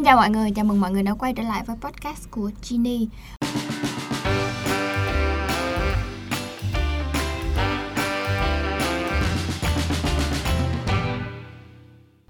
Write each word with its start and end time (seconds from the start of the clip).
Xin 0.00 0.04
chào 0.04 0.16
mọi 0.16 0.30
người, 0.30 0.50
chào 0.50 0.64
mừng 0.64 0.80
mọi 0.80 0.90
người 0.90 1.02
đã 1.02 1.14
quay 1.14 1.32
trở 1.32 1.42
lại 1.42 1.62
với 1.66 1.76
podcast 1.76 2.30
của 2.30 2.50
Ginny. 2.62 3.08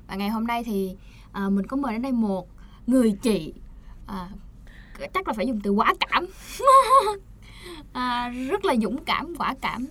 Và 0.08 0.14
ngày 0.16 0.28
hôm 0.28 0.46
nay 0.46 0.64
thì 0.64 0.96
à, 1.32 1.48
mình 1.48 1.66
có 1.66 1.76
mời 1.76 1.92
đến 1.92 2.02
đây 2.02 2.12
một 2.12 2.48
người 2.86 3.12
chị. 3.22 3.52
À, 4.06 4.28
chắc 5.14 5.28
là 5.28 5.34
phải 5.34 5.46
dùng 5.46 5.60
từ 5.60 5.70
quả 5.70 5.94
cảm. 6.00 6.26
À, 7.92 8.28
rất 8.28 8.64
là 8.64 8.74
dũng 8.82 9.04
cảm 9.04 9.34
quả 9.38 9.54
cảm 9.60 9.86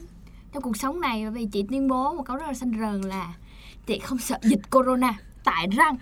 trong 0.53 0.63
cuộc 0.63 0.77
sống 0.77 1.01
này. 1.01 1.23
Bởi 1.23 1.31
vì 1.31 1.45
chị 1.45 1.65
tuyên 1.69 1.87
bố 1.87 2.13
một 2.13 2.23
câu 2.25 2.37
rất 2.37 2.47
là 2.47 2.53
xanh 2.53 2.73
rờn 2.79 3.01
là 3.01 3.33
chị 3.85 3.99
không 3.99 4.17
sợ 4.17 4.37
dịch 4.43 4.71
corona. 4.71 5.13
Tại 5.43 5.67
răng 5.67 5.97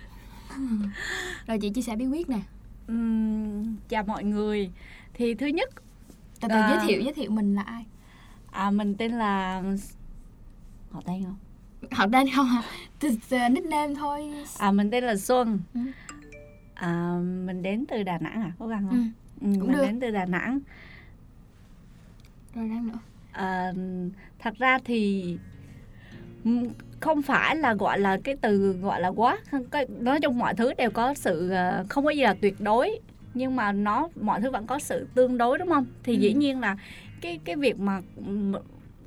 rồi 1.48 1.60
chị 1.62 1.70
chia 1.70 1.82
sẻ 1.82 1.96
bí 1.96 2.06
quyết 2.06 2.30
nè. 2.30 2.40
Ừm, 2.88 3.76
chào 3.90 4.04
mọi 4.04 4.24
người. 4.24 4.72
Thì 5.14 5.34
thứ 5.36 5.48
nhất 5.48 5.70
từ 6.42 6.48
từ 6.50 6.56
À. 6.56 6.68
giới 6.70 6.80
thiệu 6.88 7.02
giới 7.02 7.14
thiệu 7.14 7.32
mình 7.32 7.56
là 7.56 7.62
ai? 7.62 7.86
À, 8.52 8.72
mình 8.72 8.96
tên 8.96 9.12
là 9.12 9.64
họ 10.92 11.02
tên 11.06 11.24
không? 11.24 11.38
Họ 11.92 12.08
tên 12.12 12.28
không 12.36 12.46
hả? 12.46 12.62
Từ, 13.00 13.10
từ 13.30 13.38
nickname 13.52 13.94
thôi. 13.96 14.34
À 14.60 14.72
mình 14.72 14.92
tên 14.92 15.04
là 15.04 15.16
Xuân. 15.16 15.60
Ừ. 15.74 15.80
à, 16.74 17.18
mình 17.46 17.62
đến 17.62 17.86
từ 17.86 18.04
Đà 18.04 18.18
Nẵng 18.18 18.42
à? 18.42 18.52
Có 18.60 18.68
gần 18.68 18.80
ừ. 18.80 18.88
không? 18.90 19.12
Ừ, 19.42 19.48
cũng 19.60 19.68
mình 19.68 19.72
được. 19.72 19.82
đến 19.82 20.00
từ 20.00 20.12
Đà 20.12 20.26
Nẵng. 20.26 20.60
Rồi 22.56 22.70
đang 22.70 22.88
nữa. 22.88 23.00
À, 23.32 23.74
thật 24.40 24.54
ra 24.58 24.80
thì 24.86 25.38
không 27.00 27.22
phải 27.22 27.56
là 27.56 27.74
gọi 27.74 28.00
là 28.00 28.18
cái 28.24 28.36
từ 28.42 28.72
gọi 28.82 29.02
là 29.02 29.08
quá. 29.08 29.38
Nói 30.00 30.20
chung 30.22 30.40
mọi 30.40 30.54
thứ 30.54 30.74
đều 30.74 30.90
có 30.90 31.14
sự 31.14 31.50
ờ, 31.50 31.86
không 31.90 32.06
có 32.06 32.10
gì 32.10 32.22
là 32.22 32.36
tuyệt 32.42 32.56
đối 32.60 33.00
nhưng 33.34 33.56
mà 33.56 33.72
nó 33.72 34.10
mọi 34.22 34.42
thứ 34.42 34.52
vẫn 34.52 34.68
có 34.68 34.80
sự 34.80 35.08
tương 35.16 35.38
đối 35.38 35.58
đúng 35.58 35.70
không? 35.70 35.86
Thì 36.04 36.14
Ừ. 36.14 36.20
dĩ 36.20 36.34
nhiên 36.34 36.60
là 36.60 36.78
cái 37.22 37.40
cái 37.46 37.56
việc 37.56 37.80
mà 37.80 38.02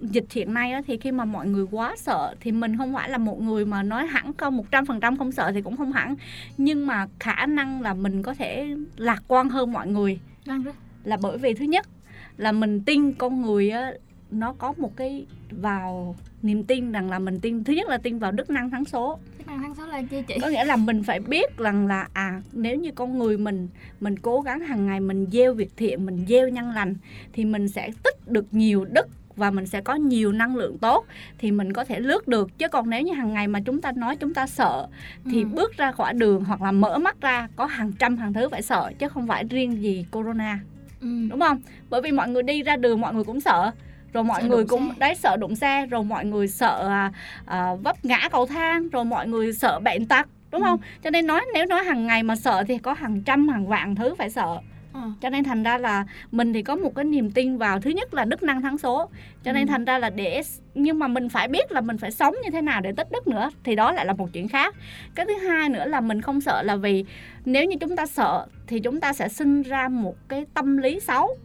dịch 0.01 0.25
hiện 0.33 0.55
nay 0.55 0.73
á, 0.73 0.83
thì 0.87 0.97
khi 0.97 1.13
mà 1.13 1.25
mọi 1.25 1.47
người 1.47 1.67
quá 1.71 1.95
sợ 1.99 2.35
thì 2.41 2.53
mình 2.53 2.77
không 2.77 2.95
phải 2.95 3.09
là 3.11 3.19
một 3.19 3.41
người 3.43 3.67
mà 3.67 3.83
nói 3.83 4.07
hẳn 4.07 4.33
không 4.33 4.57
một 4.57 4.65
trăm 4.71 4.87
phần 4.87 5.01
trăm 5.01 5.17
không 5.17 5.33
sợ 5.33 5.53
thì 5.53 5.63
cũng 5.63 5.77
không 5.77 5.93
hẳn. 5.93 6.15
Nhưng 6.57 6.87
mà 6.87 7.07
khả 7.21 7.47
năng 7.47 7.83
là 7.83 7.95
mình 7.95 8.23
có 8.23 8.35
thể 8.35 8.75
lạc 8.97 9.23
quan 9.29 9.49
hơn 9.49 9.73
mọi 9.73 9.87
người. 9.87 10.21
Đang 10.47 10.65
đó 10.65 10.73
là 11.05 11.17
bởi 11.23 11.39
vì 11.39 11.55
thứ 11.55 11.65
nhất 11.65 11.87
là 12.37 12.53
mình 12.53 12.81
tin 12.85 13.13
con 13.13 13.43
người 13.43 13.71
á 13.71 13.93
nó 14.31 14.53
có 14.53 14.75
một 14.77 14.97
cái 14.97 15.27
vào 15.51 16.17
niềm 16.43 16.65
tin 16.65 16.93
rằng 16.93 17.11
là 17.11 17.19
mình 17.19 17.41
tin 17.41 17.65
thứ 17.65 17.73
nhất 17.73 17.89
là 17.89 17.99
tin 17.99 18.19
vào 18.19 18.33
đức 18.33 18.51
năng 18.51 18.71
thắng 18.71 18.85
số. 18.85 19.19
Chức 19.39 19.47
năng 19.47 19.59
tháng 19.63 19.75
sáu 19.75 19.87
là 19.87 20.03
chi 20.11 20.23
chị? 20.29 20.35
Có 20.43 20.49
nghĩa 20.49 20.65
là 20.65 20.77
mình 20.77 21.03
phải 21.03 21.21
biết 21.21 21.59
rằng 21.59 21.87
là 21.87 22.09
à 22.13 22.43
nếu 22.53 22.77
như 22.77 22.91
con 22.95 23.19
người 23.19 23.39
mình 23.39 23.69
mình 24.01 24.19
cố 24.19 24.41
gắng 24.41 24.61
hàng 24.61 24.87
ngày 24.87 25.01
mình 25.01 25.27
gieo 25.33 25.55
việc 25.55 25.71
thiện 25.77 26.07
mình 26.07 26.25
gieo 26.29 26.49
nhân 26.49 26.71
lành 26.71 26.95
thì 27.33 27.45
mình 27.45 27.69
sẽ 27.69 27.91
tích 28.03 28.29
được 28.29 28.47
nhiều 28.51 28.85
đức 28.85 29.09
và 29.37 29.51
mình 29.51 29.67
sẽ 29.67 29.81
có 29.81 29.95
nhiều 29.95 30.33
năng 30.33 30.57
lượng 30.57 30.79
tốt 30.79 31.07
thì 31.39 31.51
mình 31.53 31.73
có 31.73 31.85
thể 31.85 32.01
lướt 32.01 32.29
được. 32.29 32.59
Chứ 32.59 32.69
còn 32.69 32.91
nếu 32.91 33.03
như 33.03 33.13
hàng 33.13 33.33
ngày 33.35 33.49
mà 33.49 33.61
chúng 33.61 33.81
ta 33.81 33.93
nói 33.93 34.17
chúng 34.17 34.35
ta 34.35 34.47
sợ 34.47 34.87
thì 35.31 35.43
Ừ. 35.43 35.49
bước 35.55 35.77
ra 35.77 35.93
khỏi 35.93 36.15
đường 36.15 36.45
hoặc 36.45 36.63
là 36.63 36.73
mở 36.73 36.99
mắt 36.99 37.21
ra 37.21 37.49
có 37.57 37.67
hàng 37.67 37.93
trăm 37.99 38.17
hàng 38.17 38.33
thứ 38.33 38.49
phải 38.49 38.63
sợ 38.63 38.93
chứ 38.99 39.09
không 39.09 39.27
phải 39.27 39.45
riêng 39.51 39.83
gì 39.83 40.07
corona. 40.11 40.59
Ừ. 41.01 41.09
đúng 41.31 41.41
không? 41.41 41.59
Bởi 41.91 42.03
vì 42.03 42.13
mọi 42.13 42.29
người 42.29 42.43
đi 42.43 42.63
ra 42.63 42.77
đường 42.77 43.01
mọi 43.01 43.15
người 43.15 43.25
cũng 43.25 43.41
sợ 43.41 43.71
rồi 44.13 44.25
mọi 44.25 44.43
Sợ 44.43 44.49
người 44.49 44.65
cũng 44.65 44.89
xe. 44.89 44.95
đấy 44.99 45.15
sợ 45.15 45.37
đụng 45.37 45.57
xe 45.57 45.87
rồi 45.87 46.05
mọi 46.05 46.25
người 46.25 46.49
sợ 46.49 46.89
à, 46.89 47.13
à, 47.47 47.75
vấp 47.75 48.05
ngã 48.05 48.29
cầu 48.33 48.47
thang 48.47 48.89
rồi 48.89 49.05
mọi 49.05 49.29
người 49.29 49.53
sợ 49.53 49.81
bệnh 49.81 50.07
tật 50.07 50.27
đúng 50.51 50.61
Ừ. 50.63 50.65
không 50.67 50.81
cho 51.05 51.11
nên 51.11 51.27
nói 51.27 51.41
nếu 51.55 51.67
nói 51.67 51.85
hàng 51.85 52.07
ngày 52.07 52.23
mà 52.23 52.37
sợ 52.37 52.65
thì 52.69 52.79
có 52.79 52.93
hàng 52.93 53.23
trăm 53.23 53.49
hàng 53.49 53.67
vạn 53.67 53.95
thứ 53.95 54.15
phải 54.15 54.31
sợ 54.31 54.59
Ờ. 54.93 55.01
cho 55.21 55.31
nên 55.31 55.45
thành 55.45 55.63
ra 55.63 55.79
là 55.79 56.05
mình 56.33 56.53
thì 56.53 56.63
có 56.63 56.77
một 56.77 56.95
cái 56.95 57.05
niềm 57.05 57.31
tin 57.31 57.59
vào 57.59 57.81
thứ 57.81 57.91
nhất 57.91 58.15
là 58.15 58.25
đức 58.25 58.43
năng 58.43 58.63
thắng 58.63 58.79
số 58.79 59.09
cho 59.45 59.53
nên 59.53 59.67
Ừ. 59.67 59.71
thành 59.71 59.85
ra 59.85 59.99
là 59.99 60.11
để 60.11 60.43
nhưng 60.75 60.99
mà 60.99 61.09
mình 61.09 61.29
phải 61.29 61.49
biết 61.49 61.73
là 61.73 61.81
mình 61.81 61.99
phải 61.99 62.11
sống 62.11 62.35
như 62.45 62.51
thế 62.51 62.63
nào 62.63 62.81
để 62.81 62.93
tích 62.97 63.13
đức 63.13 63.27
nữa 63.29 63.51
thì 63.65 63.75
đó 63.77 63.93
lại 63.93 64.07
là 64.07 64.13
một 64.13 64.29
chuyện 64.33 64.49
khác 64.49 64.75
cái 65.15 65.27
thứ 65.27 65.35
hai 65.49 65.69
nữa 65.69 65.85
là 65.87 66.01
mình 66.01 66.21
không 66.21 66.41
sợ 66.41 66.63
là 66.63 66.77
vì 66.77 67.05
nếu 67.45 67.65
như 67.65 67.77
chúng 67.81 67.97
ta 67.97 68.07
sợ 68.07 68.47
thì 68.67 68.81
chúng 68.81 69.01
ta 69.01 69.13
sẽ 69.13 69.29
sinh 69.29 69.63
ra 69.63 69.89
một 69.89 70.15
cái 70.29 70.47
tâm 70.55 70.77
lý 70.77 71.01
xấu 71.01 71.37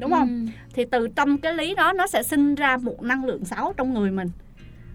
đúng 0.00 0.10
không? 0.10 0.46
Ừ. 0.46 0.52
thì 0.74 0.84
từ 0.84 1.08
tâm 1.08 1.38
cái 1.38 1.54
lý 1.54 1.74
đó 1.74 1.92
nó 1.92 2.06
sẽ 2.06 2.22
sinh 2.22 2.54
ra 2.54 2.76
một 2.76 3.02
năng 3.02 3.24
lượng 3.24 3.44
xấu 3.44 3.72
trong 3.76 3.94
người 3.94 4.10
mình. 4.10 4.30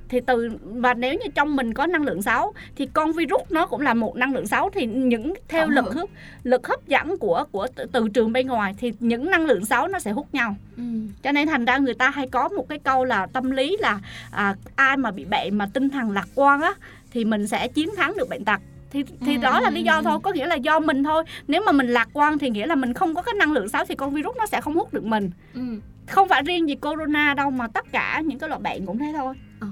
Thì 0.09 0.19
từ 0.27 0.49
và 0.63 0.93
nếu 0.93 1.13
như 1.13 1.25
trong 1.35 1.55
mình 1.55 1.73
có 1.73 1.85
năng 1.85 2.03
lượng 2.03 2.21
xấu 2.21 2.53
thì 2.75 2.87
con 2.93 3.11
virus 3.11 3.41
nó 3.49 3.65
cũng 3.65 3.81
là 3.81 3.93
một 3.93 4.15
năng 4.15 4.33
lượng 4.33 4.47
xấu. 4.47 4.69
Thì 4.69 4.85
những 4.85 5.33
theo 5.47 5.67
lực 5.67 5.93
hấp 5.93 6.09
lực 6.43 6.67
hấp 6.67 6.87
dẫn 6.87 7.17
của 7.17 7.45
của 7.51 7.67
từ, 7.75 7.85
từ 7.91 8.09
trường 8.09 8.33
bên 8.33 8.47
ngoài 8.47 8.75
thì 8.77 8.93
những 8.99 9.31
năng 9.31 9.45
lượng 9.45 9.65
xấu 9.65 9.87
nó 9.87 9.99
sẽ 9.99 10.11
hút 10.11 10.33
nhau. 10.33 10.55
Ừ. 10.77 10.83
cho 11.23 11.31
nên 11.31 11.47
thành 11.47 11.65
ra 11.65 11.77
người 11.77 11.93
ta 11.93 12.09
hay 12.09 12.27
có 12.27 12.49
một 12.49 12.69
cái 12.69 12.79
câu 12.79 13.05
là 13.05 13.25
tâm 13.25 13.51
lý 13.51 13.77
là 13.79 13.99
à, 14.31 14.55
ai 14.75 14.97
mà 14.97 15.11
bị 15.11 15.25
bệnh 15.25 15.57
mà 15.57 15.69
tinh 15.73 15.89
thần 15.89 16.11
lạc 16.11 16.27
quan 16.35 16.61
á 16.61 16.73
thì 17.11 17.25
mình 17.25 17.47
sẽ 17.47 17.67
chiến 17.67 17.89
thắng 17.97 18.13
được 18.17 18.29
bệnh 18.29 18.45
tật 18.45 18.61
thì 18.95 19.03
thì 19.25 19.35
Ừ, 19.35 19.41
đó 19.41 19.59
là 19.59 19.69
lý 19.69 19.83
do 19.83 20.01
thôi 20.01 20.19
có 20.23 20.31
nghĩa 20.31 20.47
là 20.47 20.55
do 20.55 20.79
mình 20.79 21.03
thôi. 21.03 21.23
Nếu 21.47 21.61
mà 21.65 21.71
mình 21.71 21.87
lạc 21.87 22.09
quan 22.13 22.37
thì 22.37 22.49
nghĩa 22.49 22.65
là 22.65 22.75
mình 22.75 22.93
không 22.93 23.15
có 23.15 23.21
cái 23.21 23.33
năng 23.33 23.51
lượng 23.51 23.69
xấu 23.69 23.85
thì 23.85 23.95
con 23.95 24.13
virus 24.13 24.35
nó 24.37 24.45
sẽ 24.45 24.61
không 24.61 24.75
hút 24.75 24.93
được 24.93 25.05
mình. 25.05 25.31
Ừ. 25.53 25.61
không 26.07 26.27
phải 26.29 26.41
riêng 26.43 26.69
gì 26.69 26.75
corona 26.75 27.33
đâu 27.33 27.49
mà 27.49 27.67
tất 27.67 27.91
cả 27.91 28.21
những 28.25 28.39
cái 28.39 28.49
loại 28.49 28.61
bệnh 28.61 28.85
cũng 28.85 28.97
thế 28.99 29.13
thôi. 29.17 29.35
Ờ. 29.59 29.67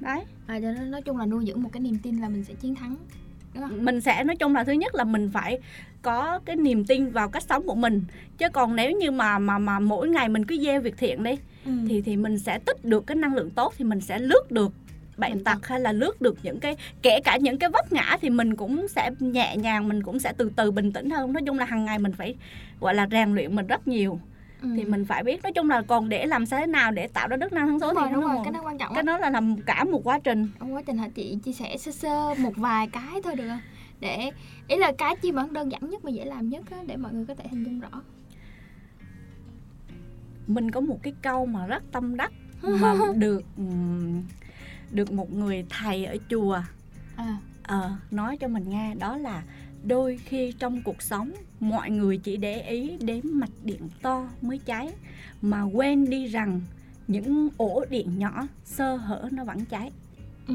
đấy. 0.00 0.20
À, 0.46 0.60
cho 0.62 0.72
nên 0.72 0.90
nói 0.90 1.02
chung 1.02 1.16
là 1.16 1.26
nuôi 1.26 1.44
dưỡng 1.46 1.62
một 1.62 1.70
cái 1.72 1.80
niềm 1.80 1.98
tin 2.02 2.16
là 2.16 2.28
mình 2.28 2.44
sẽ 2.44 2.54
chiến 2.54 2.74
thắng 2.74 2.96
mình 3.70 4.00
sẽ 4.00 4.24
nói 4.24 4.36
chung 4.36 4.54
là 4.54 4.64
thứ 4.64 4.72
nhất 4.72 4.94
là 4.94 5.04
mình 5.04 5.30
phải 5.32 5.58
có 6.02 6.40
cái 6.44 6.56
niềm 6.56 6.84
tin 6.84 7.10
vào 7.10 7.28
cách 7.28 7.42
sống 7.42 7.66
của 7.66 7.74
mình. 7.74 8.02
Chứ 8.38 8.48
còn 8.52 8.76
nếu 8.76 8.90
như 8.90 9.10
mà 9.10 9.38
mà 9.38 9.58
mà 9.58 9.80
mỗi 9.80 10.08
ngày 10.08 10.28
mình 10.28 10.44
cứ 10.44 10.58
gieo 10.58 10.80
việc 10.80 10.94
thiện 10.98 11.22
đi 11.22 11.38
ừ. 11.64 11.72
thì 11.88 12.02
thì 12.02 12.16
mình 12.16 12.38
sẽ 12.38 12.58
tích 12.58 12.84
được 12.84 13.06
cái 13.06 13.16
năng 13.16 13.34
lượng 13.34 13.50
tốt 13.50 13.74
thì 13.78 13.84
mình 13.84 14.00
sẽ 14.00 14.18
lướt 14.18 14.50
được 14.50 14.72
Bệnh 15.16 15.44
tật 15.44 15.66
hay 15.66 15.80
là 15.80 15.92
lướt 15.92 16.20
được 16.22 16.38
những 16.42 16.60
cái 16.60 16.76
kể 17.02 17.20
cả 17.24 17.36
những 17.36 17.58
cái 17.58 17.70
vấp 17.70 17.92
ngã 17.92 18.16
thì 18.20 18.30
mình 18.30 18.56
cũng 18.56 18.88
sẽ 18.88 19.10
nhẹ 19.20 19.56
nhàng 19.56 19.88
mình 19.88 20.02
cũng 20.02 20.18
sẽ 20.18 20.32
từ 20.36 20.50
từ 20.56 20.70
bình 20.70 20.92
tĩnh 20.92 21.10
hơn. 21.10 21.32
Nói 21.32 21.42
chung 21.46 21.58
là 21.58 21.64
hàng 21.64 21.84
ngày 21.84 21.98
mình 21.98 22.12
phải 22.12 22.34
gọi 22.80 22.94
là 22.94 23.06
rèn 23.10 23.34
luyện 23.34 23.56
mình 23.56 23.66
rất 23.66 23.88
nhiều. 23.88 24.20
Ừ. 24.62 24.68
thì 24.76 24.84
mình 24.84 25.04
phải 25.04 25.22
biết 25.24 25.42
nói 25.42 25.52
chung 25.52 25.70
là 25.70 25.82
còn 25.82 26.08
để 26.08 26.26
làm 26.26 26.46
sao 26.46 26.60
thế 26.60 26.66
nào 26.66 26.90
để 26.90 27.08
tạo 27.08 27.28
ra 27.28 27.36
đức 27.36 27.52
năng 27.52 27.68
thắng 27.68 27.80
số 27.80 27.92
đúng 27.92 27.96
thì 27.96 28.00
rồi, 28.02 28.10
đúng 28.12 28.22
rồi 28.22 28.40
cái 28.44 28.52
đó 28.52 28.60
quan 28.64 28.78
trọng 28.78 28.94
cái 28.94 29.02
đó. 29.02 29.18
là 29.18 29.30
làm 29.30 29.56
cả 29.62 29.84
một 29.84 30.00
quá 30.04 30.18
trình. 30.18 30.48
Trong 30.60 30.74
quá 30.74 30.82
trình 30.86 30.98
hả 30.98 31.08
chị? 31.08 31.38
Chia 31.44 31.52
sẻ 31.52 31.76
sơ 31.76 31.92
sơ 31.92 32.34
một 32.38 32.52
vài 32.56 32.86
cái 32.92 33.22
thôi 33.24 33.34
được 33.36 33.48
không? 33.48 33.60
Để 34.00 34.30
ý 34.68 34.76
là 34.76 34.92
cái 34.98 35.16
chi 35.16 35.32
mà 35.32 35.46
đơn 35.50 35.72
giản 35.72 35.90
nhất 35.90 36.04
mà 36.04 36.10
dễ 36.10 36.24
làm 36.24 36.48
nhất 36.48 36.64
á, 36.70 36.76
để 36.86 36.96
mọi 36.96 37.12
người 37.12 37.24
có 37.26 37.34
thể 37.34 37.44
hình 37.50 37.64
dung 37.64 37.80
rõ. 37.80 38.02
Mình 40.46 40.70
có 40.70 40.80
một 40.80 40.98
cái 41.02 41.14
câu 41.22 41.46
mà 41.46 41.66
rất 41.66 41.82
tâm 41.92 42.16
đắc 42.16 42.32
mà 42.62 42.94
được 43.14 43.42
được 44.92 45.12
một 45.12 45.32
người 45.32 45.64
thầy 45.68 46.04
ở 46.04 46.16
chùa. 46.30 46.62
À. 47.16 47.36
Ờ, 47.62 47.90
nói 48.10 48.36
cho 48.36 48.48
mình 48.48 48.70
nghe 48.70 48.94
đó 48.94 49.16
là 49.16 49.42
đôi 49.84 50.20
khi 50.24 50.52
trong 50.58 50.82
cuộc 50.82 51.02
sống 51.02 51.32
mọi 51.60 51.90
người 51.90 52.18
chỉ 52.18 52.36
để 52.36 52.60
ý 52.60 52.96
đến 53.00 53.20
mạch 53.24 53.64
điện 53.64 53.88
to 54.02 54.28
mới 54.42 54.58
cháy 54.58 54.88
mà 55.42 55.62
quên 55.62 56.10
đi 56.10 56.26
rằng 56.26 56.60
những 57.08 57.48
ổ 57.56 57.84
điện 57.90 58.18
nhỏ 58.18 58.46
sơ 58.64 58.96
hở 58.96 59.28
nó 59.32 59.44
vẫn 59.44 59.64
cháy. 59.64 59.92
Ừ. 60.46 60.54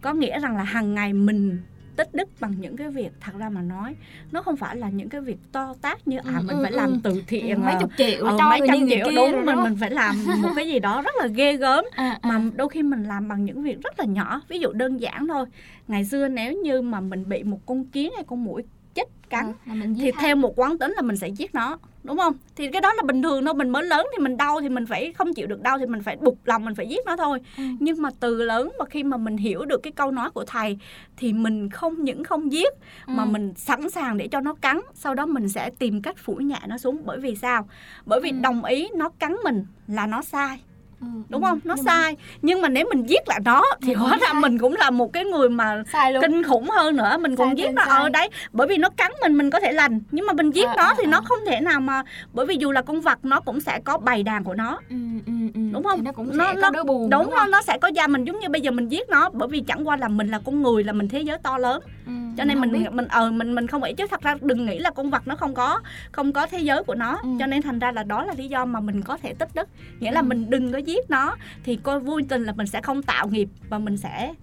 có 0.00 0.14
nghĩa 0.14 0.40
rằng 0.40 0.56
là 0.56 0.62
hàng 0.62 0.94
ngày 0.94 1.12
mình 1.12 1.60
tích 1.98 2.14
đức 2.14 2.28
bằng 2.40 2.54
những 2.60 2.76
cái 2.76 2.90
việc 2.90 3.10
thật 3.20 3.32
ra 3.38 3.48
mà 3.48 3.62
nói. 3.62 3.94
Nó 4.32 4.42
không 4.42 4.56
phải 4.56 4.76
là 4.76 4.88
những 4.88 5.08
cái 5.08 5.20
việc 5.20 5.36
to 5.52 5.74
tát 5.80 6.08
như 6.08 6.18
à 6.18 6.34
Ừ, 6.38 6.42
mình 6.46 6.56
ừ, 6.56 6.62
phải 6.62 6.70
ừ. 6.72 6.76
làm 6.76 7.00
từ 7.00 7.22
thiện 7.26 7.64
mấy 7.64 7.72
à, 7.74 7.78
chục 7.80 7.90
triệu 7.98 8.26
cho 8.38 8.50
mấy 8.50 8.60
trăm 8.66 8.76
triệu 8.88 9.06
kia 9.06 9.16
đúng 9.16 9.32
rồi 9.32 9.44
mình 9.44 9.62
mình 9.62 9.76
phải 9.80 9.90
làm 9.90 10.24
một 10.42 10.48
cái 10.56 10.68
gì 10.68 10.78
đó 10.78 11.02
rất 11.02 11.14
là 11.20 11.26
ghê 11.26 11.56
gớm. 11.56 11.84
À, 11.94 12.18
à. 12.22 12.28
mà 12.28 12.50
đôi 12.56 12.68
khi 12.68 12.82
mình 12.82 13.04
làm 13.04 13.28
bằng 13.28 13.44
những 13.44 13.62
việc 13.62 13.82
rất 13.82 13.98
là 13.98 14.04
nhỏ 14.04 14.40
ví 14.48 14.58
dụ 14.58 14.72
đơn 14.72 15.00
giản 15.00 15.28
thôi. 15.28 15.46
Ngày 15.88 16.04
xưa 16.04 16.28
nếu 16.28 16.52
như 16.52 16.82
mà 16.82 17.00
mình 17.00 17.28
bị 17.28 17.42
một 17.42 17.58
con 17.66 17.84
kiến 17.84 18.12
hay 18.14 18.24
con 18.26 18.44
muỗi 18.44 18.62
chích 18.94 19.08
cắn 19.30 19.52
mình 19.64 19.94
thì 19.94 20.10
theo 20.20 20.36
một 20.36 20.60
quán 20.60 20.78
tính 20.78 20.92
là 20.96 21.02
mình 21.02 21.16
sẽ 21.16 21.28
giết 21.28 21.54
nó 21.54 21.78
đúng 22.08 22.18
không 22.18 22.34
thì 22.56 22.68
cái 22.68 22.80
đó 22.80 22.92
là 22.94 23.02
bình 23.02 23.22
thường 23.22 23.44
thôi 23.44 23.54
mình 23.54 23.68
mới 23.70 23.82
lớn 23.82 24.06
thì 24.16 24.22
mình 24.24 24.36
đau 24.36 24.60
thì 24.60 24.68
mình 24.68 24.86
phải 24.86 25.12
không 25.12 25.34
chịu 25.34 25.46
được 25.46 25.62
đau 25.62 25.78
thì 25.78 25.86
mình 25.86 26.02
phải 26.02 26.16
bục 26.16 26.38
lòng 26.44 26.64
mình 26.64 26.74
phải 26.74 26.88
giết 26.88 27.06
nó 27.06 27.16
thôi 27.16 27.40
Ừ. 27.56 27.62
nhưng 27.80 28.02
mà 28.02 28.10
từ 28.20 28.42
lớn 28.42 28.70
mà 28.78 28.84
khi 28.84 29.02
mà 29.02 29.16
mình 29.16 29.36
hiểu 29.36 29.64
được 29.64 29.82
cái 29.82 29.92
câu 29.92 30.10
nói 30.10 30.30
của 30.30 30.44
thầy 30.44 30.78
thì 31.16 31.32
mình 31.32 31.70
không 31.70 32.04
những 32.04 32.24
không 32.24 32.52
giết 32.52 32.72
mà 33.06 33.22
Ừ. 33.22 33.28
mình 33.28 33.52
sẵn 33.56 33.90
sàng 33.90 34.16
để 34.16 34.28
cho 34.28 34.40
nó 34.40 34.54
cắn 34.54 34.80
sau 34.94 35.14
đó 35.14 35.26
mình 35.26 35.48
sẽ 35.48 35.70
tìm 35.78 36.02
cách 36.02 36.16
phủi 36.18 36.44
nhẹ 36.44 36.58
nó 36.68 36.78
xuống 36.78 37.00
bởi 37.04 37.18
vì 37.20 37.34
sao 37.36 37.68
bởi 38.06 38.20
vì 38.20 38.30
Ừ. 38.30 38.36
đồng 38.42 38.64
ý 38.64 38.88
nó 38.94 39.08
cắn 39.18 39.36
mình 39.44 39.64
là 39.88 40.06
nó 40.06 40.22
sai 40.22 40.60
Ừ, 41.00 41.06
đúng 41.28 41.42
ừ. 41.42 41.48
không? 41.48 41.60
Nó 41.64 41.74
Nhưng 41.76 41.84
mà 41.84 41.92
sai. 41.92 42.16
Nhưng 42.42 42.62
mà 42.62 42.68
nếu 42.68 42.86
mình 42.94 43.06
giết 43.06 43.28
lại 43.28 43.40
nó 43.44 43.62
thì 43.82 43.92
hóa 43.94 44.10
cũng 44.10 44.18
ra 44.20 44.32
mình 44.40 44.58
cũng 44.58 44.74
là 44.76 44.90
một 44.90 45.12
cái 45.12 45.24
người 45.24 45.48
mà 45.48 45.82
sai 45.92 46.12
luôn. 46.12 46.22
kinh 46.22 46.42
khủng 46.42 46.70
hơn 46.70 46.96
nữa. 46.96 47.16
Mình 47.20 47.36
Sai 47.36 47.46
còn 47.46 47.58
giết 47.58 47.70
nó 47.74 47.82
ở 47.82 48.08
đấy 48.08 48.28
bởi 48.52 48.66
vì 48.66 48.76
nó 48.76 48.88
cắn 48.90 49.12
mình 49.22 49.36
mình 49.38 49.50
có 49.50 49.60
thể 49.60 49.72
lành. 49.72 50.00
Nhưng 50.10 50.26
mà 50.26 50.32
mình 50.32 50.50
giết 50.50 50.68
À, 50.68 50.74
nó 50.76 50.82
à, 50.82 50.94
thì 50.98 51.04
à. 51.06 51.10
nó 51.10 51.20
không 51.20 51.38
thể 51.46 51.60
nào 51.60 51.80
mà 51.80 52.02
bởi 52.32 52.46
vì 52.46 52.56
dù 52.60 52.72
là 52.72 52.82
con 52.82 53.00
vật 53.00 53.18
nó 53.22 53.40
cũng 53.40 53.60
sẽ 53.60 53.80
có 53.84 53.98
bầy 53.98 54.22
đàn 54.22 54.44
của 54.44 54.54
nó. 54.54 54.78
Ừ, 54.90 54.96
ừ, 55.26 55.32
ừ. 55.54 55.60
Đúng 55.72 55.82
không? 55.84 55.98
thì 55.98 56.04
nó 56.04 56.12
cũng 56.12 56.36
Nó- 56.36 56.44
sẽ 56.54 56.60
nó- 56.60 56.70
có 56.74 56.84
buồn 56.84 57.10
đúng 57.10 57.22
đúng 57.22 57.30
nó 57.30 57.36
không? 57.36 57.50
Nó 57.50 57.62
sẽ 57.62 57.78
có 57.78 57.88
da. 57.88 58.06
Mình 58.06 58.24
giống 58.24 58.38
như 58.40 58.48
bây 58.48 58.60
giờ 58.60 58.70
mình 58.70 58.88
giết 58.88 59.08
nó 59.08 59.30
bởi 59.32 59.48
vì 59.48 59.60
chẳng 59.60 59.88
qua 59.88 59.96
là 59.96 60.08
mình 60.08 60.28
là 60.30 60.40
con 60.44 60.62
người 60.62 60.84
là 60.84 60.92
mình 60.92 61.08
thế 61.08 61.20
giới 61.20 61.38
to 61.42 61.58
lớn 61.58 61.82
ừ. 62.08 62.12
cho 62.36 62.44
nên 62.44 62.60
mình 62.60 62.72
biết. 62.72 62.86
mình 62.92 63.08
ờ 63.08 63.30
mình 63.30 63.54
mình 63.54 63.66
không 63.66 63.82
nghĩ 63.82 63.92
chứ 63.96 64.06
thật 64.10 64.22
ra 64.22 64.34
đừng 64.40 64.66
nghĩ 64.66 64.78
là 64.78 64.90
con 64.90 65.10
vật 65.10 65.22
nó 65.28 65.36
không 65.36 65.54
có 65.54 65.80
không 66.12 66.32
có 66.32 66.46
thế 66.46 66.58
giới 66.58 66.82
của 66.84 66.94
nó 66.94 67.18
Ừ. 67.22 67.28
cho 67.40 67.46
nên 67.46 67.62
thành 67.62 67.78
ra 67.78 67.92
là 67.92 68.02
đó 68.02 68.24
là 68.24 68.34
lý 68.38 68.48
do 68.48 68.64
mà 68.64 68.80
mình 68.80 69.02
có 69.02 69.16
thể 69.16 69.34
tích 69.34 69.48
đức 69.54 69.68
nghĩa 70.00 70.10
là 70.12 70.20
Ừ. 70.20 70.24
mình 70.24 70.50
đừng 70.50 70.72
có 70.72 70.78
giết 70.78 71.10
nó 71.10 71.36
thì 71.64 71.76
coi 71.76 72.00
vô 72.00 72.20
tình 72.28 72.44
là 72.44 72.52
mình 72.52 72.66
sẽ 72.66 72.80
không 72.80 73.02
tạo 73.02 73.28
nghiệp 73.28 73.48
và 73.68 73.78
mình 73.78 73.96
sẽ 73.96 74.34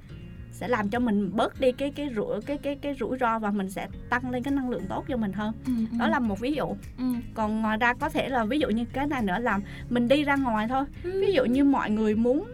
sẽ 0.52 0.68
làm 0.68 0.90
cho 0.90 1.00
mình 1.00 1.30
bớt 1.36 1.60
đi 1.60 1.72
cái 1.72 1.92
cái 1.96 2.10
rủi 2.16 2.42
cái 2.42 2.58
cái 2.58 2.76
cái 2.82 2.96
rủi 3.00 3.18
ro 3.20 3.40
và 3.40 3.52
mình 3.52 3.70
sẽ 3.70 3.88
tăng 4.10 4.32
lên 4.32 4.44
cái 4.44 4.54
năng 4.54 4.70
lượng 4.70 4.84
tốt 4.90 5.06
cho 5.08 5.18
mình 5.18 5.34
hơn 5.34 5.54
Ừ, 5.66 5.72
ừ, 5.92 5.98
đó 6.00 6.08
là 6.08 6.20
một 6.20 6.40
ví 6.40 6.54
dụ 6.54 6.66
ừ. 6.98 7.04
còn 7.34 7.62
ngoài 7.62 7.78
ra 7.78 7.94
có 7.94 8.10
thể 8.10 8.30
là 8.30 8.46
ví 8.46 8.60
dụ 8.60 8.68
như 8.70 8.86
cái 8.94 9.08
này 9.08 9.22
nữa 9.22 9.38
là 9.40 9.60
mình 9.90 10.08
đi 10.08 10.24
ra 10.24 10.36
ngoài 10.36 10.68
thôi 10.68 10.84
Ừ. 11.04 11.22
ví 11.28 11.34
dụ 11.34 11.46
như 11.46 11.64
mọi 11.64 11.90
người 11.90 12.16
muốn 12.16 12.46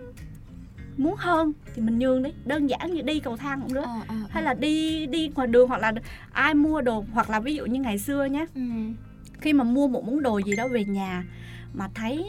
muốn 0.97 1.15
hơn 1.17 1.53
thì 1.75 1.81
mình 1.81 1.99
nhường 1.99 2.23
đi 2.23 2.29
đơn 2.45 2.67
giản 2.69 2.93
như 2.93 3.01
đi 3.01 3.19
cầu 3.19 3.37
thang 3.37 3.61
cũng 3.61 3.73
được 3.73 3.83
Ờ, 3.83 3.99
ờ, 4.07 4.15
hay 4.29 4.43
ờ. 4.43 4.45
là 4.45 4.53
đi 4.53 5.05
đi 5.05 5.31
ngoài 5.35 5.47
đường 5.47 5.67
hoặc 5.67 5.81
là 5.81 5.93
ai 6.31 6.53
mua 6.53 6.81
đồ 6.81 7.05
hoặc 7.13 7.29
là 7.29 7.39
ví 7.39 7.55
dụ 7.55 7.65
như 7.65 7.79
ngày 7.79 7.99
xưa 7.99 8.25
nhé 8.25 8.45
Ừ. 8.55 8.61
khi 9.41 9.53
mà 9.53 9.63
mua 9.63 9.87
một 9.87 10.05
món 10.05 10.21
đồ 10.23 10.37
gì 10.39 10.55
đó 10.55 10.67
về 10.67 10.83
nhà 10.85 11.23
mà 11.73 11.89
thấy 11.95 12.25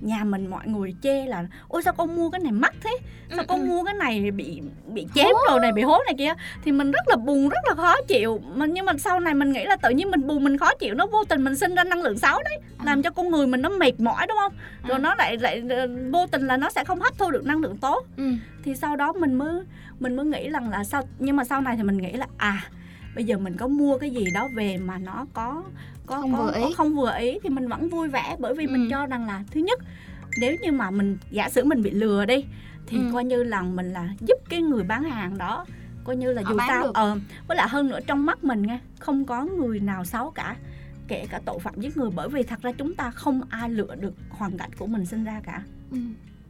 nhà 0.00 0.24
mình 0.24 0.46
mọi 0.50 0.66
người 0.66 0.94
chê 1.02 1.26
là 1.26 1.44
ôi 1.68 1.82
sao 1.82 1.92
con 1.92 2.16
mua 2.16 2.30
cái 2.30 2.40
này 2.40 2.52
mắc 2.52 2.74
thế? 2.84 2.98
Sao 3.30 3.38
Ừ, 3.38 3.44
con 3.48 3.60
ừ. 3.60 3.66
mua 3.66 3.84
cái 3.84 3.94
này 3.94 4.30
bị 4.30 4.60
bị 4.86 5.06
chém 5.14 5.26
rồi 5.50 5.60
này 5.60 5.72
bị 5.72 5.82
hố 5.82 5.98
này 6.06 6.14
kia? 6.18 6.32
Thì 6.64 6.72
mình 6.72 6.90
rất 6.92 7.08
là 7.08 7.16
buồn 7.16 7.48
rất 7.48 7.58
là 7.68 7.74
khó 7.74 7.94
chịu. 8.08 8.40
Mà 8.54 8.66
nhưng 8.66 8.84
mà 8.86 8.92
sau 8.98 9.20
này 9.20 9.34
mình 9.34 9.52
nghĩ 9.52 9.64
là 9.64 9.76
tự 9.76 9.90
nhiên 9.90 10.10
mình 10.10 10.26
buồn 10.26 10.44
mình 10.44 10.58
khó 10.58 10.74
chịu 10.74 10.94
nó 10.94 11.06
vô 11.06 11.24
tình 11.24 11.44
mình 11.44 11.56
sinh 11.56 11.74
ra 11.74 11.84
năng 11.84 12.02
lượng 12.02 12.18
xấu 12.18 12.42
đấy 12.42 12.58
À. 12.78 12.82
làm 12.86 13.02
cho 13.02 13.10
con 13.10 13.30
người 13.30 13.46
mình 13.46 13.62
nó 13.62 13.68
mệt 13.68 14.00
mỏi 14.00 14.26
đúng 14.26 14.36
không? 14.40 14.52
Rồi 14.88 14.98
nó 14.98 15.14
lại 15.14 15.36
lại 15.38 15.62
ờ, 15.70 15.86
vô 16.12 16.26
tình 16.26 16.46
là 16.46 16.56
nó 16.56 16.70
sẽ 16.70 16.84
không 16.84 17.00
hấp 17.00 17.18
thu 17.18 17.30
được 17.30 17.44
năng 17.46 17.60
lượng 17.60 17.76
tốt. 17.76 18.06
Ừ. 18.16 18.24
thì 18.64 18.74
sau 18.74 18.96
đó 18.96 19.12
mình 19.12 19.34
mới 19.34 19.62
mình 20.00 20.16
mới 20.16 20.26
nghĩ 20.26 20.48
rằng 20.50 20.70
là 20.70 20.84
sau 20.84 21.02
nhưng 21.18 21.36
mà 21.36 21.44
sau 21.44 21.60
này 21.60 21.76
thì 21.76 21.82
mình 21.82 21.98
nghĩ 21.98 22.12
là 22.12 22.26
à 22.36 22.62
bây 23.16 23.24
giờ 23.24 23.38
mình 23.38 23.56
có 23.56 23.68
mua 23.68 23.98
cái 23.98 24.10
gì 24.10 24.30
đó 24.34 24.48
về 24.48 24.76
mà 24.76 24.98
nó 24.98 25.26
có 25.32 25.62
có 26.06 26.20
Không 26.20 26.32
có, 26.32 26.42
vừa 26.42 26.52
ý. 26.54 26.60
có 26.62 26.70
không 26.76 26.96
vừa 26.96 27.12
ý 27.18 27.38
thì 27.42 27.48
mình 27.48 27.68
vẫn 27.68 27.88
vui 27.88 28.08
vẻ 28.08 28.36
bởi 28.38 28.54
vì 28.54 28.66
Ừ. 28.66 28.70
mình 28.70 28.88
cho 28.90 29.06
rằng 29.06 29.26
là 29.26 29.44
thứ 29.50 29.60
nhất 29.60 29.80
nếu 30.40 30.56
như 30.62 30.72
mà 30.72 30.90
mình 30.90 31.18
giả 31.30 31.48
sử 31.50 31.64
mình 31.64 31.82
bị 31.82 31.90
lừa 31.90 32.24
đi 32.26 32.44
thì 32.86 32.96
Ừ. 32.98 33.02
coi 33.12 33.24
như 33.24 33.42
là 33.42 33.62
mình 33.62 33.92
là 33.92 34.08
giúp 34.20 34.36
cái 34.48 34.62
người 34.62 34.82
bán 34.84 35.04
hàng 35.04 35.38
đó 35.38 35.66
coi 36.04 36.16
như 36.16 36.32
là 36.32 36.42
dù 36.50 36.58
sao 36.68 36.90
ờ 36.94 37.16
với 37.48 37.56
lại 37.56 37.68
hơn 37.68 37.88
nữa 37.88 37.98
trong 38.06 38.26
mắt 38.26 38.44
mình 38.44 38.62
nghe 38.62 38.78
không 38.98 39.24
có 39.24 39.44
người 39.44 39.80
nào 39.80 40.04
xấu 40.04 40.30
cả 40.30 40.56
kể 41.08 41.26
cả 41.30 41.40
tội 41.44 41.58
phạm 41.58 41.80
giết 41.80 41.96
người 41.96 42.10
bởi 42.14 42.28
vì 42.28 42.42
thật 42.42 42.62
ra 42.62 42.72
chúng 42.72 42.94
ta 42.94 43.10
không 43.10 43.40
ai 43.48 43.70
lựa 43.70 43.94
được 44.00 44.14
hoàn 44.30 44.58
cảnh 44.58 44.70
của 44.78 44.86
mình 44.86 45.06
sinh 45.06 45.24
ra 45.24 45.40
cả 45.44 45.62
Ừ. 45.90 45.98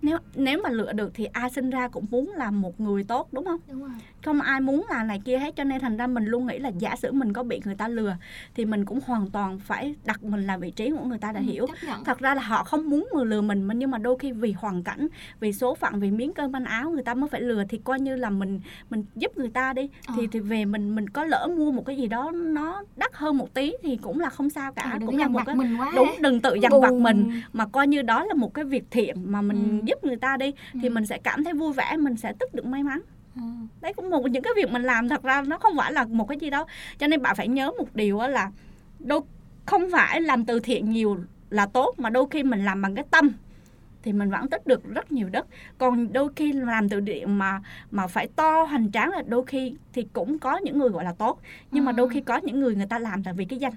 nếu 0.02 0.18
nếu 0.34 0.60
mà 0.64 0.70
lựa 0.70 0.92
được 0.92 1.10
thì 1.14 1.24
ai 1.24 1.50
sinh 1.50 1.70
ra 1.70 1.88
cũng 1.88 2.04
muốn 2.10 2.32
là 2.36 2.50
một 2.50 2.80
người 2.80 3.04
tốt 3.04 3.28
đúng 3.32 3.44
không 3.44 3.60
Đúng 3.68 3.80
rồi. 3.80 3.90
Không 4.26 4.40
ai 4.40 4.60
muốn 4.60 4.86
là 4.90 5.02
này 5.02 5.20
kia 5.24 5.38
hết 5.38 5.56
cho 5.56 5.64
nên 5.64 5.80
thành 5.80 5.96
ra 5.96 6.06
mình 6.06 6.24
luôn 6.24 6.46
nghĩ 6.46 6.58
là 6.58 6.68
giả 6.78 6.96
sử 6.96 7.12
mình 7.12 7.32
có 7.32 7.42
bị 7.42 7.60
người 7.64 7.74
ta 7.74 7.88
lừa 7.88 8.16
thì 8.54 8.64
mình 8.64 8.84
cũng 8.84 8.98
hoàn 9.06 9.30
toàn 9.30 9.58
phải 9.58 9.94
đặt 10.04 10.24
mình 10.24 10.46
là 10.46 10.56
vị 10.56 10.70
trí 10.70 10.90
của 10.90 11.04
người 11.04 11.18
ta 11.18 11.32
để 11.32 11.40
Ừ, 11.40 11.44
hiểu 11.44 11.66
thật 12.04 12.18
ra 12.18 12.34
là 12.34 12.42
họ 12.42 12.64
không 12.64 12.90
muốn 12.90 13.08
người 13.14 13.26
lừa 13.26 13.40
mình 13.40 13.68
nhưng 13.74 13.90
mà 13.90 13.98
đôi 13.98 14.18
khi 14.18 14.32
vì 14.32 14.52
hoàn 14.52 14.82
cảnh 14.82 15.08
vì 15.40 15.52
số 15.52 15.74
phận 15.74 16.00
vì 16.00 16.10
miếng 16.10 16.32
cơm 16.32 16.52
manh 16.52 16.64
áo 16.64 16.90
người 16.90 17.02
ta 17.02 17.14
mới 17.14 17.28
phải 17.30 17.40
lừa 17.40 17.64
thì 17.68 17.80
coi 17.84 18.00
như 18.00 18.16
là 18.16 18.30
mình 18.30 18.60
mình 18.90 19.04
giúp 19.14 19.36
người 19.38 19.48
ta 19.50 19.72
đi 19.72 19.88
Ờ. 20.06 20.14
thì 20.16 20.26
thì 20.32 20.40
về 20.40 20.64
mình 20.64 20.94
mình 20.94 21.08
có 21.08 21.24
lỡ 21.24 21.48
mua 21.56 21.72
một 21.72 21.86
cái 21.86 21.96
gì 21.96 22.06
đó 22.06 22.30
nó 22.34 22.82
đắt 22.96 23.10
hơn 23.14 23.36
một 23.38 23.54
tí 23.54 23.72
thì 23.82 23.96
cũng 23.96 24.20
là 24.20 24.30
không 24.30 24.50
sao 24.50 24.72
cả 24.72 24.96
đừng 25.00 25.06
cũng 25.06 25.18
là 25.18 25.28
một 25.28 25.40
cái 25.46 25.54
mình 25.54 25.76
quá 25.76 25.92
đúng 25.96 26.14
đừng 26.20 26.40
tự 26.40 26.54
dằn 26.54 26.80
vặt 26.80 26.92
mình 26.92 27.40
mà 27.52 27.66
coi 27.66 27.86
như 27.86 28.02
đó 28.02 28.24
là 28.24 28.34
một 28.34 28.54
cái 28.54 28.64
việc 28.64 28.84
thiện 28.90 29.16
mà 29.24 29.42
mình 29.42 29.80
Ừ. 29.80 29.84
giúp 29.86 30.04
người 30.04 30.16
ta 30.16 30.36
đi 30.36 30.52
thì 30.72 30.88
Ừ. 30.88 30.90
mình 30.90 31.06
sẽ 31.06 31.18
cảm 31.18 31.44
thấy 31.44 31.52
vui 31.52 31.72
vẻ 31.72 31.96
mình 31.96 32.16
sẽ 32.16 32.32
tích 32.32 32.54
được 32.54 32.66
may 32.66 32.82
mắn 32.82 33.00
Ừ. 33.36 33.42
đấy 33.80 33.92
cũng 33.96 34.10
một 34.10 34.30
những 34.30 34.42
cái 34.42 34.52
việc 34.56 34.70
mình 34.70 34.82
làm 34.82 35.08
thật 35.08 35.22
ra 35.22 35.42
nó 35.42 35.58
không 35.58 35.76
phải 35.76 35.92
là 35.92 36.04
một 36.04 36.28
cái 36.28 36.38
gì 36.38 36.50
đâu 36.50 36.64
cho 36.98 37.06
nên 37.06 37.22
bạn 37.22 37.36
phải 37.36 37.48
nhớ 37.48 37.70
một 37.78 37.94
điều 37.94 38.18
là 38.18 38.50
đâu 38.98 39.26
không 39.66 39.82
phải 39.92 40.20
làm 40.20 40.44
từ 40.44 40.60
thiện 40.60 40.90
nhiều 40.90 41.18
là 41.50 41.66
tốt 41.66 41.94
mà 41.98 42.10
đôi 42.10 42.26
khi 42.30 42.42
mình 42.42 42.64
làm 42.64 42.82
bằng 42.82 42.94
cái 42.94 43.04
tâm 43.10 43.30
thì 44.02 44.12
mình 44.12 44.30
vẫn 44.30 44.48
tích 44.48 44.66
được 44.66 44.84
rất 44.94 45.12
nhiều 45.12 45.28
đất 45.28 45.46
còn 45.78 46.12
đôi 46.12 46.28
khi 46.36 46.52
làm 46.52 46.88
từ 46.88 47.00
thiện 47.00 47.38
mà 47.38 47.60
mà 47.90 48.06
phải 48.06 48.28
to 48.36 48.62
hoành 48.62 48.92
tráng 48.92 49.10
là 49.10 49.22
đôi 49.28 49.44
khi 49.46 49.74
thì 49.92 50.06
cũng 50.12 50.38
có 50.38 50.56
những 50.58 50.78
người 50.78 50.88
gọi 50.88 51.04
là 51.04 51.12
tốt 51.18 51.40
nhưng 51.70 51.84
mà 51.84 51.92
Ừ. 51.92 51.96
đôi 51.96 52.08
khi 52.08 52.20
có 52.20 52.36
những 52.42 52.60
người 52.60 52.74
người 52.74 52.86
ta 52.86 52.98
làm 52.98 53.22
là 53.26 53.32
vì 53.32 53.44
cái 53.44 53.58
danh 53.58 53.72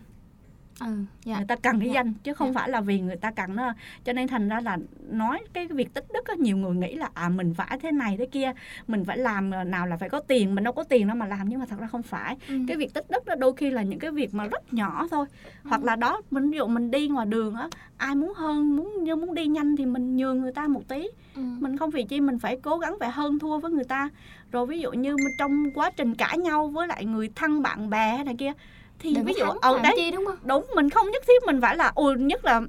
Ừ. 0.80 0.88
Dạ. 1.26 1.36
người 1.38 1.46
ta 1.48 1.56
cần 1.56 1.80
cái 1.80 1.88
Dạ. 1.90 1.94
danh 1.94 2.14
chứ 2.24 2.34
không 2.34 2.54
Dạ. 2.54 2.60
phải 2.60 2.70
là 2.70 2.81
vì 2.81 3.00
người 3.00 3.16
ta 3.16 3.31
cần 3.31 3.56
nó 3.56 3.74
cho 4.04 4.14
nên 4.14 4.28
thành 4.28 4.50
ra 4.50 4.60
là 4.60 4.78
nói 5.12 5.40
cái 5.54 5.68
việc 5.68 5.94
tích 5.94 6.06
đức 6.14 6.28
á, 6.28 6.36
nhiều 6.40 6.58
người 6.58 6.76
nghĩ 6.76 6.96
là 6.96 7.10
à 7.14 7.30
mình 7.30 7.54
phải 7.54 7.80
thế 7.81 7.92
này 7.92 8.16
thế 8.18 8.26
kia 8.26 8.52
mình 8.88 9.06
phải 9.06 9.18
làm 9.18 9.52
ờ, 9.52 9.64
nào 9.64 9.88
là 9.88 9.98
phải 9.98 10.10
có 10.10 10.20
tiền 10.20 10.56
mình 10.56 10.64
đâu 10.64 10.74
có 10.74 10.84
tiền 10.84 11.08
đâu 11.08 11.16
mà 11.18 11.26
làm 11.26 11.50
nhưng 11.50 11.60
mà 11.60 11.66
thật 11.66 11.80
ra 11.80 11.88
không 11.88 12.04
phải 12.04 12.38
Ừ. 12.48 12.56
cái 12.68 12.78
việc 12.78 12.94
tích 12.94 13.06
đức 13.10 13.26
đó 13.26 13.36
đôi 13.36 13.54
khi 13.58 13.70
là 13.72 13.81
những 13.84 14.00
cái 14.00 14.12
việc 14.12 14.34
mà 14.34 14.46
rất 14.48 14.74
nhỏ 14.74 15.08
thôi 15.12 15.26
hoặc 15.64 15.84
là 15.84 15.96
đó 15.96 16.22
mình 16.31 16.52
ví 16.52 16.58
dụ 16.58 16.68
mình 16.68 16.92
đi 16.92 17.08
ngoài 17.08 17.25
đường 17.25 17.56
á 17.56 17.68
ai 17.98 18.16
muốn 18.16 18.34
hơn 18.36 18.75
muốn 18.75 19.04
như 19.04 19.16
muốn 19.16 19.34
đi 19.34 19.46
nhanh 19.48 19.75
thì 19.75 19.86
mình 19.86 20.16
nhường 20.16 20.42
người 20.42 20.52
ta 20.54 20.68
một 20.68 20.88
tí 20.88 21.08
Ừ. 21.36 21.42
mình 21.60 21.78
không 21.78 21.90
vì 21.90 22.04
chi 22.04 22.22
mình 22.22 22.40
phải 22.40 22.58
cố 22.62 22.78
gắng 22.78 22.98
phải 23.00 23.12
hơn 23.12 23.40
thua 23.40 23.60
với 23.60 23.72
người 23.72 23.84
ta 23.84 24.10
rồi 24.52 24.66
ví 24.66 24.80
dụ 24.80 24.92
như 24.92 25.16
trong 25.40 25.64
quá 25.75 25.92
trình 25.98 26.16
cãi 26.16 26.38
nhau 26.38 26.68
với 26.68 26.88
lại 26.88 27.06
người 27.06 27.30
thân 27.36 27.62
bạn 27.62 27.90
bè 27.90 28.16
hay 28.16 28.24
này 28.25 28.36
kia 28.38 28.52
thì 29.00 29.13
Đừng 29.13 29.25
ví 29.25 29.34
dụ 29.40 29.46
ờ 29.62 29.74
làm 29.74 29.84
đấy 29.84 29.94
chi 29.98 30.12
đúng 30.12 30.25
không? 30.25 30.38
đúng 30.44 30.66
mình 30.75 30.90
không 30.90 31.07
nhất 31.12 31.24
thiết 31.28 31.44
mình 31.46 31.62
phải 31.62 31.75
là 31.78 31.92
ôi 31.96 32.16
nhất 32.16 32.46
là 32.46 32.62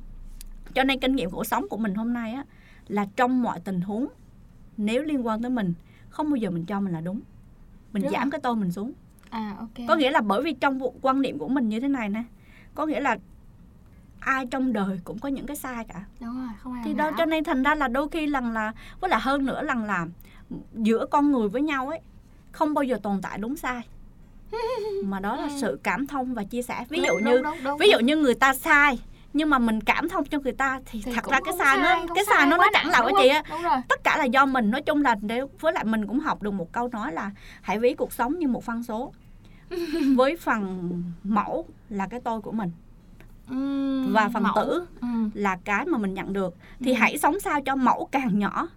cho 0.75 0.85
nên 0.85 1.01
kinh 1.01 1.17
nghiệm 1.17 1.31
cuộc 1.31 1.45
sống 1.45 1.69
của 1.69 1.77
mình 1.77 1.95
hôm 1.95 2.13
nay 2.13 2.33
á 2.33 2.45
là 2.89 3.07
trong 3.17 3.43
mọi 3.43 3.61
tình 3.61 3.81
huống 3.81 4.07
nếu 4.77 5.03
liên 5.03 5.27
quan 5.27 5.43
tới 5.43 5.51
mình 5.51 5.75
không 6.11 6.31
bao 6.31 6.37
giờ 6.37 6.51
mình 6.51 6.65
cho 6.67 6.81
mình 6.81 6.93
là 6.93 7.01
đúng 7.01 7.21
mình 7.93 8.03
Đúng 8.03 8.13
giảm 8.13 8.23
rồi. 8.23 8.31
cái 8.31 8.41
tôi 8.41 8.57
mình 8.57 8.73
xuống 8.73 8.93
À 9.31 9.55
ok. 9.59 9.87
có 9.89 9.95
nghĩa 9.95 10.11
là 10.11 10.21
bởi 10.21 10.43
vì 10.43 10.53
trong 10.53 10.81
quan 11.03 11.23
niệm 11.23 11.39
của 11.39 11.49
mình 11.49 11.69
như 11.69 11.81
thế 11.81 11.89
này 11.89 12.09
nè 12.09 12.23
có 12.75 12.87
nghĩa 12.87 13.01
là 13.01 13.17
ai 14.21 14.47
trong 14.47 14.73
đời 14.73 15.01
cũng 15.05 15.19
có 15.19 15.29
những 15.29 15.47
cái 15.47 15.57
sai 15.57 15.85
cả 15.85 16.05
Đúng 16.21 16.37
rồi, 16.39 16.49
không 16.59 16.73
ai 16.73 16.83
thì 16.85 16.95
đó 16.95 17.11
cho 17.19 17.25
nên 17.25 17.45
thành 17.45 17.63
ra 17.63 17.75
là 17.75 17.89
đôi 17.89 18.09
khi 18.09 18.27
lần 18.27 18.53
là 18.53 18.73
với 19.01 19.11
là 19.11 19.19
hơn 19.19 19.47
nữa 19.47 19.63
lần 19.63 19.85
là 19.85 20.07
giữa 20.75 21.07
con 21.11 21.33
người 21.33 21.49
với 21.49 21.63
nhau 21.63 21.89
ấy 21.89 22.01
không 22.53 22.75
bao 22.75 22.83
giờ 22.85 22.99
tồn 23.03 23.21
tại 23.23 23.39
đúng 23.39 23.57
sai 23.57 23.83
mà 25.05 25.21
đó 25.21 25.37
là 25.37 25.43
Ừ. 25.43 25.59
sự 25.61 25.79
cảm 25.83 26.07
thông 26.07 26.35
và 26.35 26.45
chia 26.45 26.63
sẻ 26.63 26.85
ví 26.89 26.97
Đúng, 26.99 27.07
dụ 27.07 27.13
đúng, 27.19 27.25
như 27.25 27.43
đúng, 27.43 27.57
đúng, 27.65 27.79
ví 27.79 27.87
dụ 27.91 27.99
đúng. 27.99 28.07
như 28.07 28.17
người 28.17 28.35
ta 28.35 28.55
sai 28.55 28.99
nhưng 29.33 29.51
mà 29.51 29.59
mình 29.59 29.81
cảm 29.81 30.09
thông 30.09 30.25
cho 30.25 30.39
người 30.41 30.53
ta 30.53 30.81
thì, 30.87 31.03
Thì 31.05 31.13
thật 31.15 31.25
ra 31.31 31.41
cái 31.45 31.55
sai 31.59 31.79
nó 31.79 32.15
cái 32.15 32.25
sai 32.25 32.47
nó 32.47 32.57
nó 32.57 32.65
chẳng 32.73 32.89
là 32.89 32.99
đúng 33.03 33.13
cái 33.17 33.25
gì 33.27 33.29
á? 33.29 33.43
Đúng 33.51 33.63
tất 33.89 34.05
cả 34.05 34.17
là 34.19 34.25
do 34.25 34.47
mình 34.47 34.71
nói 34.71 34.83
chung 34.83 35.03
là 35.03 35.17
nếu 35.23 35.51
với 35.61 35.73
lại 35.73 35.85
mình 35.85 36.07
cũng 36.07 36.21
học 36.21 36.43
được 36.43 36.51
một 36.51 36.73
câu 36.73 36.89
nói 36.89 37.13
là 37.13 37.31
hãy 37.63 37.79
ví 37.79 37.95
cuộc 37.95 38.13
sống 38.13 38.39
như 38.39 38.49
một 38.49 38.65
phân 38.65 38.83
số 38.83 39.13
với 40.17 40.37
phần 40.37 40.93
mẫu 41.25 41.67
là 41.91 42.07
cái 42.07 42.21
tôi 42.21 42.41
của 42.41 42.53
mình 42.53 42.71
Ừm, 43.51 44.13
và 44.13 44.29
phần 44.29 44.43
mẫu. 44.43 44.53
tử 44.57 44.87
Ừ. 45.01 45.07
là 45.35 45.59
cái 45.65 45.87
mà 45.87 45.99
mình 45.99 46.15
nhận 46.15 46.33
được 46.33 46.55
thì 46.81 46.93
Ừ. 46.93 46.97
hãy 46.99 47.19
sống 47.19 47.41
sao 47.41 47.61
cho 47.61 47.77
mẫu 47.77 48.09
càng 48.13 48.39
nhỏ 48.39 48.69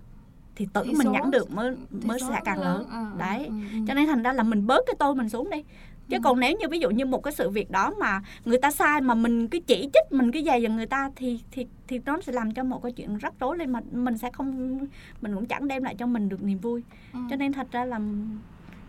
thì 0.55 0.67
tử 0.73 0.81
Thì 0.85 0.91
mình 0.93 1.07
số- 1.07 1.11
nhận 1.11 1.31
được 1.31 1.51
mới 1.51 1.75
mới 2.05 2.19
sẽ 2.19 2.41
càng 2.45 2.59
lớn 2.61 2.85
ờ, 2.91 3.05
đấy 3.17 3.45
ừ, 3.45 3.53
cho 3.87 3.93
nên 3.93 4.07
thành 4.07 4.23
ra 4.23 4.33
là 4.33 4.43
mình 4.43 4.67
bớt 4.67 4.83
cái 4.87 4.95
tôi 4.99 5.15
mình 5.15 5.29
xuống 5.29 5.49
đi 5.49 5.63
chứ 6.09 6.17
Ừ. 6.17 6.21
còn 6.23 6.39
nếu 6.39 6.57
như 6.59 6.67
ví 6.69 6.79
dụ 6.79 6.89
như 6.89 7.05
một 7.05 7.23
cái 7.23 7.33
sự 7.33 7.49
việc 7.49 7.71
đó 7.71 7.93
mà 7.99 8.21
người 8.45 8.57
ta 8.57 8.71
sai 8.71 9.01
mà 9.01 9.13
mình 9.15 9.47
cứ 9.47 9.59
chỉ 9.67 9.89
trích 9.93 10.11
mình 10.11 10.31
cứ 10.31 10.41
dày 10.45 10.61
dần 10.61 10.75
người 10.75 10.85
ta 10.85 11.09
thì 11.15 11.39
thì 11.51 11.67
thì 11.87 11.99
nó 12.05 12.21
sẽ 12.21 12.31
làm 12.31 12.53
cho 12.53 12.63
một 12.63 12.83
cái 12.83 12.91
chuyện 12.91 13.17
rắc 13.17 13.33
rối 13.39 13.57
lên 13.57 13.71
mà 13.71 13.79
mình 13.91 14.17
sẽ 14.17 14.29
không 14.33 14.79
mình 15.21 15.35
cũng 15.35 15.45
chẳng 15.45 15.67
đem 15.67 15.83
lại 15.83 15.95
cho 15.99 16.05
mình 16.07 16.29
được 16.29 16.43
niềm 16.43 16.57
vui 16.57 16.83
Ừ. 17.13 17.19
cho 17.29 17.35
nên 17.35 17.53
thật 17.53 17.67
ra 17.71 17.85
là 17.85 17.99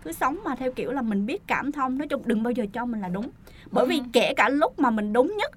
cứ 0.04 0.12
sống 0.12 0.38
mà 0.44 0.56
theo 0.56 0.72
kiểu 0.72 0.92
là 0.92 1.02
mình 1.02 1.26
biết 1.26 1.42
cảm 1.46 1.72
thông 1.72 1.98
nói 1.98 2.08
chung 2.08 2.22
đừng 2.26 2.42
bao 2.42 2.50
giờ 2.50 2.66
cho 2.72 2.84
mình 2.86 3.00
là 3.00 3.08
đúng 3.08 3.30
bởi 3.70 3.86
vì 3.86 3.98
Ừ. 3.98 4.04
kể 4.12 4.32
cả 4.36 4.48
lúc 4.48 4.78
mà 4.78 4.90
mình 4.90 5.12
đúng 5.12 5.34
nhất 5.38 5.50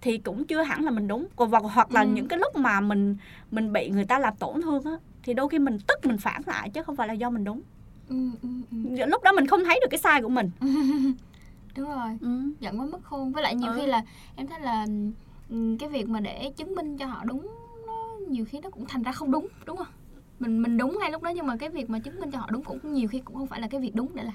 thì 0.00 0.18
cũng 0.18 0.44
chưa 0.46 0.62
hẳn 0.62 0.84
là 0.84 0.90
mình 0.90 1.08
đúng 1.08 1.26
còn 1.36 1.50
hoặc- 1.50 1.62
hoặc 1.74 1.92
là 1.92 2.00
Ừ. 2.00 2.06
những 2.08 2.28
cái 2.28 2.38
lúc 2.38 2.56
mà 2.56 2.80
mình 2.80 3.16
mình 3.50 3.72
bị 3.72 3.88
người 3.90 4.04
ta 4.04 4.18
làm 4.18 4.34
tổn 4.36 4.62
thương 4.62 4.84
á 4.84 4.92
thì 5.24 5.34
đôi 5.34 5.48
khi 5.48 5.58
mình 5.58 5.78
tức 5.86 6.06
mình 6.06 6.18
phản 6.18 6.42
lại 6.46 6.70
chứ 6.70 6.82
không 6.82 6.96
phải 6.96 7.08
là 7.08 7.14
do 7.14 7.30
mình 7.30 7.44
đúng 7.44 7.60
Ừ, 8.08 8.16
ừ, 8.42 8.48
ừ. 8.70 9.06
lúc 9.06 9.22
đó 9.22 9.32
mình 9.32 9.46
không 9.46 9.64
thấy 9.64 9.78
được 9.82 9.88
cái 9.90 9.98
sai 10.00 10.22
của 10.22 10.28
mình 10.28 10.50
Đúng 11.76 11.88
rồi. 11.88 12.18
ừ. 12.20 12.40
giận 12.60 12.80
quá 12.80 12.86
mất 12.86 12.98
khôn 13.04 13.32
với 13.32 13.42
lại 13.42 13.54
nhiều 13.54 13.72
Ừ. 13.72 13.78
khi 13.80 13.86
là 13.86 14.02
em 14.36 14.46
thấy 14.46 14.60
là 14.60 14.86
ừm, 15.50 15.78
cái 15.78 15.88
việc 15.88 16.08
mà 16.08 16.20
để 16.20 16.52
chứng 16.56 16.74
minh 16.74 16.96
cho 16.98 17.06
họ 17.06 17.24
đúng 17.24 17.46
nó 17.86 17.94
nhiều 18.30 18.44
khi 18.44 18.60
nó 18.60 18.70
cũng 18.70 18.84
thành 18.88 19.02
ra 19.02 19.12
không 19.12 19.30
đúng 19.30 19.46
đúng 19.66 19.76
không 19.76 19.86
mình 20.38 20.62
mình 20.62 20.76
đúng 20.76 20.98
ngay 21.00 21.10
lúc 21.10 21.22
đó 21.22 21.30
nhưng 21.30 21.46
mà 21.46 21.56
cái 21.56 21.68
việc 21.68 21.90
mà 21.90 21.98
chứng 21.98 22.20
minh 22.20 22.30
cho 22.30 22.38
họ 22.38 22.48
đúng 22.50 22.64
cũng 22.64 22.92
nhiều 22.92 23.08
khi 23.08 23.20
cũng 23.20 23.36
không 23.36 23.46
phải 23.46 23.60
là 23.60 23.66
cái 23.70 23.80
việc 23.80 23.94
đúng 23.94 24.08
để 24.14 24.22
làm 24.24 24.34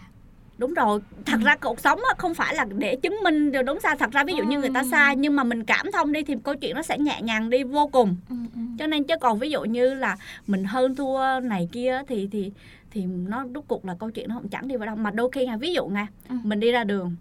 đúng 0.59 0.73
rồi 0.73 0.99
thật 1.25 1.37
Ừ. 1.41 1.45
ra 1.45 1.55
cuộc 1.57 1.79
sống 1.79 1.99
không 2.17 2.33
phải 2.33 2.55
là 2.55 2.65
để 2.77 2.95
chứng 2.95 3.17
minh 3.23 3.51
điều 3.51 3.63
đúng 3.63 3.79
sai 3.79 3.95
thật 3.99 4.11
ra 4.11 4.23
ví 4.23 4.33
dụ 4.33 4.43
như 4.43 4.59
người 4.59 4.69
ta 4.73 4.79
Ừ. 4.81 4.87
sai 4.91 5.15
nhưng 5.15 5.35
mà 5.35 5.43
mình 5.43 5.63
cảm 5.63 5.91
thông 5.91 6.11
đi 6.11 6.23
thì 6.23 6.35
câu 6.43 6.55
chuyện 6.55 6.75
nó 6.75 6.81
sẽ 6.81 6.97
nhẹ 6.97 7.21
nhàng 7.21 7.49
đi 7.49 7.63
vô 7.63 7.87
cùng 7.87 8.15
ừ, 8.29 8.35
ừ. 8.55 8.59
cho 8.79 8.87
nên 8.87 9.03
chứ 9.03 9.15
còn 9.21 9.39
ví 9.39 9.49
dụ 9.51 9.61
như 9.63 9.93
là 9.93 10.17
mình 10.47 10.63
hơn 10.63 10.95
thua 10.95 11.39
này 11.43 11.69
kia 11.71 12.01
thì 12.07 12.27
thì 12.31 12.51
thì 12.91 13.05
nó 13.05 13.45
rốt 13.55 13.63
cuộc 13.67 13.85
là 13.85 13.95
câu 13.99 14.11
chuyện 14.11 14.29
nó 14.29 14.35
không 14.35 14.47
chẳng 14.49 14.67
đi 14.67 14.75
vào 14.75 14.85
đâu 14.85 14.95
mà 14.95 15.11
đôi 15.11 15.29
khi 15.31 15.45
nha 15.45 15.57
ví 15.57 15.73
dụ 15.73 15.85
nha 15.87 16.07
Ừ. 16.29 16.35
mình 16.43 16.59
đi 16.59 16.71
ra 16.71 16.83
đường 16.83 17.15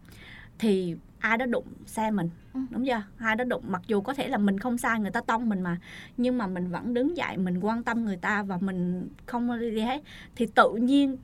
thì 0.58 0.94
ai 1.18 1.38
đó 1.38 1.46
đụng 1.46 1.64
xe 1.86 2.10
mình 2.10 2.30
Ừ. 2.54 2.60
đúng 2.70 2.86
chưa 2.86 3.02
ai 3.18 3.36
đó 3.36 3.44
đụng 3.44 3.62
mặc 3.68 3.82
dù 3.86 4.00
có 4.00 4.14
thể 4.14 4.28
là 4.28 4.38
mình 4.38 4.58
không 4.58 4.78
sai 4.78 5.00
người 5.00 5.10
ta 5.10 5.20
tông 5.20 5.48
mình 5.48 5.60
mà 5.62 5.76
nhưng 6.16 6.38
mà 6.38 6.46
mình 6.46 6.70
vẫn 6.70 6.94
đứng 6.94 7.16
dậy 7.16 7.36
mình 7.36 7.60
quan 7.60 7.82
tâm 7.82 8.04
người 8.04 8.16
ta 8.16 8.42
và 8.42 8.58
mình 8.60 9.08
không 9.26 9.60
đi 9.60 9.80
hết 9.80 10.02
thì 10.36 10.46
tự 10.54 10.72
nhiên 10.74 11.16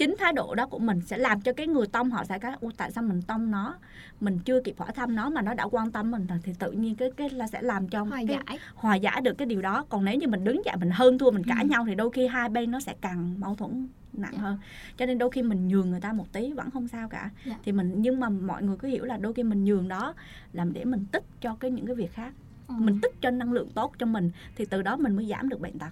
chính 0.00 0.14
thái 0.18 0.32
độ 0.32 0.54
đó 0.54 0.66
của 0.66 0.78
mình 0.78 1.00
sẽ 1.00 1.18
làm 1.18 1.40
cho 1.40 1.52
cái 1.52 1.66
người 1.66 1.86
tông 1.86 2.10
họ 2.10 2.24
sẽ 2.24 2.38
cái 2.38 2.52
tại 2.76 2.92
sao 2.92 3.04
mình 3.04 3.22
tông 3.22 3.50
nó 3.50 3.74
mình 4.20 4.38
chưa 4.44 4.60
kịp 4.60 4.74
hỏi 4.78 4.92
thăm 4.94 5.14
nó 5.16 5.30
mà 5.30 5.42
nó 5.42 5.54
đã 5.54 5.64
quan 5.70 5.90
tâm 5.90 6.10
mình 6.10 6.26
rồi 6.26 6.38
thì 6.42 6.52
tự 6.58 6.72
nhiên 6.72 6.94
cái 6.96 7.10
cái 7.16 7.30
là 7.30 7.46
sẽ 7.46 7.62
làm 7.62 7.88
cho 7.88 8.02
hòa 8.02 8.10
cái 8.16 8.26
giải 8.26 8.58
hòa 8.74 8.94
giải 8.94 9.20
được 9.20 9.34
cái 9.38 9.46
điều 9.46 9.62
đó 9.62 9.84
còn 9.88 10.04
nếu 10.04 10.14
như 10.14 10.28
mình 10.28 10.44
đứng 10.44 10.64
dậy 10.64 10.76
mình 10.80 10.90
hơn 10.90 11.18
thua 11.18 11.30
mình 11.30 11.44
cãi 11.44 11.62
Ừ. 11.64 11.68
nhau 11.68 11.84
thì 11.88 11.94
đôi 11.94 12.10
khi 12.10 12.26
hai 12.26 12.48
bên 12.48 12.70
nó 12.70 12.80
sẽ 12.80 12.94
càng 13.00 13.34
mâu 13.40 13.54
thuẫn 13.54 13.88
nặng 14.12 14.32
Dạ. 14.36 14.42
hơn 14.42 14.58
cho 14.96 15.06
nên 15.06 15.18
đôi 15.18 15.30
khi 15.30 15.42
mình 15.42 15.68
nhường 15.68 15.90
người 15.90 16.00
ta 16.00 16.12
một 16.12 16.32
tí 16.32 16.52
vẫn 16.52 16.70
không 16.70 16.88
sao 16.88 17.08
cả 17.08 17.30
Dạ. 17.46 17.54
thì 17.64 17.72
mình 17.72 17.94
nhưng 17.96 18.20
mà 18.20 18.28
mọi 18.28 18.62
người 18.62 18.76
cứ 18.76 18.88
hiểu 18.88 19.04
là 19.04 19.16
đôi 19.16 19.32
khi 19.34 19.42
mình 19.42 19.64
nhường 19.64 19.88
đó 19.88 20.14
làm 20.52 20.72
để 20.72 20.84
mình 20.84 21.04
tích 21.12 21.24
cho 21.40 21.54
cái 21.60 21.70
những 21.70 21.86
cái 21.86 21.94
việc 21.94 22.12
khác 22.12 22.32
ừ. 22.68 22.74
mình 22.78 22.98
tích 23.02 23.14
cho 23.20 23.30
năng 23.30 23.52
lượng 23.52 23.68
tốt 23.74 23.92
cho 23.98 24.06
mình 24.06 24.30
thì 24.56 24.64
từ 24.64 24.82
đó 24.82 24.96
mình 24.96 25.16
mới 25.16 25.26
giảm 25.26 25.48
được 25.48 25.60
bệnh 25.60 25.78
tật 25.78 25.90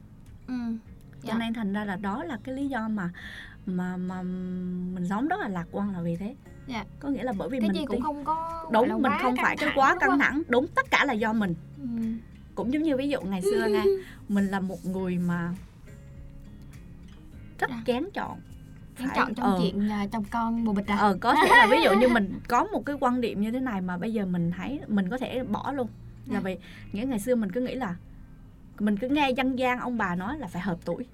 ừ. 0.49 0.55
Cho 1.23 1.29
Dạ. 1.29 1.39
nên 1.39 1.53
thành 1.55 1.73
ra 1.73 1.85
là 1.85 1.97
đó 1.97 2.25
là 2.25 2.39
cái 2.45 2.55
lý 2.55 2.69
do 2.69 2.89
mà 2.89 3.11
mà 3.67 3.97
mà 3.97 4.23
mình 4.23 5.07
sống 5.09 5.29
rất 5.29 5.41
là 5.41 5.49
lạc 5.49 5.67
quan 5.73 5.91
là 5.93 6.01
vì 6.01 6.17
thế 6.17 6.35
Dạ. 6.67 6.85
có 7.01 7.09
nghĩa 7.09 7.23
là 7.23 7.33
bởi 7.39 7.49
vì 7.49 7.61
cái 7.61 7.69
mình 7.69 7.77
gì 7.81 7.87
cũng 7.87 8.01
không 8.03 8.25
có 8.25 8.67
đúng 8.73 9.03
mình 9.03 9.13
không 9.23 9.35
phải 9.43 9.57
cái 9.57 9.69
quá 9.75 9.97
căng 10.01 10.11
không? 10.11 10.19
thẳng 10.19 10.43
đúng 10.49 10.67
tất 10.75 10.91
cả 10.91 11.05
là 11.05 11.13
do 11.13 11.33
mình 11.33 11.55
ừ. 11.79 11.85
cũng 12.55 12.73
giống 12.73 12.83
như 12.83 12.97
ví 12.97 13.09
dụ 13.09 13.21
ngày 13.21 13.43
xưa 13.43 13.67
nha 13.67 13.85
mình 14.29 14.47
là 14.47 14.61
một 14.61 14.85
người 14.87 15.19
mà 15.19 15.55
rất 17.59 17.71
Dạ. 17.71 17.83
kén 17.85 18.05
chọn 18.15 18.39
Phải- 18.97 19.09
chọn 19.17 19.35
trong 19.35 19.47
ờ, 19.53 19.59
chuyện 19.63 19.89
à, 19.91 20.07
chồng 20.13 20.25
con 20.31 20.65
bồ 20.65 20.73
bịch 20.73 20.87
à 20.87 20.97
ờ 20.97 21.17
có 21.21 21.35
thể 21.35 21.49
là 21.49 21.67
ví 21.71 21.77
dụ 21.85 21.91
như 22.01 22.09
mình 22.09 22.39
có 22.49 22.65
một 22.65 22.87
cái 22.87 22.97
quan 23.01 23.21
điểm 23.21 23.41
như 23.41 23.51
thế 23.51 23.61
này 23.61 23.81
mà 23.81 23.97
bây 23.97 24.13
giờ 24.13 24.27
mình 24.27 24.51
thấy 24.57 24.81
mình 24.89 25.09
có 25.11 25.19
thể 25.19 25.43
bỏ 25.45 25.73
luôn 25.73 25.89
là 26.27 26.41
vì 26.41 26.57
nghĩa 26.93 27.05
ngày 27.05 27.19
xưa 27.21 27.35
mình 27.35 27.53
cứ 27.53 27.61
nghĩ 27.61 27.75
là 27.75 27.97
mình 28.81 28.97
cứ 28.97 29.09
nghe 29.09 29.31
dân 29.31 29.59
gian 29.59 29.79
ông 29.81 29.99
bà 29.99 30.15
nói 30.15 30.39
là 30.39 30.47
phải 30.47 30.63
hợp 30.63 30.79
tuổi 30.85 31.07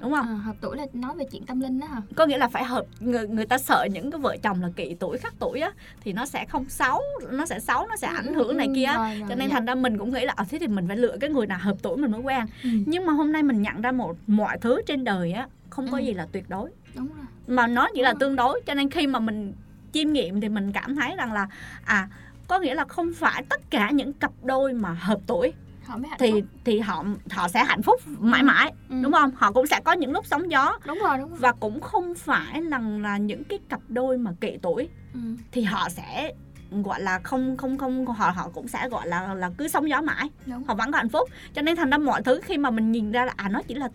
đúng 0.00 0.12
không 0.12 0.26
À, 0.26 0.34
hợp 0.34 0.56
tuổi 0.60 0.76
là 0.76 0.86
nói 0.92 1.14
về 1.16 1.24
chuyện 1.32 1.46
tâm 1.46 1.60
linh 1.60 1.80
đó 1.80 1.86
hả 1.86 2.00
có 2.16 2.26
nghĩa 2.26 2.38
là 2.38 2.48
phải 2.48 2.64
hợp 2.64 2.84
người 3.00 3.28
người 3.28 3.46
ta 3.46 3.58
sợ 3.58 3.86
những 3.92 4.10
cái 4.10 4.20
vợ 4.20 4.36
chồng 4.42 4.62
là 4.62 4.68
kỵ 4.76 4.94
tuổi 5.00 5.18
khác 5.18 5.34
tuổi 5.38 5.60
á 5.60 5.70
thì 6.00 6.12
nó 6.12 6.26
sẽ 6.26 6.44
không 6.44 6.68
xấu 6.68 7.00
nó 7.30 7.46
sẽ 7.46 7.60
xấu 7.60 7.86
nó 7.86 7.96
sẽ 7.96 8.06
ảnh 8.06 8.34
hưởng 8.34 8.56
này 8.56 8.66
ừ, 8.66 8.72
kia 8.76 8.86
rồi, 8.96 9.18
rồi, 9.18 9.26
cho 9.28 9.34
nên 9.34 9.48
dạ. 9.48 9.52
thành 9.54 9.64
ra 9.66 9.74
mình 9.74 9.98
cũng 9.98 10.10
nghĩ 10.12 10.24
là 10.24 10.32
ở 10.36 10.44
thế 10.50 10.58
thì 10.58 10.66
mình 10.66 10.88
phải 10.88 10.96
lựa 10.96 11.16
cái 11.20 11.30
người 11.30 11.46
nào 11.46 11.58
hợp 11.62 11.76
tuổi 11.82 11.96
mình 11.96 12.10
mới 12.12 12.20
quen 12.20 12.46
ừ. 12.62 12.68
nhưng 12.86 13.06
mà 13.06 13.12
hôm 13.12 13.32
nay 13.32 13.42
mình 13.42 13.62
nhận 13.62 13.80
ra 13.80 13.92
một 13.92 14.16
mọi 14.26 14.58
thứ 14.58 14.80
trên 14.86 15.04
đời 15.04 15.32
á 15.32 15.48
không 15.70 15.88
có 15.90 15.98
Ừ. 15.98 16.02
gì 16.02 16.12
là 16.14 16.26
tuyệt 16.32 16.44
đối 16.48 16.70
đúng 16.96 17.06
rồi 17.08 17.24
mà 17.46 17.66
nó 17.66 17.88
chỉ 17.94 18.02
là 18.02 18.10
Ừ. 18.10 18.16
tương 18.20 18.36
đối 18.36 18.60
cho 18.66 18.74
nên 18.74 18.90
khi 18.90 19.06
mà 19.06 19.18
mình 19.18 19.52
chiêm 19.92 20.12
nghiệm 20.12 20.40
thì 20.40 20.48
mình 20.48 20.72
cảm 20.72 20.96
thấy 20.96 21.16
rằng 21.16 21.32
là 21.32 21.48
à 21.84 22.08
có 22.48 22.58
nghĩa 22.58 22.74
là 22.74 22.84
không 22.84 23.12
phải 23.14 23.42
tất 23.48 23.60
cả 23.70 23.90
những 23.90 24.12
cặp 24.12 24.32
đôi 24.42 24.72
mà 24.72 24.92
hợp 25.00 25.18
tuổi 25.26 25.52
họ 25.86 25.96
mới 25.96 26.08
hạnh 26.08 26.18
thì 26.18 26.30
phúc. 26.32 26.40
thì 26.64 26.80
họ 26.80 27.04
họ 27.30 27.48
sẽ 27.48 27.64
hạnh 27.64 27.82
phúc 27.82 28.00
mãi 28.06 28.42
mãi 28.42 28.72
ừ. 28.88 28.96
đúng 29.02 29.12
không? 29.12 29.30
Họ 29.36 29.52
cũng 29.52 29.66
sẽ 29.66 29.80
có 29.84 29.92
những 29.92 30.12
lúc 30.12 30.26
sóng 30.26 30.50
gió. 30.50 30.78
Đúng 30.86 30.98
rồi 30.98 31.18
đúng 31.18 31.30
rồi. 31.30 31.38
Và 31.38 31.52
cũng 31.52 31.80
không 31.80 32.14
phải 32.14 32.62
là 32.62 32.78
là 32.78 33.16
những 33.16 33.44
cái 33.44 33.58
cặp 33.68 33.80
đôi 33.88 34.18
mà 34.18 34.32
kỵ 34.40 34.58
tuổi. 34.62 34.88
Ừ. 35.14 35.20
thì 35.52 35.62
họ 35.62 35.88
sẽ 35.88 36.32
gọi 36.70 37.02
là 37.02 37.18
không 37.18 37.56
không 37.56 37.78
không 37.78 38.06
họ 38.06 38.30
họ 38.30 38.48
cũng 38.54 38.68
sẽ 38.68 38.88
gọi 38.88 39.08
là 39.08 39.34
là 39.34 39.50
cứ 39.58 39.68
sóng 39.68 39.88
gió 39.88 40.00
mãi. 40.00 40.30
Đúng. 40.46 40.64
Họ 40.64 40.74
vẫn 40.74 40.92
có 40.92 40.98
hạnh 40.98 41.08
phúc. 41.08 41.28
Cho 41.54 41.62
nên 41.62 41.76
thành 41.76 41.90
ra 41.90 41.98
mọi 41.98 42.22
thứ 42.22 42.40
khi 42.44 42.58
mà 42.58 42.70
mình 42.70 42.92
nhìn 42.92 43.12
ra 43.12 43.24
là 43.24 43.32
à 43.36 43.48
nó 43.48 43.62
chỉ 43.68 43.74
là 43.74 43.88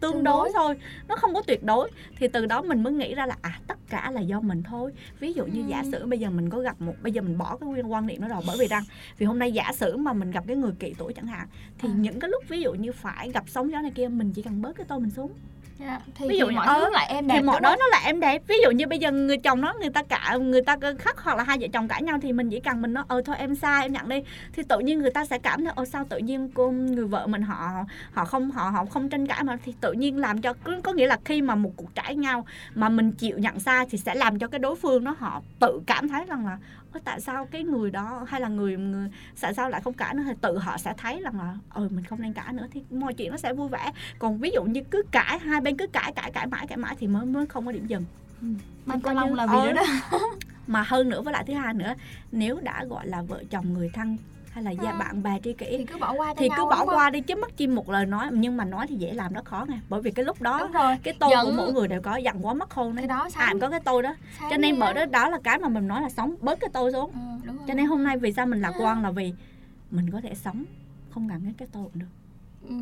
tương 0.00 0.12
Tương 0.12 0.24
đối 0.24 0.48
đối. 0.48 0.52
thôi 0.54 0.76
nó 1.08 1.16
không 1.16 1.34
có 1.34 1.42
tuyệt 1.42 1.64
đối 1.64 1.90
thì 2.16 2.28
từ 2.28 2.46
đó 2.46 2.62
mình 2.62 2.82
mới 2.82 2.92
nghĩ 2.92 3.14
ra 3.14 3.26
là 3.26 3.36
à 3.42 3.60
tất 3.66 3.78
cả 3.90 4.10
là 4.10 4.20
do 4.20 4.40
mình 4.40 4.62
thôi 4.62 4.92
ví 5.20 5.32
dụ 5.32 5.46
như 5.46 5.60
Ừ. 5.62 5.66
giả 5.68 5.82
sử 5.92 6.06
bây 6.06 6.18
giờ 6.18 6.30
mình 6.30 6.50
có 6.50 6.58
gặp 6.58 6.80
một 6.80 6.94
bây 7.02 7.12
giờ 7.12 7.22
mình 7.22 7.38
bỏ 7.38 7.56
cái 7.56 7.68
nguyên 7.68 7.92
quan 7.92 8.06
niệm 8.06 8.20
đó 8.22 8.28
rồi 8.28 8.42
bởi 8.46 8.56
vì 8.60 8.66
rằng 8.66 8.82
vì 9.18 9.26
hôm 9.26 9.38
nay 9.38 9.52
giả 9.52 9.72
sử 9.74 9.96
mà 9.96 10.12
mình 10.12 10.30
gặp 10.30 10.44
cái 10.46 10.56
người 10.56 10.72
kỵ 10.78 10.94
tuổi 10.98 11.12
chẳng 11.12 11.26
hạn 11.26 11.48
thì 11.78 11.88
À. 11.88 11.94
những 11.96 12.20
cái 12.20 12.30
lúc 12.30 12.44
ví 12.48 12.60
dụ 12.60 12.72
như 12.72 12.92
phải 12.92 13.30
gặp 13.30 13.44
sóng 13.48 13.70
gió 13.72 13.80
này 13.80 13.90
kia 13.94 14.08
mình 14.08 14.32
chỉ 14.32 14.42
cần 14.42 14.62
bớt 14.62 14.76
cái 14.76 14.86
tôi 14.88 15.00
mình 15.00 15.10
xuống 15.10 15.32
Dạ. 15.80 16.00
thì, 16.14 16.28
Ví 16.28 16.38
dụ 16.38 16.46
thì 16.48 16.54
mọi 16.56 16.66
ờ, 16.66 16.74
thứ 16.80 16.90
lại 16.92 17.06
em 17.08 17.26
đẹp 17.26 17.34
thì 17.36 17.42
mọi 17.42 17.60
đó. 17.60 17.76
nó 17.78 17.86
là 17.86 18.00
em 18.04 18.20
đẹp. 18.20 18.42
Ví 18.46 18.54
dụ 18.64 18.70
như 18.70 18.86
bây 18.86 18.98
giờ 18.98 19.12
người 19.12 19.36
chồng 19.36 19.60
nó 19.60 19.74
người 19.80 19.90
ta 19.90 20.02
cả 20.02 20.36
người 20.40 20.62
ta 20.62 20.76
khắc 20.98 21.18
hoặc 21.20 21.36
là 21.36 21.42
hai 21.42 21.58
vợ 21.60 21.66
chồng 21.72 21.88
cãi 21.88 22.02
nhau 22.02 22.18
thì 22.22 22.32
mình 22.32 22.50
chỉ 22.50 22.60
cần 22.60 22.82
mình 22.82 22.92
nói 22.92 23.04
ờ 23.08 23.22
thôi 23.24 23.36
em 23.38 23.54
sai 23.54 23.82
em 23.84 23.92
nhận 23.92 24.08
đi. 24.08 24.22
Thì 24.52 24.62
tự 24.68 24.78
nhiên 24.78 24.98
người 24.98 25.10
ta 25.10 25.24
sẽ 25.24 25.38
cảm 25.38 25.64
thấy 25.64 25.72
ờ 25.76 25.84
sao 25.84 26.04
tự 26.08 26.18
nhiên 26.18 26.48
cô 26.54 26.70
người 26.70 27.04
vợ 27.06 27.26
mình 27.26 27.42
họ 27.42 27.84
họ 28.12 28.24
không 28.24 28.50
họ 28.50 28.70
họ 28.70 28.84
không 28.84 29.08
tranh 29.08 29.26
cãi 29.26 29.44
mà? 29.44 29.58
Thì 29.64 29.74
tự 29.80 29.92
nhiên 29.92 30.18
làm 30.18 30.40
cho 30.40 30.54
có, 30.82 30.92
nghĩa 30.92 31.06
là 31.06 31.18
khi 31.24 31.42
mà 31.42 31.54
một 31.54 31.70
cuộc 31.76 31.94
cãi 31.94 32.16
nhau 32.16 32.46
mà 32.74 32.88
mình 32.88 33.12
chịu 33.12 33.38
nhận 33.38 33.60
sai 33.60 33.86
thì 33.90 33.98
sẽ 33.98 34.14
làm 34.14 34.38
cho 34.38 34.46
cái 34.48 34.58
đối 34.58 34.76
phương 34.76 35.04
đó 35.04 35.14
họ 35.18 35.42
tự 35.60 35.80
cảm 35.86 36.08
thấy 36.08 36.24
rằng 36.28 36.46
là 36.46 36.52
"Ơ, 36.52 36.79
tại 36.98 37.20
sao 37.20 37.46
cái 37.46 37.62
người 37.64 37.90
đó 37.90 38.24
hay 38.28 38.40
là 38.40 38.48
người 38.48 38.76
người 38.76 39.10
tại 39.40 39.54
sao 39.54 39.70
lại 39.70 39.80
không 39.80 39.94
cãi 39.94 40.14
nữa 40.14 40.22
thì 40.26 40.32
tự 40.40 40.58
họ 40.58 40.78
sẽ 40.78 40.94
thấy 40.96 41.20
rằng 41.24 41.38
là 41.38 41.54
ờ 41.68 41.88
mình 41.90 42.04
không 42.04 42.22
nên 42.22 42.32
cãi 42.32 42.52
nữa 42.52 42.66
thì 42.70 42.82
mọi 42.90 43.14
chuyện 43.14 43.30
nó 43.30 43.36
sẽ 43.36 43.52
vui 43.52 43.68
vẻ. 43.68 43.92
Còn 44.18 44.38
ví 44.38 44.50
dụ 44.54 44.64
như 44.64 44.82
cứ 44.90 45.02
cãi 45.10 45.38
hai 45.38 45.60
bên 45.60 45.76
cứ 45.76 45.86
cãi 45.86 46.12
cãi 46.16 46.30
cãi 46.32 46.46
mãi 46.46 46.66
cãi 46.66 46.78
mãi 46.78 46.96
thì 47.00 47.06
mới 47.06 47.26
mới 47.26 47.46
không 47.46 47.66
có 47.66 47.72
điểm 47.72 47.86
dừng. 47.86 48.04
Mang 48.86 49.00
coi 49.00 49.00
ca 49.00 49.12
như- 49.12 49.20
long 49.20 49.34
là 49.34 49.46
vì 49.46 49.58
ờ, 49.58 49.72
đó 49.72 49.82
đó. 50.12 50.18
Mà 50.66 50.82
hơn 50.82 51.08
nữa 51.08 51.22
với 51.22 51.32
lại 51.32 51.44
thứ 51.46 51.54
hai 51.54 51.74
nữa 51.74 51.94
nếu 52.32 52.60
đã 52.62 52.84
gọi 52.84 53.06
là 53.06 53.22
vợ 53.22 53.42
chồng 53.50 53.74
người 53.74 53.90
thân 53.94 54.16
hay 54.50 54.64
là 54.64 54.70
gia 54.70 54.90
À. 54.90 54.98
bạn 54.98 55.22
bè 55.22 55.38
tri 55.44 55.52
kỷ. 55.52 55.78
Thì 55.78 55.84
cứ 55.84 55.98
bỏ 55.98 56.12
qua 56.12 56.34
thì 56.36 56.48
cứ 56.56 56.64
bỏ 56.64 56.76
không? 56.76 56.88
qua 56.88 57.10
đi 57.10 57.20
chứ 57.20 57.34
mất 57.36 57.56
chim 57.56 57.74
một 57.74 57.90
lời 57.90 58.06
nói 58.06 58.28
nhưng 58.32 58.56
mà 58.56 58.64
nói 58.64 58.86
thì 58.86 58.96
dễ 58.96 59.12
làm 59.12 59.32
rất 59.32 59.44
khó 59.44 59.64
nè 59.68 59.78
bởi 59.88 60.00
vì 60.02 60.10
cái 60.10 60.24
lúc 60.24 60.42
đó 60.42 60.58
đúng 60.58 60.72
rồi. 60.72 60.96
cái 61.02 61.14
tôi 61.18 61.30
Giận. 61.30 61.46
của 61.46 61.52
mỗi 61.56 61.72
người 61.72 61.88
đều 61.88 62.00
có 62.02 62.16
giận 62.16 62.46
quá 62.46 62.54
mất 62.54 62.70
khôn 62.70 62.96
đấy 62.96 63.06
đó 63.06 63.28
ai 63.34 63.48
cũng 63.52 63.60
có 63.60 63.70
cái 63.70 63.80
tôi 63.80 64.02
đó. 64.02 64.14
Sáng 64.40 64.50
cho 64.50 64.56
nên 64.56 64.78
bởi 64.78 64.94
đó 64.94 65.06
đó 65.06 65.28
là 65.28 65.38
cái 65.44 65.58
mà 65.58 65.68
mình 65.68 65.88
nói 65.88 66.02
là 66.02 66.08
sống 66.10 66.34
bớt 66.40 66.60
cái 66.60 66.70
tôi 66.72 66.92
xuống. 66.92 67.10
Ừ, 67.46 67.52
cho 67.68 67.74
nên 67.74 67.86
hôm 67.86 68.04
nay 68.04 68.16
vì 68.18 68.32
sao 68.32 68.46
mình 68.46 68.60
lạc 68.60 68.72
quan 68.80 69.02
là 69.02 69.10
vì 69.10 69.32
mình 69.90 70.10
có 70.10 70.20
thể 70.20 70.34
sống 70.34 70.64
không 71.10 71.28
cần 71.28 71.40
cái 71.44 71.54
cái 71.58 71.68
tôi 71.72 71.84
cũng 71.84 71.98
được. 72.00 72.06
Ừ. 72.68 72.74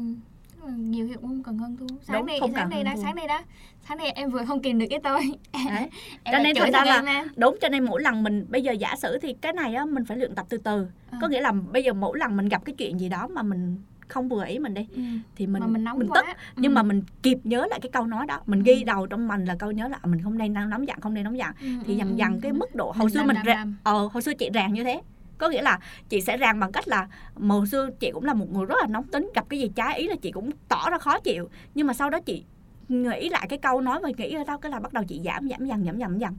Nhiều 0.77 1.07
hiệu 1.07 1.19
không 1.23 1.43
cần 1.43 1.59
hơn 1.59 1.77
thua 1.77 1.87
sáng 2.03 2.17
Đúng, 2.17 2.27
nay 2.27 2.37
không 2.41 2.53
sáng 2.55 2.71
nay 2.71 2.85
đó 2.85 2.93
sáng 3.03 3.15
nay 3.15 3.27
đó 3.29 3.41
sáng 3.89 3.99
nay 3.99 4.11
em 4.11 4.31
vừa 4.31 4.45
không 4.45 4.63
kìm 4.63 4.79
được 4.79 4.87
cái 4.91 5.01
tôi. 5.03 5.21
Đấy. 5.69 5.89
em 6.25 6.33
Cho 6.33 6.39
nên 6.39 6.57
thành 6.57 6.73
ra 6.73 6.85
là- 6.85 7.03
em 7.13 7.27
đúng 7.37 7.57
cho 7.61 7.69
nên 7.69 7.85
mỗi 7.85 8.03
lần 8.03 8.23
mình 8.23 8.47
bây 8.49 8.63
giờ 8.63 8.73
giả 8.73 8.97
sử 8.97 9.19
thì 9.23 9.35
cái 9.41 9.53
này 9.53 9.75
á 9.75 9.85
mình 9.85 10.05
phải 10.05 10.17
luyện 10.17 10.35
tập 10.35 10.47
từ 10.49 10.59
từ. 10.59 10.87
Ừ. 11.13 11.19
có 11.21 11.29
nghĩa 11.29 11.41
là 11.41 11.53
bây 11.53 11.85
giờ 11.85 11.93
mỗi 11.93 12.19
lần 12.19 12.37
mình 12.37 12.49
gặp 12.49 12.65
cái 12.65 12.75
chuyện 12.79 13.01
gì 13.01 13.09
đó 13.09 13.29
mà 13.29 13.43
mình 13.43 13.77
không 14.09 14.29
vừa 14.29 14.45
ý 14.45 14.59
mình 14.59 14.75
đi 14.75 14.87
ừ. 14.95 15.01
thì 15.37 15.47
mình 15.47 15.61
mà 15.61 15.67
mình 15.67 15.85
nóng 15.85 15.99
mình 15.99 16.09
quá. 16.09 16.23
tức. 16.27 16.37
Nhưng 16.57 16.73
ừ. 16.73 16.75
mà 16.75 16.83
mình 16.83 17.03
kịp 17.23 17.39
nhớ 17.45 17.67
lại 17.71 17.81
cái 17.83 17.91
câu 17.93 18.07
nói 18.07 18.27
đó. 18.27 18.41
Mình 18.47 18.59
Ừ. 18.59 18.63
ghi 18.65 18.85
đầu 18.85 19.07
trong 19.07 19.29
mình 19.29 19.45
là 19.45 19.57
câu 19.59 19.71
nhớ 19.73 19.89
là 19.89 19.99
à, 20.03 20.07
mình 20.07 20.23
không 20.23 20.39
nên 20.39 20.53
nóng 20.55 20.89
giận 20.89 21.01
không 21.01 21.15
nên 21.15 21.25
nóng 21.25 21.39
giận. 21.39 21.51
Ừ, 21.61 21.69
thì 21.87 21.93
ừ, 21.95 21.99
dần 21.99 22.09
ừ, 22.09 22.15
dần 22.17 22.41
cái 22.41 22.51
ừ. 22.51 22.57
mức 22.57 22.75
độ 22.75 22.87
hồi 22.91 23.05
Mình 23.05 23.15
xưa 23.15 23.23
mình 23.23 23.37
rè- 23.45 23.73
ờ 23.83 24.09
hồi 24.13 24.23
xưa 24.23 24.35
chị 24.35 24.51
ràng 24.55 24.73
như 24.73 24.85
thế 24.85 25.01
có 25.39 25.49
nghĩa 25.49 25.63
là 25.63 25.79
chị 26.09 26.21
sẽ 26.21 26.37
ràng 26.37 26.61
bằng 26.61 26.73
cách 26.73 26.89
là 26.89 27.09
mà 27.37 27.55
hồi 27.55 27.67
xưa 27.67 27.91
chị 28.01 28.11
cũng 28.15 28.25
là 28.25 28.35
một 28.35 28.53
người 28.53 28.67
rất 28.67 28.77
là 28.81 28.87
nóng 28.87 29.05
tính 29.05 29.31
gặp 29.35 29.49
cái 29.49 29.61
gì 29.61 29.71
trái 29.75 29.99
ý 29.99 30.09
là 30.09 30.17
chị 30.23 30.33
cũng 30.33 30.51
tỏ 30.69 30.91
ra 30.91 30.99
khó 30.99 31.21
chịu. 31.21 31.49
Nhưng 31.75 31.87
mà 31.87 31.95
sau 31.95 32.11
đó 32.11 32.21
chị 32.21 32.45
nghĩ 32.89 33.29
lại 33.29 33.47
cái 33.49 33.59
câu 33.59 33.81
nói 33.81 34.01
và 34.03 34.11
nghĩ 34.17 34.35
ra 34.35 34.45
đâu 34.45 34.59
cái 34.59 34.73
là 34.73 34.81
bắt 34.81 34.93
đầu 34.93 35.05
chị 35.05 35.21
giảm 35.25 35.49
giảm 35.49 35.67
dần 35.67 35.85
giảm 35.85 35.99
dần 35.99 36.21
dần 36.21 36.35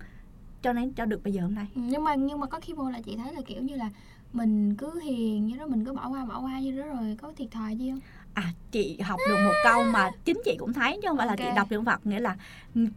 cho 0.61 0.73
nên 0.73 0.93
cho 0.93 1.05
được 1.05 1.23
bây 1.23 1.33
giờ 1.33 1.41
hôm 1.41 1.55
nay. 1.55 1.67
Ừ, 1.75 1.81
nhưng 1.85 2.03
mà 2.03 2.15
nhưng 2.15 2.39
mà 2.39 2.47
có 2.47 2.59
khi 2.59 2.73
vô 2.73 2.89
là 2.89 3.01
chị 3.01 3.15
thấy 3.17 3.33
là 3.33 3.41
kiểu 3.45 3.61
như 3.61 3.75
là 3.75 3.89
mình 4.33 4.75
cứ 4.75 4.99
hiền 4.99 5.47
như 5.47 5.57
đó 5.57 5.67
mình 5.67 5.85
cứ 5.85 5.93
bỏ 5.93 6.09
qua 6.09 6.25
bỏ 6.25 6.39
qua 6.39 6.59
như 6.59 6.81
đó 6.81 6.85
rồi 6.85 7.17
có 7.21 7.33
thiệt 7.37 7.51
thòi 7.51 7.75
gì 7.75 7.89
không? 7.89 7.99
À 8.33 8.53
chị 8.71 8.99
học 8.99 9.19
được 9.29 9.37
một 9.45 9.53
câu 9.63 9.83
mà 9.83 10.11
chính 10.25 10.41
chị 10.45 10.55
cũng 10.59 10.73
thấy 10.73 10.99
chứ 11.01 11.07
không 11.07 11.17
phải 11.17 11.27
là 11.27 11.35
chị 11.35 11.43
đọc 11.55 11.67
trong 11.69 11.85
Phật. 11.85 12.07
Nghĩa 12.07 12.19
là 12.19 12.37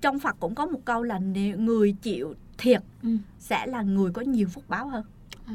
trong 0.01 0.19
Phật 0.19 0.37
cũng 0.41 0.55
có 0.55 0.67
một 0.67 0.81
câu 0.85 1.03
là 1.03 1.19
người 1.59 1.97
chịu 2.03 2.35
thiệt 2.59 2.83
ừ. 3.03 3.09
sẽ 3.39 3.67
là 3.67 3.83
người 3.83 4.11
có 4.13 4.23
nhiều 4.23 4.49
phúc 4.49 4.65
báo 4.69 4.89
hơn. 4.89 5.05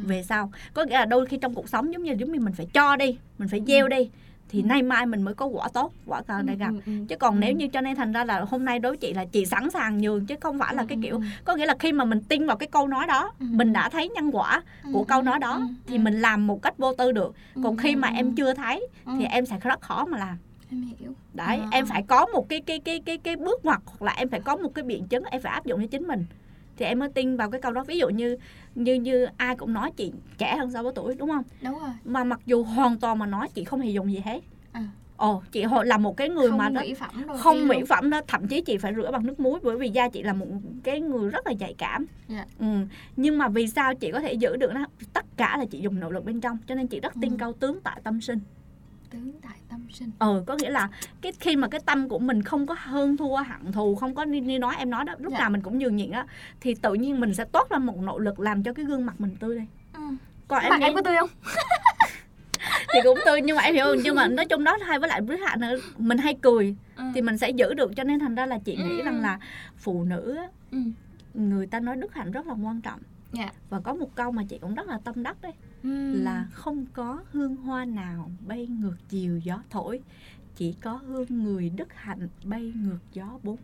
Về 0.04 0.24
sau 0.24 0.52
có 0.74 0.84
nghĩa 0.86 0.94
là 0.98 1.06
đôi 1.06 1.26
khi 1.26 1.38
trong 1.38 1.54
cuộc 1.54 1.70
sống 1.70 1.94
giống 1.94 2.04
như 2.04 2.16
giống 2.20 2.32
như 2.32 2.40
mình 2.40 2.54
phải 2.54 2.66
cho 2.74 2.96
đi 2.96 3.18
mình 3.38 3.48
phải 3.50 3.62
gieo 3.68 3.88
đi 3.88 4.10
thì 4.50 4.62
Ừ. 4.62 4.66
nay 4.66 4.84
mai 4.84 5.06
mình 5.06 5.22
mới 5.22 5.34
có 5.34 5.46
quả 5.46 5.68
tốt 5.74 5.94
quả 6.06 6.22
cao 6.22 6.42
để 6.44 6.56
gặp 6.56 6.70
ừ, 6.72 6.80
ừ, 6.86 6.92
chứ 7.10 7.16
còn 7.16 7.36
ừ. 7.36 7.40
nếu 7.40 7.54
như 7.54 7.68
cho 7.68 7.82
nên 7.82 7.96
thành 7.96 8.12
ra 8.12 8.26
là 8.26 8.40
hôm 8.50 8.66
nay 8.66 8.80
đối 8.80 8.98
chị 8.98 9.14
là 9.14 9.26
chị 9.26 9.46
sẵn 9.46 9.70
sàng 9.70 9.98
nhường 9.98 10.26
chứ 10.26 10.36
không 10.42 10.60
phải 10.60 10.76
là 10.76 10.82
Ừ, 10.82 10.86
cái 10.90 10.96
ừ, 10.96 11.02
kiểu 11.04 11.16
ừ. 11.16 11.22
có 11.46 11.56
nghĩa 11.56 11.66
là 11.66 11.76
khi 11.80 11.92
mà 11.92 12.06
mình 12.06 12.22
tin 12.24 12.48
vào 12.48 12.58
cái 12.58 12.68
câu 12.72 12.88
nói 12.88 13.08
đó 13.08 13.32
Ừ. 13.40 13.46
mình 13.50 13.74
đã 13.74 13.90
thấy 13.90 14.10
nhân 14.10 14.30
quả 14.36 14.62
của 14.94 15.00
Ừ, 15.00 15.06
câu 15.08 15.20
ừ, 15.20 15.24
nói 15.24 15.40
đó 15.40 15.54
ừ, 15.54 15.62
thì 15.88 15.98
ừ. 15.98 16.02
mình 16.02 16.22
làm 16.22 16.48
một 16.48 16.62
cách 16.62 16.78
vô 16.78 16.94
tư 16.94 17.12
được 17.12 17.36
Ừ, 17.56 17.62
còn 17.64 17.78
khi 17.78 17.94
ừ, 17.94 17.98
mà 17.98 18.08
ừ. 18.08 18.14
em 18.16 18.36
chưa 18.36 18.54
thấy 18.54 18.88
Ừ, 19.06 19.12
thì 19.20 19.26
em 19.26 19.46
sẽ 19.46 19.58
rất 19.60 19.82
khó 19.82 20.06
mà 20.06 20.18
làm 20.18 20.38
em 20.72 20.82
hiểu 21.00 21.14
đấy 21.34 21.58
À. 21.60 21.68
em 21.72 21.86
phải 21.86 22.04
có 22.08 22.26
một 22.26 22.50
cái 22.50 22.62
cái 22.62 22.80
cái 22.80 23.00
cái 23.06 23.18
cái 23.18 23.36
bước 23.36 23.66
ngoặt 23.66 23.80
hoặc 23.86 24.02
là 24.02 24.14
em 24.18 24.30
phải 24.30 24.40
có 24.40 24.56
một 24.56 24.70
cái 24.76 24.84
biện 24.84 25.08
chứng 25.08 25.24
em 25.24 25.42
phải 25.42 25.52
áp 25.54 25.66
dụng 25.66 25.82
cho 25.82 25.88
chính 25.92 26.08
mình 26.08 26.26
thì 26.78 26.86
em 26.86 27.00
mới 27.00 27.10
tin 27.10 27.38
vào 27.38 27.52
cái 27.52 27.62
câu 27.62 27.72
đó 27.72 27.84
ví 27.84 27.98
dụ 27.98 28.10
như 28.10 28.38
như 28.76 28.94
như 28.96 29.28
ai 29.38 29.56
cũng 29.56 29.74
nói 29.74 29.92
chị 29.96 30.12
trẻ 30.38 30.56
hơn 30.58 30.72
so 30.72 30.84
với 30.84 30.92
tuổi 30.96 31.16
đúng 31.16 31.30
không 31.30 31.44
đúng 31.64 31.80
rồi 31.80 31.90
mà 32.06 32.24
mặc 32.24 32.40
dù 32.46 32.64
hoàn 32.64 32.98
toàn 33.00 33.20
mà 33.20 33.26
nói 33.26 33.48
chị 33.54 33.64
không 33.64 33.80
hề 33.82 33.90
dùng 33.92 34.12
gì 34.12 34.20
hết 34.26 34.40
À. 34.72 34.84
ồ 35.18 35.42
chị 35.52 35.64
hồi 35.64 35.86
là 35.86 35.98
một 35.98 36.18
cái 36.18 36.30
người 36.30 36.50
không 36.50 36.58
mà 36.58 36.70
đó 36.70 36.82
mỹ 36.82 36.94
phẩm 36.94 37.24
đầu 37.28 37.38
không 37.38 37.68
mỹ 37.68 37.78
phẩm 37.90 38.10
đó 38.10 38.22
thậm 38.28 38.48
chí 38.48 38.62
chị 38.62 38.78
phải 38.78 38.94
rửa 38.96 39.12
bằng 39.12 39.26
nước 39.26 39.40
muối 39.40 39.60
bởi 39.64 39.78
vì 39.78 39.90
da 39.90 40.10
chị 40.10 40.24
là 40.24 40.34
một 40.34 40.46
cái 40.84 41.02
người 41.02 41.30
rất 41.30 41.48
là 41.48 41.54
nhạy 41.54 41.74
cảm 41.78 42.06
Dạ. 42.28 42.46
ừ. 42.60 42.66
nhưng 43.16 43.38
mà 43.38 43.48
vì 43.48 43.68
sao 43.68 43.96
chị 43.96 44.12
có 44.12 44.20
thể 44.20 44.34
giữ 44.34 44.56
được 44.58 44.74
đó 44.74 44.86
tất 45.14 45.26
cả 45.38 45.56
là 45.60 45.66
chị 45.66 45.80
dùng 45.80 46.00
nội 46.00 46.14
lực 46.14 46.26
bên 46.26 46.42
trong 46.42 46.58
cho 46.68 46.76
nên 46.76 46.88
chị 46.88 47.00
rất 47.00 47.14
tin 47.22 47.32
Ừ. 47.32 47.36
câu 47.40 47.54
tướng 47.54 47.80
tại 47.84 48.02
tâm 48.04 48.22
sinh 48.22 48.40
tướng 49.10 49.32
tại 49.42 49.58
tâm 49.70 49.88
sinh 49.94 50.12
ờ 50.20 50.44
có 50.48 50.56
nghĩa 50.56 50.70
là 50.70 50.90
cái 51.22 51.32
khi 51.40 51.56
mà 51.56 51.68
cái 51.68 51.82
tâm 51.86 52.10
của 52.10 52.20
mình 52.20 52.44
không 52.44 52.68
có 52.68 52.76
hơn 52.80 53.18
thua 53.18 53.36
hận 53.36 53.72
thù 53.72 53.96
không 53.96 54.16
có 54.16 54.24
như, 54.24 54.42
như 54.42 54.60
nói 54.60 54.76
em 54.78 54.90
nói 54.90 55.06
đó 55.06 55.14
lúc 55.20 55.34
Dạ. 55.34 55.40
nào 55.40 55.50
mình 55.50 55.62
cũng 55.62 55.80
nhường 55.80 55.96
nhịn 55.96 56.12
á 56.12 56.26
thì 56.62 56.76
tự 56.76 56.94
nhiên 56.94 57.20
mình 57.20 57.34
sẽ 57.34 57.46
toát 57.46 57.70
ra 57.70 57.78
một 57.78 57.98
nội 58.02 58.22
lực 58.22 58.40
làm 58.40 58.64
cho 58.64 58.74
cái 58.74 58.86
gương 58.86 59.06
mặt 59.06 59.22
mình 59.22 59.36
tươi 59.40 59.56
lên 59.56 59.66
ừ. 59.94 60.02
còn 60.48 60.64
em 60.64 60.72
em 60.72 60.80
nghĩ 60.80 60.88
có 60.96 61.02
tươi 61.02 61.16
không 61.20 61.30
thì 62.94 63.00
cũng 63.04 63.18
tôi 63.26 63.42
nhưng 63.42 63.56
mà 63.56 63.62
em 63.64 63.76
hiểu 63.76 63.86
không? 63.86 63.98
nhưng 64.04 64.16
mà 64.16 64.28
nói 64.28 64.46
chung 64.46 64.64
đó 64.64 64.78
hay 64.86 65.00
với 65.00 65.10
lại 65.10 65.22
với 65.22 65.38
hạn 65.38 65.60
nữa 65.60 65.76
mình 65.98 66.18
hay 66.18 66.34
cười 66.42 66.76
Ừ. 66.98 67.04
thì 67.16 67.22
mình 67.22 67.38
sẽ 67.38 67.50
giữ 67.50 67.74
được 67.74 67.96
cho 67.96 68.04
nên 68.04 68.20
thành 68.20 68.36
ra 68.36 68.46
là 68.46 68.60
chị 68.66 68.76
nghĩ 68.76 68.98
Ừ. 69.00 69.06
rằng 69.06 69.22
là 69.22 69.40
phụ 69.78 70.04
nữ 70.04 70.38
Ừ. 70.72 70.78
người 71.34 71.68
ta 71.68 71.80
nói 71.80 71.96
đức 71.96 72.14
hạnh 72.14 72.32
rất 72.32 72.48
là 72.48 72.54
quan 72.54 72.82
trọng 72.82 73.00
Dạ. 73.32 73.50
và 73.70 73.80
có 73.80 73.94
một 73.94 74.16
câu 74.16 74.32
mà 74.32 74.44
chị 74.50 74.58
cũng 74.62 74.76
rất 74.76 74.88
là 74.88 75.00
tâm 75.04 75.24
đắc 75.24 75.38
đấy 75.42 75.52
Ừ. 75.88 76.22
là 76.22 76.48
không 76.52 76.86
có 76.94 77.24
hương 77.32 77.56
hoa 77.56 77.86
nào 77.86 78.32
bay 78.48 78.68
ngược 78.68 78.96
chiều 79.10 79.38
gió 79.38 79.64
thổi 79.70 80.02
chỉ 80.56 80.74
có 80.74 80.94
hương 80.98 81.44
người 81.44 81.70
đức 81.70 81.94
hạnh 81.94 82.28
bay 82.44 82.74
ngược 82.76 83.00
gió 83.14 83.40
bốn 83.44 83.58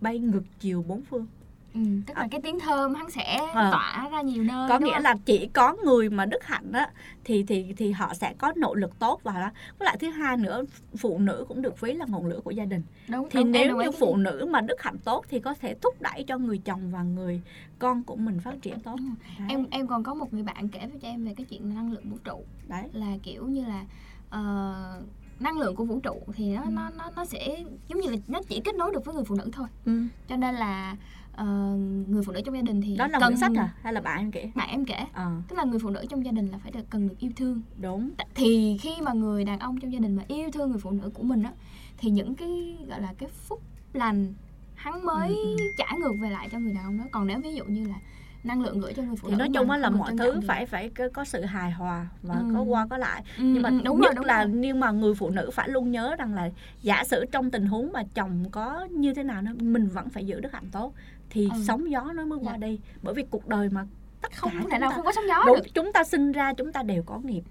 bay 0.00 0.18
ngược 0.18 0.44
chiều 0.60 0.82
bốn 0.82 1.02
phương 1.02 1.26
ừ. 1.74 1.80
tức 2.06 2.16
là 2.16 2.28
cái 2.30 2.40
tiếng 2.40 2.60
thơm 2.60 2.94
hắn 2.94 3.10
sẽ 3.10 3.36
Ờ. 3.54 3.70
tỏa 3.70 4.08
ra 4.12 4.22
nhiều 4.22 4.42
nơi 4.42 4.68
có 4.68 4.78
nghĩa 4.78 4.92
không? 4.94 5.02
là 5.02 5.14
chỉ 5.24 5.46
có 5.52 5.76
người 5.84 6.10
mà 6.10 6.26
đức 6.26 6.44
hạnh 6.44 6.72
á 6.72 6.90
thì 7.24 7.42
thì 7.42 7.74
thì 7.76 7.92
họ 7.92 8.14
sẽ 8.14 8.34
có 8.38 8.52
nội 8.56 8.80
lực 8.80 8.98
tốt 8.98 9.20
và 9.22 9.32
đó 9.40 9.50
với 9.78 9.86
lại 9.86 9.96
thứ 10.00 10.10
hai 10.10 10.36
nữa 10.36 10.64
phụ 10.96 11.18
nữ 11.18 11.44
cũng 11.48 11.62
được 11.62 11.80
ví 11.80 11.92
là 11.92 12.06
ngọn 12.08 12.26
lửa 12.26 12.40
của 12.44 12.50
gia 12.50 12.64
đình 12.64 12.82
đúng, 13.08 13.28
thì 13.30 13.42
đúng, 13.42 13.52
nếu 13.52 13.76
như 13.76 13.90
phụ 13.90 14.16
này. 14.16 14.32
nữ 14.32 14.46
mà 14.50 14.60
đức 14.60 14.82
hạnh 14.82 14.96
tốt 15.04 15.24
thì 15.28 15.40
có 15.40 15.54
thể 15.54 15.74
thúc 15.82 15.94
đẩy 16.02 16.24
cho 16.28 16.38
người 16.38 16.58
chồng 16.58 16.90
và 16.90 17.02
người 17.02 17.40
con 17.78 18.02
của 18.02 18.16
mình 18.16 18.40
phát 18.40 18.54
triển 18.62 18.80
tốt 18.80 18.96
Ừ. 18.98 19.04
đấy, 19.38 19.48
em 19.50 19.66
em 19.70 19.86
còn 19.86 20.02
có 20.02 20.14
một 20.14 20.34
người 20.34 20.42
bạn 20.42 20.68
kể 20.68 20.78
với 20.86 20.98
cho 21.00 21.08
em 21.08 21.24
về 21.24 21.34
cái 21.36 21.46
chuyện 21.50 21.74
năng 21.74 21.92
lượng 21.92 22.10
vũ 22.10 22.16
trụ 22.24 22.44
đấy. 22.68 22.82
là 22.92 23.16
kiểu 23.22 23.46
như 23.46 23.64
là 23.66 23.84
ờ, 24.30 25.02
năng 25.40 25.58
lượng 25.58 25.76
của 25.76 25.84
vũ 25.84 26.00
trụ 26.00 26.20
thì 26.34 26.54
nó 26.54 26.62
Ừ. 26.62 26.70
nó 26.72 26.90
nó 26.98 27.10
nó 27.16 27.24
sẽ 27.24 27.64
giống 27.88 28.00
như 28.00 28.10
là 28.10 28.16
nó 28.28 28.40
chỉ 28.48 28.60
kết 28.64 28.74
nối 28.74 28.92
được 28.92 29.04
với 29.04 29.14
người 29.14 29.24
phụ 29.24 29.34
nữ 29.34 29.50
thôi 29.52 29.66
Ừ. 29.84 30.02
cho 30.28 30.36
nên 30.36 30.54
là 30.54 30.96
ờ, 31.38 31.76
người 32.08 32.22
phụ 32.22 32.32
nữ 32.32 32.40
trong 32.44 32.54
gia 32.54 32.62
đình 32.62 32.80
thì 32.80 32.96
đó 32.96 33.06
là 33.06 33.18
cần 33.20 33.36
sách 33.36 33.52
à? 33.56 33.74
Hay 33.82 33.92
là 33.92 34.00
bạn 34.00 34.18
em 34.18 34.30
kể? 34.30 34.50
Bạn 34.54 34.68
em 34.70 34.84
kể. 34.84 34.96
Ờ. 35.12 35.32
Tức 35.48 35.56
là 35.56 35.64
người 35.64 35.78
phụ 35.78 35.90
nữ 35.90 36.04
trong 36.10 36.24
gia 36.24 36.32
đình 36.32 36.46
là 36.48 36.58
phải 36.58 36.70
được 36.72 36.90
cần 36.90 37.08
được 37.08 37.14
yêu 37.18 37.30
thương. 37.36 37.62
Đúng. 37.80 38.10
Thì 38.34 38.78
khi 38.80 38.90
mà 39.02 39.12
người 39.12 39.44
đàn 39.44 39.58
ông 39.58 39.80
trong 39.80 39.92
gia 39.92 39.98
đình 39.98 40.16
mà 40.16 40.22
yêu 40.28 40.50
thương 40.52 40.70
người 40.70 40.80
phụ 40.80 40.90
nữ 40.90 41.10
của 41.14 41.22
mình 41.22 41.42
á 41.42 41.52
thì 41.98 42.10
những 42.10 42.34
cái 42.34 42.76
gọi 42.88 43.00
là 43.00 43.14
cái 43.18 43.28
phúc 43.28 43.62
lành 43.92 44.34
hắn 44.74 45.04
mới 45.04 45.28
Ừ, 45.28 45.56
ừ. 45.58 45.72
trả 45.76 45.86
ngược 46.00 46.12
về 46.20 46.30
lại 46.30 46.48
cho 46.52 46.58
người 46.58 46.72
đàn 46.74 46.84
ông 46.84 46.98
đó. 46.98 47.04
Còn 47.10 47.26
nếu 47.26 47.40
ví 47.40 47.54
dụ 47.54 47.64
như 47.64 47.88
là 47.88 47.94
năng 48.44 48.62
lượng 48.62 48.80
gửi 48.80 48.92
cho 48.94 49.02
người 49.02 49.16
phụ 49.16 49.28
thì 49.28 49.32
nữ 49.34 49.38
nói 49.38 49.48
mà 49.48 49.52
chung 49.60 49.70
á 49.70 49.78
là 49.78 49.90
mọi 49.90 50.12
thứ 50.18 50.34
thì- 50.40 50.46
phải 50.46 50.66
phải 50.66 50.90
có, 51.14 51.24
sự 51.24 51.42
hài 51.42 51.70
hòa 51.70 52.06
và 52.22 52.34
Ừ. 52.34 52.44
có 52.54 52.62
qua 52.62 52.86
có 52.90 52.98
lại 52.98 53.22
Ừ, 53.38 53.42
nhưng 53.44 53.62
mà 53.62 53.68
ừ, 53.68 53.80
đúng 53.84 54.00
nhất 54.00 54.06
rồi, 54.08 54.14
đúng 54.16 54.24
là 54.24 54.44
rồi. 54.44 54.52
nhưng 54.54 54.80
mà 54.80 54.90
người 54.90 55.14
phụ 55.14 55.30
nữ 55.30 55.50
phải 55.52 55.68
luôn 55.68 55.90
nhớ 55.90 56.16
rằng 56.18 56.34
là 56.34 56.50
giả 56.82 57.04
sử 57.04 57.24
trong 57.32 57.50
tình 57.50 57.66
huống 57.66 57.92
mà 57.92 58.02
chồng 58.14 58.44
có 58.50 58.88
như 58.90 59.14
thế 59.14 59.22
nào 59.22 59.42
nữa 59.42 59.52
mình 59.60 59.86
vẫn 59.88 60.08
phải 60.08 60.26
giữ 60.26 60.40
đức 60.40 60.52
hạnh 60.52 60.68
tốt 60.72 60.92
thì 61.30 61.48
Ừ. 61.54 61.60
sóng 61.66 61.90
gió 61.90 62.12
nó 62.14 62.24
mới 62.24 62.38
qua 62.38 62.52
Dạ. 62.52 62.66
đi 62.66 62.78
bởi 63.02 63.14
vì 63.14 63.24
cuộc 63.30 63.48
đời 63.48 63.68
mà 63.72 63.86
tất 64.22 64.32
không 64.36 64.52
thể 64.70 64.78
nào 64.78 64.90
ta- 64.90 64.96
không 64.96 65.04
có 65.04 65.12
sóng 65.14 65.24
gió 65.28 65.42
đúng 65.46 65.56
được 65.56 65.74
chúng 65.74 65.92
ta 65.92 66.04
sinh 66.04 66.32
ra 66.32 66.52
chúng 66.52 66.72
ta 66.72 66.82
đều 66.82 67.02
có 67.02 67.18
nghiệp 67.18 67.42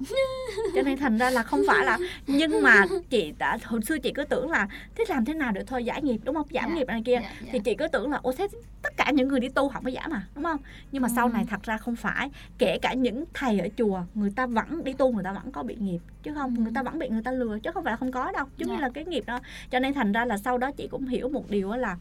cho 0.74 0.82
nên 0.82 0.98
thành 0.98 1.18
ra 1.18 1.30
là 1.30 1.42
không 1.42 1.60
phải 1.66 1.84
là 1.86 1.98
nhưng 2.26 2.62
mà 2.62 2.84
chị 3.10 3.32
đã 3.38 3.58
hồi 3.64 3.80
xưa 3.82 3.98
chị 3.98 4.12
cứ 4.14 4.24
tưởng 4.24 4.50
là 4.50 4.68
thế 4.94 5.04
làm 5.08 5.24
thế 5.24 5.34
nào 5.34 5.52
để 5.52 5.64
thôi 5.66 5.84
giải 5.84 6.02
nghiệp 6.02 6.20
đúng 6.24 6.34
không 6.34 6.46
giảm 6.50 6.64
Dạ, 6.70 6.74
nghiệp 6.76 6.86
này 6.86 7.02
kia 7.04 7.20
Dạ, 7.22 7.32
dạ. 7.42 7.48
thì 7.52 7.58
chị 7.58 7.74
cứ 7.74 7.88
tưởng 7.88 8.10
là 8.10 8.18
ô 8.22 8.32
thế 8.38 8.48
tất 8.82 8.96
cả 8.96 9.10
những 9.14 9.28
người 9.28 9.40
đi 9.40 9.48
tu 9.48 9.68
họ 9.68 9.80
mới 9.80 9.94
giảm 9.94 10.10
mà 10.10 10.26
đúng 10.34 10.44
không 10.44 10.60
nhưng 10.92 11.02
mà 11.02 11.08
sau 11.16 11.26
Ừ. 11.26 11.32
này 11.32 11.44
thật 11.50 11.62
ra 11.62 11.76
không 11.76 11.96
phải 11.96 12.30
kể 12.58 12.78
cả 12.82 12.94
những 12.94 13.24
thầy 13.34 13.60
ở 13.60 13.68
chùa 13.76 14.00
người 14.14 14.32
ta 14.36 14.46
vẫn 14.46 14.84
đi 14.84 14.92
tu 14.92 15.12
người 15.12 15.24
ta 15.24 15.32
vẫn 15.32 15.52
có 15.52 15.62
bị 15.62 15.76
nghiệp 15.80 15.98
chứ 16.22 16.34
không 16.34 16.54
Ừ. 16.56 16.62
người 16.62 16.72
ta 16.74 16.82
vẫn 16.82 16.98
bị 16.98 17.08
người 17.08 17.22
ta 17.22 17.30
lừa 17.32 17.58
chứ 17.58 17.70
không 17.74 17.84
phải 17.84 17.92
là 17.92 17.96
không 17.96 18.12
có 18.12 18.32
đâu 18.32 18.46
giống 18.56 18.68
như 18.68 18.74
Dạ. 18.74 18.80
là 18.80 18.90
cái 18.94 19.04
nghiệp 19.04 19.24
đó 19.26 19.40
cho 19.70 19.78
nên 19.78 19.94
thành 19.94 20.12
ra 20.12 20.24
là 20.24 20.36
sau 20.38 20.58
đó 20.58 20.70
chị 20.72 20.88
cũng 20.90 21.06
hiểu 21.06 21.28
một 21.28 21.50
điều 21.50 21.72
là 21.72 21.96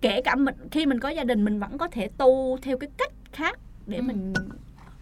kể 0.00 0.22
cả 0.22 0.34
mình 0.34 0.54
khi 0.70 0.86
mình 0.86 1.00
có 1.00 1.08
gia 1.08 1.24
đình 1.24 1.44
mình 1.44 1.58
vẫn 1.58 1.78
có 1.78 1.88
thể 1.88 2.08
tu 2.18 2.58
theo 2.62 2.78
cái 2.78 2.90
cách 2.98 3.12
khác 3.32 3.58
để 3.86 3.96
Ừ. 3.96 4.02
mình 4.02 4.32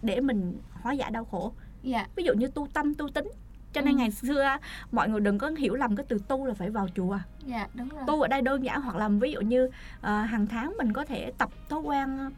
để 0.01 0.19
mình 0.21 0.53
hóa 0.81 0.93
giải 0.93 1.11
đau 1.11 1.25
khổ 1.25 1.53
dạ. 1.85 2.07
Ví 2.15 2.23
dụ 2.23 2.33
như 2.33 2.47
tu 2.47 2.67
tâm 2.73 2.95
tu 2.95 3.09
tính. 3.09 3.27
Cho 3.73 3.81
nên 3.81 3.93
Ừ. 3.95 3.97
ngày 3.97 4.11
xưa 4.11 4.57
mọi 4.91 5.09
người 5.09 5.19
đừng 5.19 5.37
có 5.37 5.49
hiểu 5.57 5.75
lầm 5.75 5.95
cái 5.95 6.05
từ 6.09 6.17
tu 6.27 6.45
là 6.45 6.53
phải 6.53 6.69
vào 6.69 6.87
chùa. 6.95 7.17
Dạ 7.45 7.67
đúng 7.73 7.89
rồi. 7.89 8.03
Tu 8.07 8.21
ở 8.21 8.27
đây 8.27 8.41
đơn 8.41 8.63
giản 8.63 8.81
hoặc 8.81 8.95
là 8.95 9.09
ví 9.09 9.31
dụ 9.31 9.41
như 9.41 9.69
ờ, 10.01 10.21
hàng 10.21 10.47
tháng 10.47 10.73
mình 10.77 10.93
có 10.93 11.05
thể 11.05 11.31
tập 11.37 11.49
thói 11.69 11.79
quen 11.79 12.29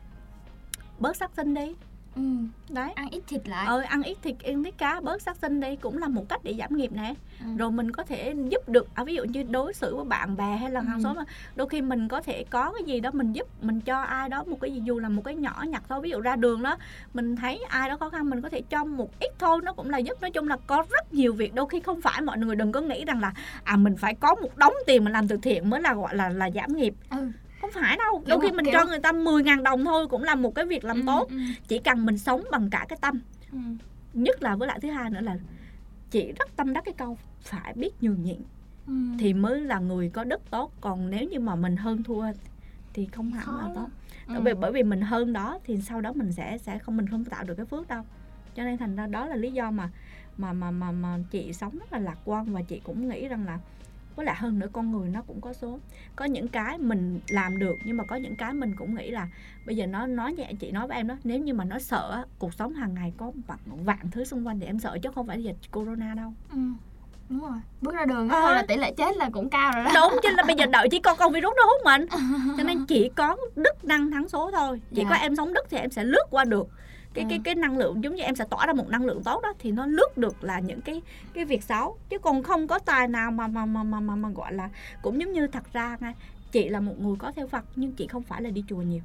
bớt 1.00 1.16
sát 1.16 1.32
sinh 1.36 1.54
đi 1.54 1.76
ừ. 2.18 2.74
đấy 2.74 2.92
ăn 2.96 3.10
ít 3.10 3.24
thịt 3.28 3.48
lại 3.48 3.66
ờ, 3.68 3.80
ăn 3.82 4.04
ít 4.04 4.18
thịt 4.22 4.36
ăn 4.44 4.64
ít 4.64 4.78
cá 4.78 5.00
bớt 5.02 5.22
sát 5.22 5.38
sinh 5.38 5.60
đi 5.62 5.76
cũng 5.76 5.98
là 5.98 6.08
một 6.08 6.30
cách 6.30 6.40
để 6.44 6.54
giảm 6.60 6.78
nghiệp 6.78 6.92
nè 6.94 7.14
Ừ. 7.40 7.46
rồi 7.58 7.72
mình 7.72 7.92
có 7.92 8.04
thể 8.04 8.34
giúp 8.50 8.70
được 8.70 8.88
à, 8.94 9.04
ví 9.04 9.16
dụ 9.16 9.24
như 9.24 9.44
đối 9.44 9.74
xử 9.74 9.96
với 9.96 10.06
bạn 10.06 10.38
bè 10.38 10.58
hay 10.58 10.72
là 10.72 10.82
hàng 10.82 10.98
Ừ. 10.98 11.04
xóm 11.04 11.18
đôi 11.56 11.70
khi 11.70 11.82
mình 11.82 12.08
có 12.08 12.22
thể 12.22 12.44
có 12.50 12.72
cái 12.74 12.84
gì 12.86 13.00
đó 13.00 13.10
mình 13.14 13.34
giúp 13.34 13.48
mình 13.64 13.82
cho 13.82 14.02
ai 14.02 14.30
đó 14.30 14.44
một 14.44 14.58
cái 14.62 14.72
gì 14.74 14.82
dù 14.86 15.00
là 15.00 15.10
một 15.10 15.22
cái 15.26 15.36
nhỏ 15.36 15.64
nhặt 15.68 15.84
thôi 15.90 16.02
ví 16.02 16.10
dụ 16.10 16.20
ra 16.22 16.36
đường 16.36 16.64
đó 16.64 16.78
mình 17.14 17.36
thấy 17.36 17.64
ai 17.70 17.90
đó 17.90 17.98
khó 17.98 18.10
khăn 18.10 18.30
mình 18.30 18.42
có 18.42 18.50
thể 18.50 18.62
cho 18.70 18.86
một 18.86 19.20
ít 19.20 19.32
thôi 19.40 19.60
nó 19.64 19.74
cũng 19.74 19.90
là 19.90 19.98
giúp 19.98 20.22
nói 20.22 20.32
chung 20.32 20.48
là 20.48 20.58
có 20.68 20.84
rất 20.92 21.14
nhiều 21.14 21.34
việc 21.34 21.54
đôi 21.56 21.66
khi 21.70 21.80
không 21.80 22.02
phải 22.02 22.22
mọi 22.22 22.38
người 22.38 22.56
đừng 22.56 22.72
có 22.72 22.82
nghĩ 22.82 23.06
rằng 23.06 23.20
là 23.22 23.34
à 23.64 23.76
mình 23.78 23.96
phải 23.98 24.14
có 24.16 24.36
một 24.42 24.58
đống 24.58 24.74
tiền 24.88 25.04
mà 25.04 25.12
làm 25.12 25.28
từ 25.28 25.38
thiện 25.42 25.70
mới 25.70 25.82
là 25.82 25.94
gọi 25.94 26.16
là 26.16 26.30
là 26.30 26.50
giảm 26.56 26.74
nghiệp 26.78 26.94
ừ. 27.12 27.32
Không 27.62 27.70
phải 27.74 27.98
đâu 27.98 28.24
đôi 28.28 28.40
khi 28.42 28.52
mình 28.52 28.66
kiểu- 28.66 28.74
cho 28.74 28.86
người 28.86 29.00
ta 29.00 29.12
10.000 29.12 29.64
đồng 29.64 29.86
thôi 29.86 30.08
cũng 30.08 30.24
là 30.24 30.36
một 30.36 30.56
cái 30.56 30.66
việc 30.66 30.84
làm 30.84 30.98
Ừ, 30.98 31.04
tốt. 31.08 31.30
ừ, 31.30 31.38
chỉ 31.68 31.80
cần 31.80 32.06
mình 32.06 32.18
sống 32.18 32.42
bằng 32.52 32.70
cả 32.70 32.86
cái 32.90 32.98
tâm. 33.02 33.20
Ừ. 33.52 33.58
nhất 34.14 34.44
là 34.44 34.56
với 34.56 34.68
lại 34.68 34.80
thứ 34.82 34.90
hai 34.92 35.10
nữa 35.10 35.22
là 35.22 35.38
chị 36.12 36.32
rất 36.40 36.56
tâm 36.56 36.74
đắc 36.74 36.86
cái 36.86 36.94
câu 36.98 37.18
phải 37.42 37.74
biết 37.74 38.04
nhường 38.04 38.24
nhịn 38.24 38.38
Ừ. 38.88 38.94
thì 39.20 39.34
mới 39.34 39.62
là 39.62 39.80
người 39.80 40.10
có 40.10 40.24
đức 40.24 40.42
tốt. 40.50 40.72
Còn 40.82 41.10
nếu 41.10 41.24
như 41.30 41.40
mà 41.40 41.56
mình 41.56 41.78
hơn 41.78 42.04
thua 42.04 42.26
thì 42.94 43.06
không 43.12 43.32
hẳn 43.32 43.58
là 43.58 43.70
tốt. 43.76 43.88
Ừ. 44.28 44.34
bởi 44.34 44.42
vì 44.42 44.54
bởi 44.54 44.72
vì 44.72 44.84
mình 44.84 45.02
hơn 45.02 45.34
đó 45.34 45.60
thì 45.66 45.82
sau 45.82 46.02
đó 46.02 46.14
mình 46.14 46.32
sẽ 46.32 46.58
sẽ 46.58 46.78
không 46.80 46.98
mình 46.98 47.08
không 47.08 47.26
tạo 47.26 47.44
được 47.44 47.56
cái 47.56 47.66
phước 47.66 47.88
đâu. 47.88 48.04
Cho 48.56 48.64
nên 48.64 48.78
thành 48.78 48.96
ra 48.96 49.08
đó 49.08 49.26
là 49.26 49.36
lý 49.36 49.52
do 49.52 49.72
mà 49.72 49.90
mà 50.38 50.54
mà 50.54 50.72
mà 50.72 50.92
mà 50.92 51.18
chị 51.32 51.54
sống 51.54 51.78
rất 51.80 51.94
là 51.94 52.00
lạc 52.00 52.18
quan 52.26 52.54
và 52.54 52.62
chị 52.62 52.82
cũng 52.84 53.10
nghĩ 53.10 53.28
rằng 53.28 53.46
là 53.46 53.60
với 54.18 54.26
lại 54.26 54.36
hơn 54.40 54.60
nữa 54.60 54.68
con 54.74 54.92
người 54.92 55.10
nó 55.10 55.22
cũng 55.28 55.42
có 55.42 55.54
số. 55.54 55.80
Có 56.16 56.26
những 56.26 56.48
cái 56.48 56.78
mình 56.78 57.20
làm 57.28 57.60
được 57.60 57.78
nhưng 57.84 57.98
mà 57.98 58.04
có 58.04 58.16
những 58.16 58.36
cái 58.36 58.54
mình 58.54 58.76
cũng 58.76 58.96
nghĩ 58.96 59.12
là 59.12 59.28
bây 59.66 59.76
giờ 59.76 59.86
nó 59.88 60.08
nói 60.08 60.34
nhẹ 60.34 60.52
chị 60.60 60.72
nói 60.72 60.88
với 60.88 60.98
em 60.98 61.08
đó 61.08 61.16
nếu 61.24 61.40
như 61.40 61.54
mà 61.54 61.64
nó 61.64 61.80
sợ 61.80 62.26
cuộc 62.40 62.54
sống 62.54 62.74
hàng 62.74 62.94
ngày 62.94 63.14
có 63.18 63.32
vạn, 63.48 63.60
vạn 63.86 64.12
thứ 64.12 64.24
xung 64.26 64.48
quanh 64.48 64.60
thì 64.60 64.66
em 64.66 64.80
sợ 64.80 64.98
chứ 65.04 65.10
không 65.16 65.28
phải 65.28 65.44
dịch 65.44 65.56
corona 65.72 66.14
đâu. 66.14 66.34
Ừ. 66.52 66.58
đúng 67.30 67.40
rồi. 67.42 67.58
Bước 67.82 67.96
ra 67.96 68.06
đường 68.06 68.30
thôi 68.30 68.56
là 68.56 68.64
tỷ 68.68 68.78
lệ 68.78 68.92
chết 68.98 69.18
là 69.18 69.30
cũng 69.34 69.50
cao 69.50 69.72
rồi 69.76 69.84
đó. 69.86 69.92
Đúng 69.96 70.20
chứ 70.24 70.30
là 70.38 70.44
bây 70.48 70.56
giờ 70.56 70.66
đợi 70.66 70.88
chỉ 70.92 71.00
con 71.00 71.18
con 71.20 71.32
virus 71.34 71.54
nó 71.58 71.64
hút 71.64 71.82
mình. 71.86 72.06
Cho 72.58 72.64
nên 72.64 72.86
chỉ 72.86 73.10
có 73.16 73.38
đức 73.56 73.86
năng 73.86 74.12
thắng 74.12 74.30
số 74.30 74.52
thôi. 74.52 74.82
Chỉ 74.96 75.02
Dạ. 75.04 75.10
có 75.10 75.16
em 75.16 75.36
sống 75.36 75.54
đức 75.54 75.66
thì 75.70 75.78
em 75.78 75.90
sẽ 75.92 76.04
lướt 76.04 76.24
qua 76.30 76.46
được 76.46 76.68
cái 77.18 77.24
Ừ. 77.26 77.30
cái 77.30 77.40
cái 77.44 77.56
năng 77.56 77.78
lượng 77.78 78.04
giống 78.04 78.16
như 78.16 78.24
em 78.24 78.36
sẽ 78.36 78.46
tỏa 78.50 78.66
ra 78.66 78.74
một 78.74 78.90
năng 78.90 79.06
lượng 79.06 79.24
tốt 79.24 79.42
đó 79.44 79.54
thì 79.60 79.72
nó 79.72 79.86
lướt 79.86 80.18
được 80.18 80.44
là 80.44 80.60
những 80.60 80.82
cái 80.82 81.02
cái 81.34 81.46
việc 81.46 81.64
xấu 81.64 81.98
chứ 82.10 82.18
còn 82.20 82.44
không 82.44 82.68
có 82.68 82.80
tài 82.80 83.08
nào 83.08 83.32
mà 83.32 83.48
mà 83.48 83.66
mà 83.66 83.84
mà 83.84 84.00
mà, 84.00 84.16
mà 84.16 84.30
gọi 84.30 84.54
là 84.54 84.70
cũng 85.02 85.22
giống 85.22 85.32
như 85.32 85.48
thật 85.48 85.74
ra 85.74 85.98
ngay 86.00 86.14
chị 86.52 86.70
là 86.70 86.80
một 86.80 87.00
người 87.00 87.16
có 87.20 87.32
theo 87.32 87.48
Phật 87.48 87.66
nhưng 87.76 87.92
chị 87.92 88.08
không 88.08 88.24
phải 88.24 88.42
là 88.42 88.50
đi 88.50 88.64
chùa 88.70 88.82
nhiều 88.82 89.02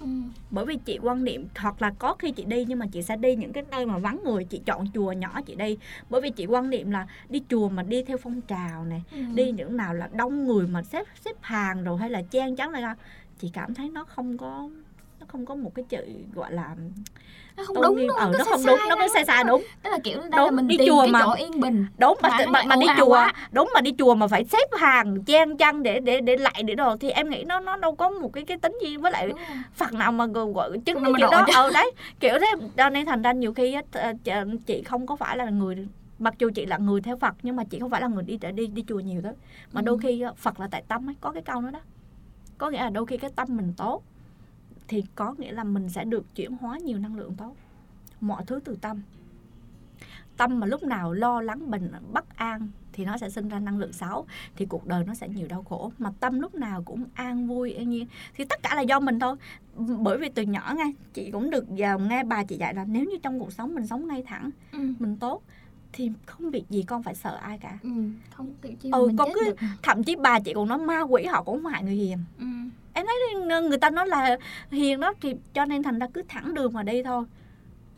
ừ. 0.00 0.06
bởi 0.50 0.66
vì 0.66 0.76
chị 0.84 0.98
quan 1.02 1.24
niệm 1.24 1.48
hoặc 1.56 1.82
là 1.82 1.90
có 1.98 2.14
khi 2.14 2.30
chị 2.30 2.44
đi 2.44 2.64
nhưng 2.68 2.78
mà 2.78 2.86
chị 2.92 3.02
sẽ 3.02 3.16
đi 3.16 3.36
những 3.36 3.52
cái 3.52 3.64
nơi 3.70 3.86
mà 3.86 3.98
vắng 3.98 4.20
người 4.24 4.44
chị 4.44 4.60
chọn 4.66 4.86
chùa 4.94 5.12
nhỏ 5.12 5.40
chị 5.46 5.54
đi 5.54 5.78
bởi 6.10 6.20
vì 6.20 6.30
chị 6.30 6.46
quan 6.46 6.70
niệm 6.70 6.90
là 6.90 7.06
đi 7.28 7.42
chùa 7.48 7.68
mà 7.68 7.82
đi 7.82 8.02
theo 8.02 8.16
phong 8.16 8.40
trào 8.40 8.84
này 8.84 9.02
Ừ. 9.12 9.18
đi 9.34 9.50
những 9.50 9.76
nào 9.76 9.94
là 9.94 10.08
đông 10.12 10.46
người 10.46 10.66
mà 10.66 10.82
xếp 10.82 11.06
xếp 11.24 11.32
hàng 11.40 11.84
rồi 11.84 11.98
hay 11.98 12.10
là 12.10 12.22
chen 12.22 12.56
chắn 12.56 12.72
này 12.72 12.82
chị 13.38 13.50
cảm 13.52 13.74
thấy 13.74 13.90
nó 13.90 14.04
không 14.04 14.38
có 14.38 14.68
không 15.34 15.46
có 15.46 15.54
một 15.54 15.74
cái 15.74 15.84
chữ 15.88 15.98
gọi 16.34 16.52
là 16.52 16.74
nó 17.56 17.64
không 17.64 17.76
đúng 17.82 17.96
đúng 17.96 18.08
ờ, 18.16 18.32
nó 18.38 18.44
không 18.44 18.60
đúng 18.66 18.78
nó 18.88 18.96
có 18.96 19.08
sai 19.14 19.24
sai 19.24 19.44
đúng. 19.44 19.62
Tức 19.82 19.90
là 19.90 19.98
kiểu 20.04 20.18
đây 20.20 20.30
Đúng, 20.30 20.44
là 20.44 20.50
mình 20.50 20.68
đi 20.68 20.78
tìm 20.78 20.88
chùa 20.88 21.00
cái 21.02 21.10
mà- 21.12 21.20
chỗ 21.24 21.32
yên 21.32 21.60
bình 21.60 21.86
đúng 21.98 22.18
mà 22.22 22.28
Mà 22.48 22.62
mà, 22.68 22.76
đi 22.76 22.86
chùa 22.98 23.08
quá. 23.08 23.32
đúng 23.52 23.70
mà 23.74 23.80
đi 23.80 23.92
chùa 23.98 24.14
mà 24.14 24.26
phải 24.28 24.44
xếp 24.44 24.68
hàng 24.78 25.24
chen 25.24 25.56
chăn 25.56 25.82
để 25.82 26.00
để 26.00 26.20
để 26.20 26.36
lại 26.36 26.62
để 26.64 26.74
đồ 26.74 26.96
thì 26.96 27.10
em 27.10 27.30
nghĩ 27.30 27.44
nó 27.46 27.60
nó 27.60 27.76
đâu 27.76 27.94
có 27.94 28.10
một 28.10 28.32
cái 28.32 28.44
cái 28.44 28.58
tính 28.58 28.78
gì 28.82 28.96
với 28.96 29.12
lại 29.12 29.30
phật 29.74 29.92
nào 29.92 30.12
mà 30.12 30.26
gọi, 30.26 30.78
chứng 30.84 31.04
cái 31.04 31.12
kiểu 31.18 31.26
độ 31.26 31.30
đó. 31.30 31.44
chứ. 31.46 31.52
ờ 31.56 31.70
đấy 31.74 31.90
kiểu 32.20 32.34
thế 32.40 32.46
cho 32.76 32.90
nên 32.90 33.06
thành 33.06 33.22
ra 33.22 33.32
nhiều 33.32 33.54
khi 33.54 33.76
ch- 33.92 34.58
chị 34.66 34.82
không 34.82 35.06
có 35.06 35.16
phải 35.16 35.36
là 35.36 35.44
người 35.44 35.88
mặc 36.18 36.34
dù 36.38 36.50
chị 36.54 36.66
là 36.66 36.78
người 36.78 37.00
theo 37.00 37.16
Phật 37.16 37.34
nhưng 37.42 37.56
mà 37.56 37.64
chị 37.64 37.78
không 37.80 37.90
phải 37.90 38.00
là 38.00 38.06
người 38.06 38.22
đi 38.22 38.38
đi 38.54 38.66
đi 38.66 38.84
chùa 38.88 39.00
nhiều 39.00 39.20
đó 39.20 39.30
mà 39.72 39.80
đôi 39.82 39.94
Ừ. 39.96 39.98
khi 40.02 40.20
á, 40.20 40.32
Phật 40.36 40.60
là 40.60 40.68
tại 40.70 40.82
tâm 40.88 41.08
ấy 41.08 41.14
có 41.20 41.30
cái 41.30 41.42
câu 41.42 41.60
đó 41.60 41.70
đó. 41.70 41.80
Có 42.58 42.70
nghĩa 42.70 42.78
là 42.78 42.90
đôi 42.90 43.06
khi 43.06 43.16
cái 43.16 43.30
tâm 43.36 43.48
mình 43.56 43.72
tốt 43.76 44.02
thì 44.88 45.04
có 45.14 45.34
nghĩa 45.38 45.52
là 45.52 45.64
mình 45.64 45.88
sẽ 45.88 46.04
được 46.04 46.34
chuyển 46.34 46.56
hóa 46.56 46.78
nhiều 46.78 46.98
năng 46.98 47.16
lượng 47.16 47.34
tốt. 47.34 47.56
Mọi 48.20 48.44
thứ 48.46 48.60
từ 48.64 48.76
tâm. 48.76 49.02
Tâm 50.36 50.60
mà 50.60 50.66
lúc 50.66 50.82
nào 50.82 51.12
lo 51.12 51.40
lắng 51.40 51.70
bình 51.70 51.92
bất 52.12 52.36
an 52.36 52.68
thì 52.92 53.04
nó 53.04 53.18
sẽ 53.18 53.30
sinh 53.30 53.48
ra 53.48 53.58
năng 53.58 53.78
lượng 53.78 53.92
xấu 53.92 54.26
thì 54.56 54.66
cuộc 54.66 54.86
đời 54.86 55.04
nó 55.04 55.14
sẽ 55.14 55.28
nhiều 55.28 55.46
đau 55.48 55.62
khổ. 55.62 55.92
Mà 55.98 56.12
tâm 56.20 56.40
lúc 56.40 56.54
nào 56.54 56.82
cũng 56.82 57.04
an 57.14 57.46
vui 57.46 57.72
an 57.72 57.90
nhiên. 57.90 58.06
Thì 58.34 58.44
tất 58.44 58.62
cả 58.62 58.74
là 58.74 58.80
do 58.80 59.00
mình 59.00 59.20
thôi. 59.20 59.36
Bởi 59.76 60.18
vì 60.18 60.28
từ 60.28 60.42
nhỏ 60.42 60.74
nghe 60.76 60.92
chị 61.12 61.30
cũng 61.30 61.50
được 61.50 61.64
vào 61.68 61.98
nghe 61.98 62.24
bà 62.24 62.44
chị 62.44 62.56
dạy 62.56 62.74
là 62.74 62.84
nếu 62.84 63.04
như 63.04 63.16
trong 63.22 63.40
cuộc 63.40 63.52
sống 63.52 63.74
mình 63.74 63.86
sống 63.86 64.08
ngay 64.08 64.22
thẳng 64.26 64.50
ừ. 64.72 64.78
mình 64.98 65.16
tốt 65.16 65.42
thì 65.96 66.10
không 66.26 66.50
việc 66.50 66.64
gì 66.70 66.82
con 66.82 67.02
phải 67.02 67.14
sợ 67.14 67.36
ai 67.42 67.58
cả. 67.58 67.78
Ừ. 67.82 67.90
không 68.34 68.52
kiểu 68.62 68.72
chi 68.80 68.90
Ừ, 68.92 69.06
mình 69.06 69.16
con 69.16 69.28
chết 69.28 69.34
cứ- 69.34 69.46
được. 69.46 69.56
thậm 69.82 70.02
chí 70.04 70.16
bà 70.16 70.40
chị 70.40 70.52
còn 70.54 70.68
nói 70.68 70.78
ma 70.78 71.00
quỷ 71.00 71.24
họ 71.24 71.42
cũng 71.42 71.62
không 71.62 71.72
hại 71.72 71.82
người 71.82 71.94
hiền. 71.94 72.18
Ừ. 72.38 72.44
người 73.68 73.78
ta 73.78 73.90
nói 73.90 74.06
là 74.06 74.36
hiền 74.70 75.00
đó 75.00 75.12
thì 75.20 75.34
cho 75.54 75.64
nên 75.64 75.82
thành 75.82 75.98
ra 75.98 76.06
cứ 76.14 76.22
thẳng 76.28 76.54
đường 76.54 76.72
mà 76.72 76.82
đi 76.82 77.02
thôi. 77.02 77.24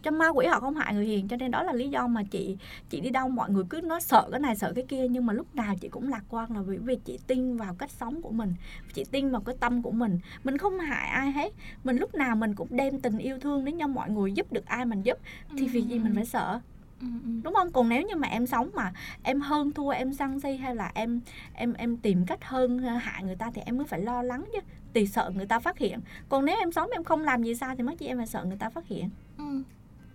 Cho 0.02 0.10
ma 0.10 0.28
quỷ 0.28 0.46
họ 0.46 0.60
không 0.60 0.74
hại 0.74 0.94
người 0.94 1.04
hiền 1.06 1.28
cho 1.28 1.36
nên 1.36 1.50
đó 1.50 1.62
là 1.62 1.72
lý 1.72 1.88
do 1.88 2.06
mà 2.06 2.22
chị 2.30 2.56
chị 2.90 3.00
đi 3.00 3.10
đâu 3.10 3.28
mọi 3.28 3.50
người 3.50 3.64
cứ 3.70 3.80
nói 3.80 4.00
sợ 4.00 4.28
cái 4.30 4.40
này 4.40 4.56
sợ 4.56 4.72
cái 4.76 4.84
kia 4.88 5.08
nhưng 5.08 5.26
mà 5.26 5.32
lúc 5.32 5.54
nào 5.54 5.74
chị 5.80 5.88
cũng 5.88 6.08
lạc 6.08 6.22
quan 6.28 6.52
là 6.56 6.62
vì 6.62 6.76
vì 6.78 6.96
chị 7.04 7.18
tin 7.26 7.56
vào 7.56 7.74
cách 7.74 7.90
sống 7.90 8.22
của 8.22 8.30
mình 8.30 8.54
chị 8.94 9.04
tin 9.10 9.30
vào 9.30 9.40
cái 9.40 9.54
tâm 9.60 9.82
của 9.82 9.90
mình. 9.90 10.18
Mình 10.44 10.58
không 10.58 10.78
hại 10.78 11.08
ai 11.08 11.32
hết. 11.32 11.52
Mình 11.84 11.96
lúc 11.96 12.14
nào 12.14 12.36
mình 12.36 12.54
cũng 12.54 12.68
đem 12.70 13.00
tình 13.00 13.18
yêu 13.18 13.38
thương 13.38 13.64
đến 13.64 13.78
cho 13.78 13.86
mọi 13.86 14.10
người 14.10 14.32
giúp 14.32 14.52
được 14.52 14.66
ai 14.66 14.84
mình 14.84 15.02
giúp 15.02 15.18
thì 15.58 15.68
vì 15.68 15.80
gì 15.82 15.98
mình 15.98 16.14
phải 16.14 16.24
sợ 16.26 16.60
Ừ, 17.00 17.06
ừ. 17.24 17.30
đúng 17.44 17.54
không? 17.54 17.72
Còn 17.72 17.88
nếu 17.88 18.02
như 18.02 18.16
mà 18.16 18.28
em 18.28 18.46
sống 18.46 18.70
mà 18.74 18.92
em 19.22 19.40
hơn 19.40 19.72
thua 19.72 19.90
em 19.90 20.14
săn 20.14 20.40
si 20.40 20.56
hay 20.56 20.74
là 20.74 20.90
em 20.94 21.20
em 21.54 21.72
em 21.72 21.96
tìm 21.96 22.26
cách 22.26 22.44
hơn 22.44 22.78
ờ, 22.84 22.94
hại 22.96 23.22
người 23.22 23.36
ta 23.36 23.50
thì 23.54 23.62
em 23.64 23.76
mới 23.76 23.86
phải 23.86 24.00
lo 24.00 24.22
lắng 24.22 24.44
chứ. 24.52 24.58
Thì 24.94 25.06
sợ 25.06 25.32
người 25.34 25.46
ta 25.46 25.58
phát 25.58 25.78
hiện. 25.78 26.00
Còn 26.28 26.44
nếu 26.44 26.56
em 26.58 26.72
sống 26.72 26.90
em 26.90 27.04
không 27.04 27.22
làm 27.22 27.42
gì 27.42 27.54
sai 27.54 27.76
thì 27.76 27.82
mắc 27.82 27.98
gì 27.98 28.06
em 28.06 28.16
phải 28.16 28.26
sợ 28.26 28.44
người 28.44 28.56
ta 28.56 28.68
phát 28.70 28.86
hiện. 28.88 29.10
Ừ. 29.38 29.62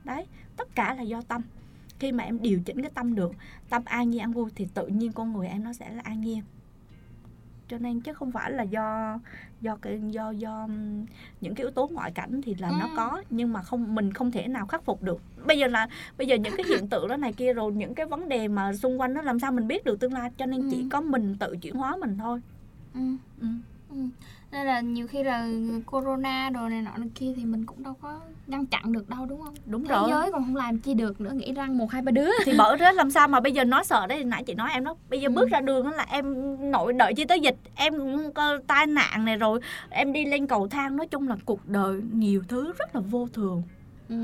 đấy 0.04 0.26
tất 0.58 0.76
cả 0.76 0.94
là 0.94 1.02
do 1.02 1.22
tâm. 1.22 1.42
Khi 2.00 2.12
mà 2.12 2.24
em 2.24 2.42
điều 2.42 2.60
chỉnh 2.66 2.82
cái 2.82 2.92
tâm 2.94 3.16
được 3.16 3.32
tâm 3.70 3.82
an 3.86 4.10
nhiên 4.10 4.20
an 4.22 4.32
vui 4.32 4.50
thì 4.56 4.68
tự 4.74 4.88
nhiên 4.88 5.12
con 5.12 5.34
người 5.34 5.48
em 5.48 5.64
nó 5.64 5.74
sẽ 5.74 5.90
là 5.90 6.02
an 6.04 6.22
nhiên 6.22 6.42
cho 7.72 7.78
nên 7.78 8.02
chứ 8.02 8.14
không 8.14 8.32
phải 8.32 8.52
là 8.52 8.64
do 8.64 9.20
do 9.62 9.76
cái 9.76 10.02
do 10.10 10.32
do 10.32 10.68
những 11.42 11.56
cái 11.56 11.64
yếu 11.66 11.72
tố 11.72 11.88
ngoại 11.88 12.12
cảnh 12.12 12.42
thì 12.42 12.56
là 12.56 12.72
nó 12.80 12.86
Ừ. 12.86 12.94
có 12.96 13.24
nhưng 13.30 13.54
mà 13.54 13.62
không 13.62 13.96
mình 13.96 14.14
không 14.14 14.32
thể 14.32 14.48
nào 14.48 14.66
khắc 14.66 14.84
phục 14.86 15.04
được 15.04 15.22
bây 15.46 15.60
giờ 15.60 15.68
là 15.68 15.88
bây 16.18 16.28
giờ 16.28 16.36
những 16.36 16.54
cái 16.58 16.66
hiện 16.70 16.88
tượng 16.88 17.08
đó 17.08 17.18
này 17.18 17.34
kia 17.34 17.54
rồi 17.54 17.72
những 17.72 17.96
cái 17.96 18.06
vấn 18.06 18.30
đề 18.30 18.48
mà 18.48 18.74
xung 18.74 19.00
quanh 19.02 19.14
nó 19.14 19.22
làm 19.22 19.40
sao 19.40 19.52
mình 19.52 19.68
biết 19.68 19.86
được 19.86 20.00
tương 20.00 20.14
lai 20.14 20.30
cho 20.38 20.46
nên 20.46 20.70
chỉ 20.72 20.78
Ừ. 20.82 20.88
có 20.92 21.02
mình 21.02 21.36
tự 21.40 21.56
chuyển 21.62 21.76
hóa 21.76 21.98
mình 22.02 22.18
thôi 22.18 22.42
Ừ. 22.94 23.00
ừ. 23.42 23.48
Ừ. 23.90 23.96
Nên 24.52 24.66
là 24.66 24.80
nhiều 24.82 25.08
khi 25.08 25.24
là 25.24 25.48
corona 25.86 26.50
đồ 26.50 26.70
này 26.70 26.82
nọ 26.82 26.98
này 26.98 27.10
kia 27.16 27.34
thì 27.36 27.46
mình 27.46 27.66
cũng 27.66 27.84
đâu 27.84 27.94
có 28.02 28.20
ngăn 28.48 28.66
chặn 28.66 28.92
được 28.92 29.10
đâu 29.10 29.26
đúng 29.26 29.42
không? 29.42 29.54
đúng 29.66 29.84
Thế 29.84 29.90
rồi 29.90 30.10
giới 30.10 30.32
còn 30.32 30.44
không 30.46 30.56
làm 30.56 30.80
chi 30.80 30.94
được 30.94 31.22
nữa 31.22 31.32
nghĩ 31.34 31.54
rằng 31.54 31.78
một 31.78 31.92
hai 31.92 32.02
ba 32.02 32.12
đứa. 32.12 32.30
thì 32.46 32.54
bởi 32.58 32.78
thế 32.78 32.94
làm 32.94 33.12
sao 33.12 33.28
mà 33.28 33.40
bây 33.40 33.52
giờ 33.52 33.64
nói 33.64 33.84
sợ 33.86 34.08
đấy 34.08 34.18
thì 34.18 34.24
nãy 34.24 34.44
chị 34.44 34.54
nói 34.54 34.70
em 34.74 34.84
đó 34.84 34.96
bây 35.10 35.22
giờ 35.22 35.28
Ừ. 35.30 35.34
bước 35.36 35.50
ra 35.50 35.62
đường 35.62 35.90
là 35.90 36.06
em 36.10 36.36
nội 36.72 36.94
đợi 36.94 37.14
chi 37.14 37.26
tới 37.26 37.40
dịch 37.40 37.56
em 37.76 37.98
cũng 37.98 38.34
có 38.34 38.58
tai 38.68 38.88
nạn 38.88 39.26
này 39.26 39.38
rồi 39.38 39.60
em 39.90 40.14
đi 40.14 40.26
lên 40.26 40.48
cầu 40.48 40.68
thang 40.68 40.96
nói 40.98 41.08
chung 41.08 41.28
là 41.28 41.36
cuộc 41.46 41.68
đời 41.68 42.02
nhiều 42.14 42.44
thứ 42.48 42.74
rất 42.80 42.96
là 42.96 43.02
vô 43.02 43.28
thường 43.34 43.64
Ừ. 44.10 44.16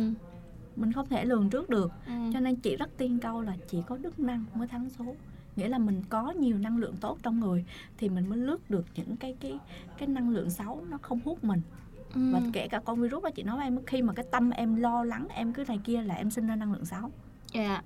mình 0.75 0.93
không 0.93 1.07
thể 1.09 1.25
lường 1.25 1.49
trước 1.49 1.69
được 1.69 1.91
Ừ. 2.07 2.11
cho 2.33 2.39
nên 2.39 2.55
chị 2.55 2.75
rất 2.75 2.89
tin 2.97 3.19
câu 3.19 3.41
là 3.41 3.53
chỉ 3.67 3.77
có 3.87 3.97
đức 3.97 4.19
năng 4.19 4.45
mới 4.53 4.67
thắng 4.67 4.89
số 4.99 5.05
nghĩa 5.57 5.67
là 5.67 5.77
mình 5.77 6.01
có 6.09 6.31
nhiều 6.31 6.57
năng 6.57 6.77
lượng 6.77 6.95
tốt 7.01 7.17
trong 7.23 7.39
người 7.39 7.65
thì 7.97 8.09
mình 8.09 8.29
mới 8.29 8.37
lướt 8.37 8.69
được 8.71 8.85
những 8.95 9.15
cái 9.17 9.35
cái 9.39 9.59
cái 9.97 10.07
năng 10.07 10.29
lượng 10.29 10.49
xấu 10.49 10.83
nó 10.89 10.97
không 11.01 11.19
hút 11.25 11.43
mình 11.43 11.61
Ừ. 12.15 12.21
và 12.33 12.41
kể 12.53 12.67
cả 12.67 12.79
con 12.79 13.01
virus 13.01 13.23
đó 13.23 13.29
chị 13.35 13.43
nói 13.43 13.55
với 13.57 13.65
em 13.65 13.79
khi 13.87 14.01
mà 14.01 14.13
cái 14.13 14.25
tâm 14.31 14.49
em 14.49 14.75
lo 14.75 15.03
lắng 15.03 15.27
em 15.29 15.53
cứ 15.53 15.63
này 15.67 15.79
kia 15.83 16.01
là 16.01 16.15
em 16.15 16.31
sinh 16.31 16.47
ra 16.47 16.55
năng 16.55 16.73
lượng 16.73 16.85
xấu 16.85 17.11
Dạ. 17.53 17.81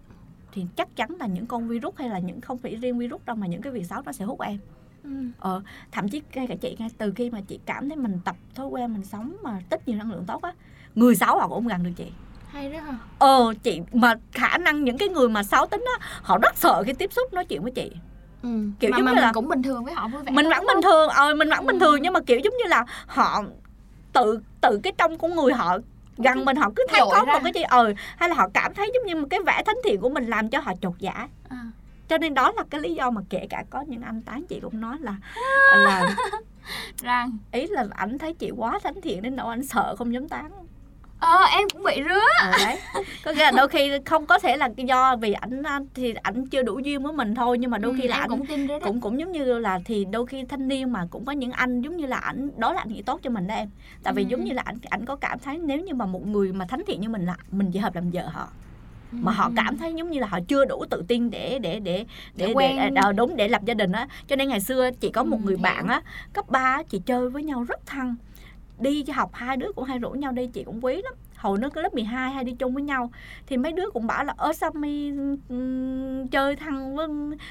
thì 0.52 0.66
chắc 0.76 0.96
chắn 0.96 1.10
là 1.20 1.28
những 1.28 1.46
con 1.46 1.68
virus 1.68 1.96
hay 1.96 2.10
là 2.10 2.20
những 2.20 2.42
không 2.42 2.58
phải 2.58 2.76
riêng 2.76 2.98
virus 2.98 3.22
đâu 3.26 3.36
mà 3.36 3.48
những 3.48 3.62
cái 3.62 3.74
việc 3.74 3.86
xấu 3.86 4.02
nó 4.06 4.12
sẽ 4.12 4.26
hút 4.26 4.40
em 4.42 4.58
Ừ. 5.04 5.10
ờ, 5.40 5.62
thậm 5.92 6.10
chí 6.10 6.22
ngay 6.36 6.48
cả 6.48 6.56
chị 6.56 6.76
ngay 6.80 6.90
từ 6.98 7.12
khi 7.16 7.30
mà 7.30 7.42
chị 7.42 7.60
cảm 7.66 7.90
thấy 7.90 7.98
mình 7.98 8.20
tập 8.26 8.36
thói 8.56 8.68
quen 8.68 8.94
mình 8.94 9.04
sống 9.06 9.36
mà 9.44 9.62
tích 9.70 9.88
nhiều 9.88 9.98
năng 9.98 10.12
lượng 10.12 10.24
tốt 10.28 10.42
á 10.42 10.54
người 10.96 11.16
xấu 11.16 11.40
họ 11.40 11.48
cũng 11.48 11.58
không 11.58 11.68
gần 11.68 11.84
được 11.84 11.92
chị 11.96 12.12
Hay 12.52 12.70
đó 12.72 12.80
hả? 12.80 12.98
ờ 13.20 13.54
chị 13.64 13.82
mà 13.94 14.14
khả 14.32 14.58
năng 14.58 14.84
những 14.84 14.98
cái 14.98 15.10
người 15.10 15.30
mà 15.30 15.44
xấu 15.44 15.66
tính 15.66 15.84
á 16.00 16.08
họ 16.24 16.38
rất 16.38 16.58
sợ 16.58 16.84
khi 16.86 16.94
tiếp 16.94 17.14
xúc 17.14 17.34
nói 17.34 17.46
chuyện 17.46 17.62
với 17.64 17.72
chị 17.72 17.92
Ừ. 18.44 18.50
Kiểu 18.80 18.92
mà, 18.92 18.98
giống 18.98 19.06
mà 19.06 19.12
như 19.12 19.16
mình 19.16 19.24
là- 19.24 19.32
cũng 19.34 19.48
bình 19.48 19.64
thường 19.64 19.86
với 19.86 19.94
họ 19.94 20.08
vui 20.08 20.24
vẻ. 20.24 20.32
mình 20.32 20.50
vẫn 20.50 20.66
bình 20.68 20.82
thường 20.84 21.10
ờ 21.10 21.36
mình 21.36 21.50
vẫn 21.50 21.66
bình 21.66 21.80
Ừ. 21.80 21.86
thường 21.86 22.02
nhưng 22.02 22.14
mà 22.14 22.20
kiểu 22.20 22.40
giống 22.44 22.54
như 22.64 22.70
là 22.70 22.86
họ 23.08 23.44
tự 24.14 24.40
tự 24.62 24.80
cái 24.84 24.94
trong 24.98 25.18
con 25.18 25.36
người 25.36 25.54
họ 25.54 25.78
gần 26.18 26.46
mình 26.46 26.58
họ 26.58 26.70
cứ 26.76 26.86
thấy 26.90 27.02
có 27.12 27.26
một 27.26 27.40
cái 27.44 27.52
gì 27.56 27.62
ờ 27.62 27.94
hay 28.18 28.30
là 28.30 28.36
họ 28.36 28.50
cảm 28.54 28.74
thấy 28.74 28.92
giống 28.94 29.06
như 29.06 29.16
một 29.16 29.28
cái 29.30 29.40
vẻ 29.46 29.64
thánh 29.66 29.76
thiện 29.84 30.02
của 30.02 30.10
mình 30.10 30.28
làm 30.28 30.50
cho 30.50 30.60
họ 30.60 30.74
chột 30.82 30.94
dạ 31.00 31.28
À. 31.50 31.58
cho 32.08 32.18
nên 32.18 32.34
đó 32.34 32.52
là 32.58 32.64
cái 32.70 32.82
lý 32.82 32.94
do 32.94 33.10
mà 33.10 33.22
kể 33.30 33.48
cả 33.50 33.64
có 33.70 33.82
những 33.88 34.02
anh 34.02 34.22
tán 34.22 34.44
chị 34.50 34.60
cũng 34.60 34.82
nói 34.82 34.98
là 35.00 35.16
là 35.78 36.16
Rằng 37.02 37.38
ý 37.52 37.68
là 37.68 37.86
ảnh 37.92 38.18
thấy 38.18 38.34
chị 38.34 38.52
quá 38.58 38.80
thánh 38.84 39.02
thiện 39.02 39.22
đến 39.22 39.36
nỗi 39.36 39.54
anh 39.54 39.66
sợ 39.66 39.96
không 39.98 40.14
dám 40.14 40.30
tán 40.30 40.52
Ờ 41.22 41.44
em 41.52 41.68
cũng 41.74 41.84
bị 41.84 42.02
rứa. 42.10 42.20
ờ 42.38 42.58
đấy 42.58 42.82
có 43.22 43.32
nghĩa 43.32 43.44
là 43.44 43.52
đôi 43.52 43.68
khi 43.68 43.92
không 44.06 44.26
có 44.26 44.40
thể 44.40 44.58
là 44.58 44.70
do 44.78 45.16
vì 45.16 45.34
ảnh 45.34 45.64
thì 45.94 46.14
ảnh 46.24 46.46
chưa 46.50 46.62
đủ 46.64 46.80
duyên 46.80 47.04
với 47.04 47.14
mình 47.14 47.36
thôi 47.36 47.58
nhưng 47.58 47.72
mà 47.72 47.78
đôi 47.78 47.92
Ừ, 47.92 47.98
khi 47.98 48.08
là 48.08 48.16
ảnh 48.16 48.30
cũng 48.30 48.48
tin 48.48 48.68
đó. 48.68 48.80
cũng 48.84 49.02
cũng 49.02 49.20
giống 49.20 49.32
như 49.32 49.60
là 49.60 49.80
thì 49.86 50.06
đôi 50.06 50.26
khi 50.26 50.44
thanh 50.50 50.68
niên 50.68 50.92
mà 50.94 51.08
cũng 51.12 51.26
có 51.26 51.32
những 51.32 51.52
anh 51.52 51.82
giống 51.82 51.98
như 51.98 52.06
là 52.06 52.18
ảnh 52.18 52.50
đó 52.58 52.74
là 52.74 52.82
ảnh 52.82 52.90
nghĩ 52.90 53.02
tốt 53.02 53.20
cho 53.24 53.30
mình 53.30 53.48
đó 53.48 53.56
em 53.56 53.70
tại 54.04 54.14
vì 54.14 54.24
Ừ. 54.24 54.28
giống 54.30 54.44
như 54.44 54.54
là 54.54 54.62
ảnh 54.66 54.78
ảnh 54.90 55.06
có 55.06 55.16
cảm 55.16 55.40
thấy 55.40 55.58
nếu 55.58 55.80
như 55.80 55.94
mà 55.94 56.06
một 56.06 56.28
người 56.28 56.54
mà 56.54 56.66
thánh 56.66 56.84
thiện 56.88 57.02
như 57.02 57.10
mình 57.10 57.26
là 57.26 57.38
mình 57.52 57.72
chỉ 57.72 57.80
hợp 57.80 57.96
làm 57.96 58.12
vợ 58.12 58.28
họ 58.28 58.48
Ừ, 59.12 59.18
mà 59.22 59.32
họ 59.32 59.46
ừ. 59.46 59.52
cảm 59.56 59.78
thấy 59.78 59.94
giống 59.94 60.10
như 60.10 60.20
là 60.20 60.28
họ 60.28 60.40
chưa 60.48 60.66
đủ 60.66 60.86
tự 60.90 61.04
tin 61.08 61.30
để 61.30 61.60
để 61.60 61.80
để 61.80 62.06
để, 62.36 62.54
để, 62.54 62.54
quen. 62.54 62.96
ờ, 62.96 63.12
đúng 63.14 63.36
để 63.36 63.48
lập 63.48 63.62
gia 63.66 63.74
đình 63.74 63.92
á 63.92 64.08
cho 64.28 64.36
nên 64.36 64.50
ngày 64.50 64.62
xưa 64.62 64.92
chị 64.92 65.10
có 65.12 65.24
một 65.24 65.38
Ừ, 65.38 65.44
người 65.46 65.58
bạn 65.58 65.88
á 65.88 66.02
cấp 66.34 66.50
3 66.50 66.60
á, 66.60 66.84
chị 66.90 67.00
chơi 67.06 67.30
với 67.30 67.44
nhau 67.44 67.64
rất 67.64 67.86
thân 67.86 68.16
đi 68.82 69.04
học 69.14 69.30
hai 69.34 69.58
đứa 69.58 69.72
cũng 69.76 69.84
hay 69.84 70.00
rủ 70.00 70.10
nhau 70.12 70.32
đi 70.32 70.48
chị 70.48 70.64
cũng 70.64 70.86
quý 70.86 70.96
lắm 70.96 71.14
hồi 71.38 71.58
nó 71.60 71.70
cái 71.70 71.84
lớp 71.84 71.94
12 71.94 72.32
hay 72.32 72.44
đi 72.44 72.52
chung 72.60 72.74
với 72.74 72.84
nhau 72.84 73.12
thì 73.48 73.58
mấy 73.58 73.72
đứa 73.72 73.90
cũng 73.94 74.08
bảo 74.08 74.24
là 74.24 74.34
ở 74.38 74.54
sao 74.54 74.72
mi 74.72 75.12
ừm, 75.50 76.28
chơi 76.28 76.56
thân 76.56 76.96
với 76.96 77.08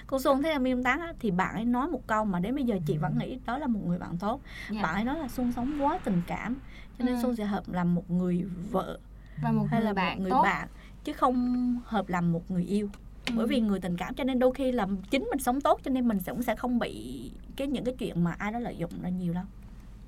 con 0.06 0.20
Xuân 0.20 0.42
thế 0.42 0.50
là 0.52 0.58
mi 0.58 0.72
tán 0.84 1.00
á 1.00 1.12
thì 1.20 1.30
bạn 1.30 1.54
ấy 1.54 1.64
nói 1.64 1.88
một 1.88 2.06
câu 2.06 2.24
mà 2.24 2.40
đến 2.40 2.54
bây 2.54 2.64
giờ 2.64 2.76
chị 2.86 2.96
vẫn 2.96 3.18
nghĩ 3.18 3.38
đó 3.46 3.58
là 3.58 3.66
một 3.66 3.80
người 3.86 3.98
bạn 3.98 4.18
tốt 4.18 4.40
Dạ. 4.70 4.82
bạn 4.82 4.94
ấy 4.94 5.04
nói 5.04 5.18
là 5.18 5.28
Xuân 5.28 5.52
sống 5.52 5.82
quá 5.82 5.98
tình 6.04 6.22
cảm 6.26 6.56
cho 6.98 7.04
nên 7.04 7.14
Ừ. 7.14 7.20
Xuân 7.22 7.36
sẽ 7.36 7.44
hợp 7.44 7.68
làm 7.68 7.94
một 7.94 8.10
người 8.10 8.44
vợ 8.70 8.98
và 9.42 9.52
một 9.52 9.66
hay 9.70 9.80
người 9.80 9.86
là 9.86 9.92
bạn 9.92 10.16
một 10.16 10.22
người 10.22 10.30
tốt. 10.30 10.42
bạn 10.42 10.68
chứ 11.04 11.12
không 11.12 11.76
hợp 11.84 12.08
làm 12.08 12.32
một 12.32 12.50
người 12.50 12.64
yêu 12.64 12.88
Ừ. 13.26 13.34
bởi 13.36 13.46
vì 13.46 13.60
người 13.60 13.80
tình 13.80 13.96
cảm 13.96 14.14
cho 14.14 14.24
nên 14.24 14.38
đôi 14.38 14.52
khi 14.54 14.72
là 14.72 14.86
chính 15.10 15.24
mình 15.30 15.38
sống 15.38 15.60
tốt 15.60 15.80
cho 15.84 15.90
nên 15.90 16.08
mình 16.08 16.18
cũng 16.26 16.42
sẽ 16.42 16.56
không 16.56 16.78
bị 16.78 17.20
cái 17.56 17.66
những 17.68 17.84
cái 17.84 17.94
chuyện 17.98 18.24
mà 18.24 18.32
ai 18.38 18.52
đó 18.52 18.58
lợi 18.58 18.76
dụng 18.76 18.90
là 19.02 19.08
nhiều 19.08 19.32
đâu 19.32 19.44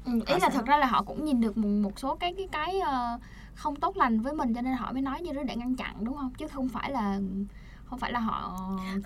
Ừ, 0.05 0.13
ý 0.27 0.35
là 0.35 0.39
sẽ- 0.41 0.51
thật 0.51 0.67
ra 0.67 0.77
là 0.77 0.87
họ 0.87 1.03
cũng 1.03 1.25
nhìn 1.25 1.41
được 1.41 1.57
một, 1.57 1.69
một 1.69 1.99
số 1.99 2.15
cái 2.15 2.35
cái 2.37 2.49
cái 2.53 2.81
ờ, 2.81 3.19
không 3.55 3.77
tốt 3.77 3.97
lành 3.97 4.21
với 4.21 4.33
mình 4.33 4.55
cho 4.55 4.61
nên 4.61 4.73
họ 4.75 4.93
mới 4.93 5.03
nói 5.03 5.21
như 5.23 5.33
thế 5.33 5.45
để 5.45 5.57
ngăn 5.57 5.77
chặn 5.77 5.95
đúng 6.01 6.17
không? 6.17 6.33
Chứ 6.39 6.49
không 6.49 6.69
phải 6.69 6.91
là 6.91 7.19
không 7.85 7.99
phải 7.99 8.13
là 8.13 8.21
họ 8.21 8.53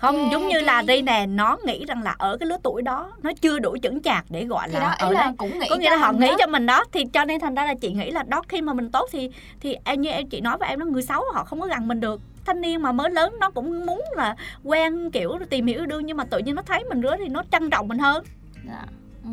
không 0.01 0.15
chê 0.15 0.29
giống 0.31 0.47
như 0.47 0.53
cái 0.53 0.63
là 0.63 0.81
đây 0.81 1.01
nè 1.01 1.25
nó 1.25 1.57
nghĩ 1.65 1.85
rằng 1.85 2.03
là 2.03 2.15
ở 2.17 2.37
cái 2.37 2.47
lứa 2.47 2.57
tuổi 2.63 2.81
đó 2.81 3.11
nó 3.21 3.31
chưa 3.41 3.59
đủ 3.59 3.75
chững 3.83 4.01
chạc 4.01 4.25
để 4.29 4.45
gọi 4.45 4.67
thì 4.67 4.73
là 4.73 4.79
đó 4.79 4.95
ở 4.99 5.11
là 5.11 5.23
đây 5.23 5.33
cũng 5.37 5.59
nghĩ 5.59 5.67
có 5.69 5.75
nghĩa 5.75 5.89
là 5.89 5.97
họ 5.97 6.11
nghĩ 6.11 6.27
đó. 6.27 6.35
cho 6.39 6.47
mình 6.47 6.65
đó 6.65 6.83
thì 6.91 7.05
cho 7.13 7.25
nên 7.25 7.39
thành 7.39 7.55
ra 7.55 7.65
là 7.65 7.73
chị 7.81 7.91
nghĩ 7.93 8.11
là 8.11 8.23
đó 8.23 8.41
khi 8.47 8.61
mà 8.61 8.73
mình 8.73 8.91
tốt 8.91 9.09
thì 9.11 9.29
thì 9.59 9.75
em 9.83 10.01
như 10.01 10.09
em 10.09 10.29
chị 10.29 10.41
nói 10.41 10.57
với 10.57 10.69
em 10.69 10.79
đó 10.79 10.85
người 10.85 11.01
xấu 11.03 11.23
họ 11.33 11.43
không 11.43 11.61
có 11.61 11.67
gần 11.67 11.87
mình 11.87 11.99
được. 11.99 12.21
Thanh 12.45 12.61
niên 12.61 12.81
mà 12.81 12.91
mới 12.91 13.09
lớn 13.09 13.35
nó 13.39 13.49
cũng 13.49 13.85
muốn 13.85 14.01
là 14.15 14.35
quen 14.63 15.11
kiểu 15.11 15.33
tìm 15.49 15.65
hiểu 15.67 15.77
yêu 15.79 15.85
đương 15.85 16.05
nhưng 16.05 16.17
mà 16.17 16.23
tự 16.23 16.37
nhiên 16.39 16.55
nó 16.55 16.61
thấy 16.61 16.83
mình 16.89 17.01
rứa 17.01 17.15
thì 17.17 17.27
nó 17.27 17.43
trân 17.51 17.69
trọng 17.69 17.87
mình 17.87 17.99
hơn. 17.99 18.23
Dạ. 18.67 18.85
ừ, 19.23 19.29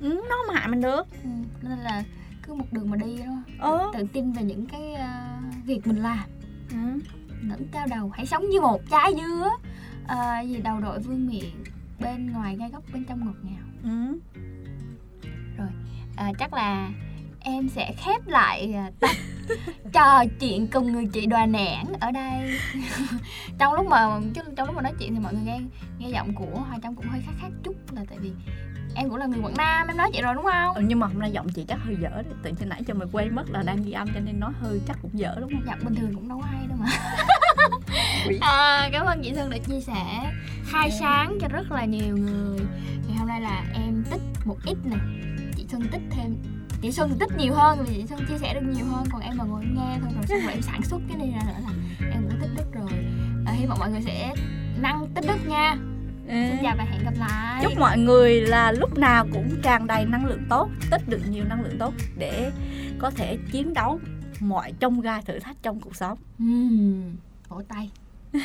ừ, 0.00 0.22
nó 0.28 0.36
không 0.46 0.56
hại 0.56 0.68
mình 0.68 0.80
được 0.80 1.06
ừ. 1.24 1.28
nên 1.62 1.78
là 1.78 2.04
cứ 2.42 2.54
một 2.54 2.64
đường 2.72 2.90
mà 2.90 2.96
đi 2.96 3.18
đó 3.18 3.32
ờ 3.58 3.90
tự 3.94 4.06
tin 4.12 4.32
về 4.32 4.42
những 4.42 4.66
cái 4.66 4.94
ờ, 4.94 5.08
việc 5.64 5.86
mình 5.86 5.96
làm 6.02 6.24
ừ. 6.70 6.76
ngẩng 7.42 7.68
cao 7.72 7.86
đầu 7.90 8.10
hãy 8.14 8.26
sống 8.26 8.48
như 8.50 8.60
một 8.60 8.80
trái 8.90 9.12
dứa 9.16 9.50
Ờ, 10.08 10.40
gì 10.40 10.56
đầu 10.56 10.80
đội 10.80 10.98
vương 10.98 11.26
miệng 11.26 11.64
bên 12.00 12.32
ngoài 12.32 12.56
gai 12.56 12.70
góc 12.70 12.82
bên 12.92 13.04
trong 13.04 13.24
ngọt 13.24 13.34
ngào 13.42 13.64
Ừ. 13.82 14.16
à, 16.16 16.32
chắc 16.38 16.52
là 16.54 16.90
em 17.40 17.68
sẽ 17.68 17.92
khép 17.96 18.26
lại 18.26 18.72
à, 18.74 18.90
tập 19.00 19.10
trò 19.92 20.24
chuyện 20.40 20.66
cùng 20.72 20.92
người 20.92 21.06
chị 21.06 21.26
đoà 21.26 21.46
nẻn 21.46 21.84
ở 22.00 22.10
đây 22.10 22.58
trong 23.58 23.74
lúc 23.74 23.86
mà 23.86 24.20
trong 24.56 24.66
lúc 24.66 24.76
mà 24.76 24.82
nói 24.82 24.92
chuyện 24.98 25.14
thì 25.14 25.20
mọi 25.20 25.34
người 25.34 25.42
nghe 25.44 25.60
nghe 25.98 26.08
giọng 26.10 26.34
của 26.34 26.60
hoa 26.68 26.78
trâm 26.82 26.94
cũng 26.94 27.06
hơi 27.08 27.20
khác 27.26 27.32
khác 27.40 27.48
chút 27.64 27.74
là 27.92 28.04
tại 28.08 28.18
vì 28.18 28.32
em 28.98 29.08
cũng 29.08 29.18
là 29.18 29.26
người 29.26 29.40
quảng 29.42 29.54
nam 29.56 29.86
em 29.88 29.96
nói 29.96 30.10
chị 30.12 30.22
rồi 30.22 30.34
đúng 30.34 30.44
không? 30.44 30.74
Ừ, 30.74 30.82
nhưng 30.86 31.00
mà 31.00 31.06
hôm 31.06 31.18
nay 31.18 31.30
giọng 31.32 31.48
chị 31.48 31.64
chắc 31.68 31.78
hơi 31.84 31.96
dở 32.00 32.08
đấy. 32.08 32.24
Tự 32.42 32.50
nhiên 32.50 32.68
nãy 32.68 32.82
cho 32.86 32.94
mày 32.94 33.08
quên 33.12 33.34
mất 33.34 33.50
là 33.50 33.62
đang 33.62 33.82
ghi 33.82 33.92
âm 33.92 34.08
cho 34.14 34.20
nên 34.20 34.40
nói 34.40 34.52
hơi 34.60 34.80
chắc 34.88 34.98
cũng 35.02 35.18
dở 35.18 35.34
đúng 35.40 35.50
không? 35.50 35.66
Giọng 35.66 35.78
bình 35.84 35.94
thường 35.94 36.14
cũng 36.14 36.28
đâu 36.28 36.40
hay 36.40 36.66
đâu 36.66 36.78
mà. 36.80 36.86
Quỷ. 38.26 38.38
à, 38.40 38.88
cảm 38.92 39.06
ơn 39.06 39.22
chị 39.22 39.32
Xuân 39.34 39.50
đã 39.50 39.58
chia 39.58 39.80
sẻ. 39.80 40.32
Khai 40.64 40.90
sáng 41.00 41.38
cho 41.40 41.48
rất 41.48 41.72
là 41.72 41.84
nhiều 41.84 42.16
người. 42.16 42.58
Ngày 43.08 43.16
hôm 43.18 43.28
nay 43.28 43.40
là 43.40 43.64
em 43.74 44.04
tích 44.10 44.20
một 44.44 44.56
ít 44.64 44.76
nè. 44.84 44.96
Chị 45.56 45.66
Xuân 45.68 45.82
tích 45.92 46.02
thêm. 46.10 46.36
Chị 46.82 46.92
Xuân 46.92 47.16
tích 47.18 47.30
nhiều 47.38 47.54
hơn 47.54 47.84
vì 47.84 47.94
chị 47.94 48.06
Xuân 48.06 48.20
chia 48.28 48.38
sẻ 48.38 48.54
được 48.54 48.66
nhiều 48.74 48.86
hơn. 48.86 49.04
Còn 49.12 49.20
em 49.20 49.36
mà 49.36 49.44
ngồi 49.44 49.64
nghe 49.64 49.98
thôi 50.00 50.10
rồi 50.14 50.26
xong 50.28 50.40
rồi 50.40 50.52
em 50.52 50.62
sản 50.62 50.82
xuất 50.82 51.00
cái 51.08 51.16
này 51.16 51.30
ra 51.30 51.40
nữa 51.46 51.60
là 51.62 51.72
em 52.12 52.22
cũng 52.28 52.40
tích 52.40 52.50
đức 52.56 52.72
rồi. 52.72 53.04
À, 53.46 53.52
hy 53.52 53.66
vọng 53.66 53.78
mọi 53.80 53.90
người 53.90 54.02
sẽ 54.02 54.34
năng 54.80 55.06
tích 55.14 55.24
đức 55.28 55.48
nha 55.48 55.76
xin 56.28 56.56
chào 56.62 56.74
và 56.78 56.84
hẹn 56.84 57.04
gặp 57.04 57.14
lại. 57.18 57.60
Chúc 57.62 57.72
mọi 57.78 57.98
người 57.98 58.40
là 58.40 58.72
lúc 58.72 58.98
nào 58.98 59.26
cũng 59.32 59.48
tràn 59.62 59.86
đầy 59.86 60.04
năng 60.04 60.26
lượng 60.26 60.42
tốt 60.48 60.68
tích 60.90 61.08
được 61.08 61.20
nhiều 61.30 61.44
năng 61.44 61.64
lượng 61.64 61.78
tốt 61.78 61.94
để 62.18 62.50
có 62.98 63.10
thể 63.10 63.38
chiến 63.52 63.74
đấu 63.74 64.00
mọi 64.40 64.72
trong 64.80 65.00
gai 65.00 65.22
thử 65.22 65.38
thách 65.38 65.56
trong 65.62 65.80
cuộc 65.80 65.96
sống. 65.96 66.18
Ừm, 66.38 67.16
vỗ 67.48 67.62
tay 67.68 67.90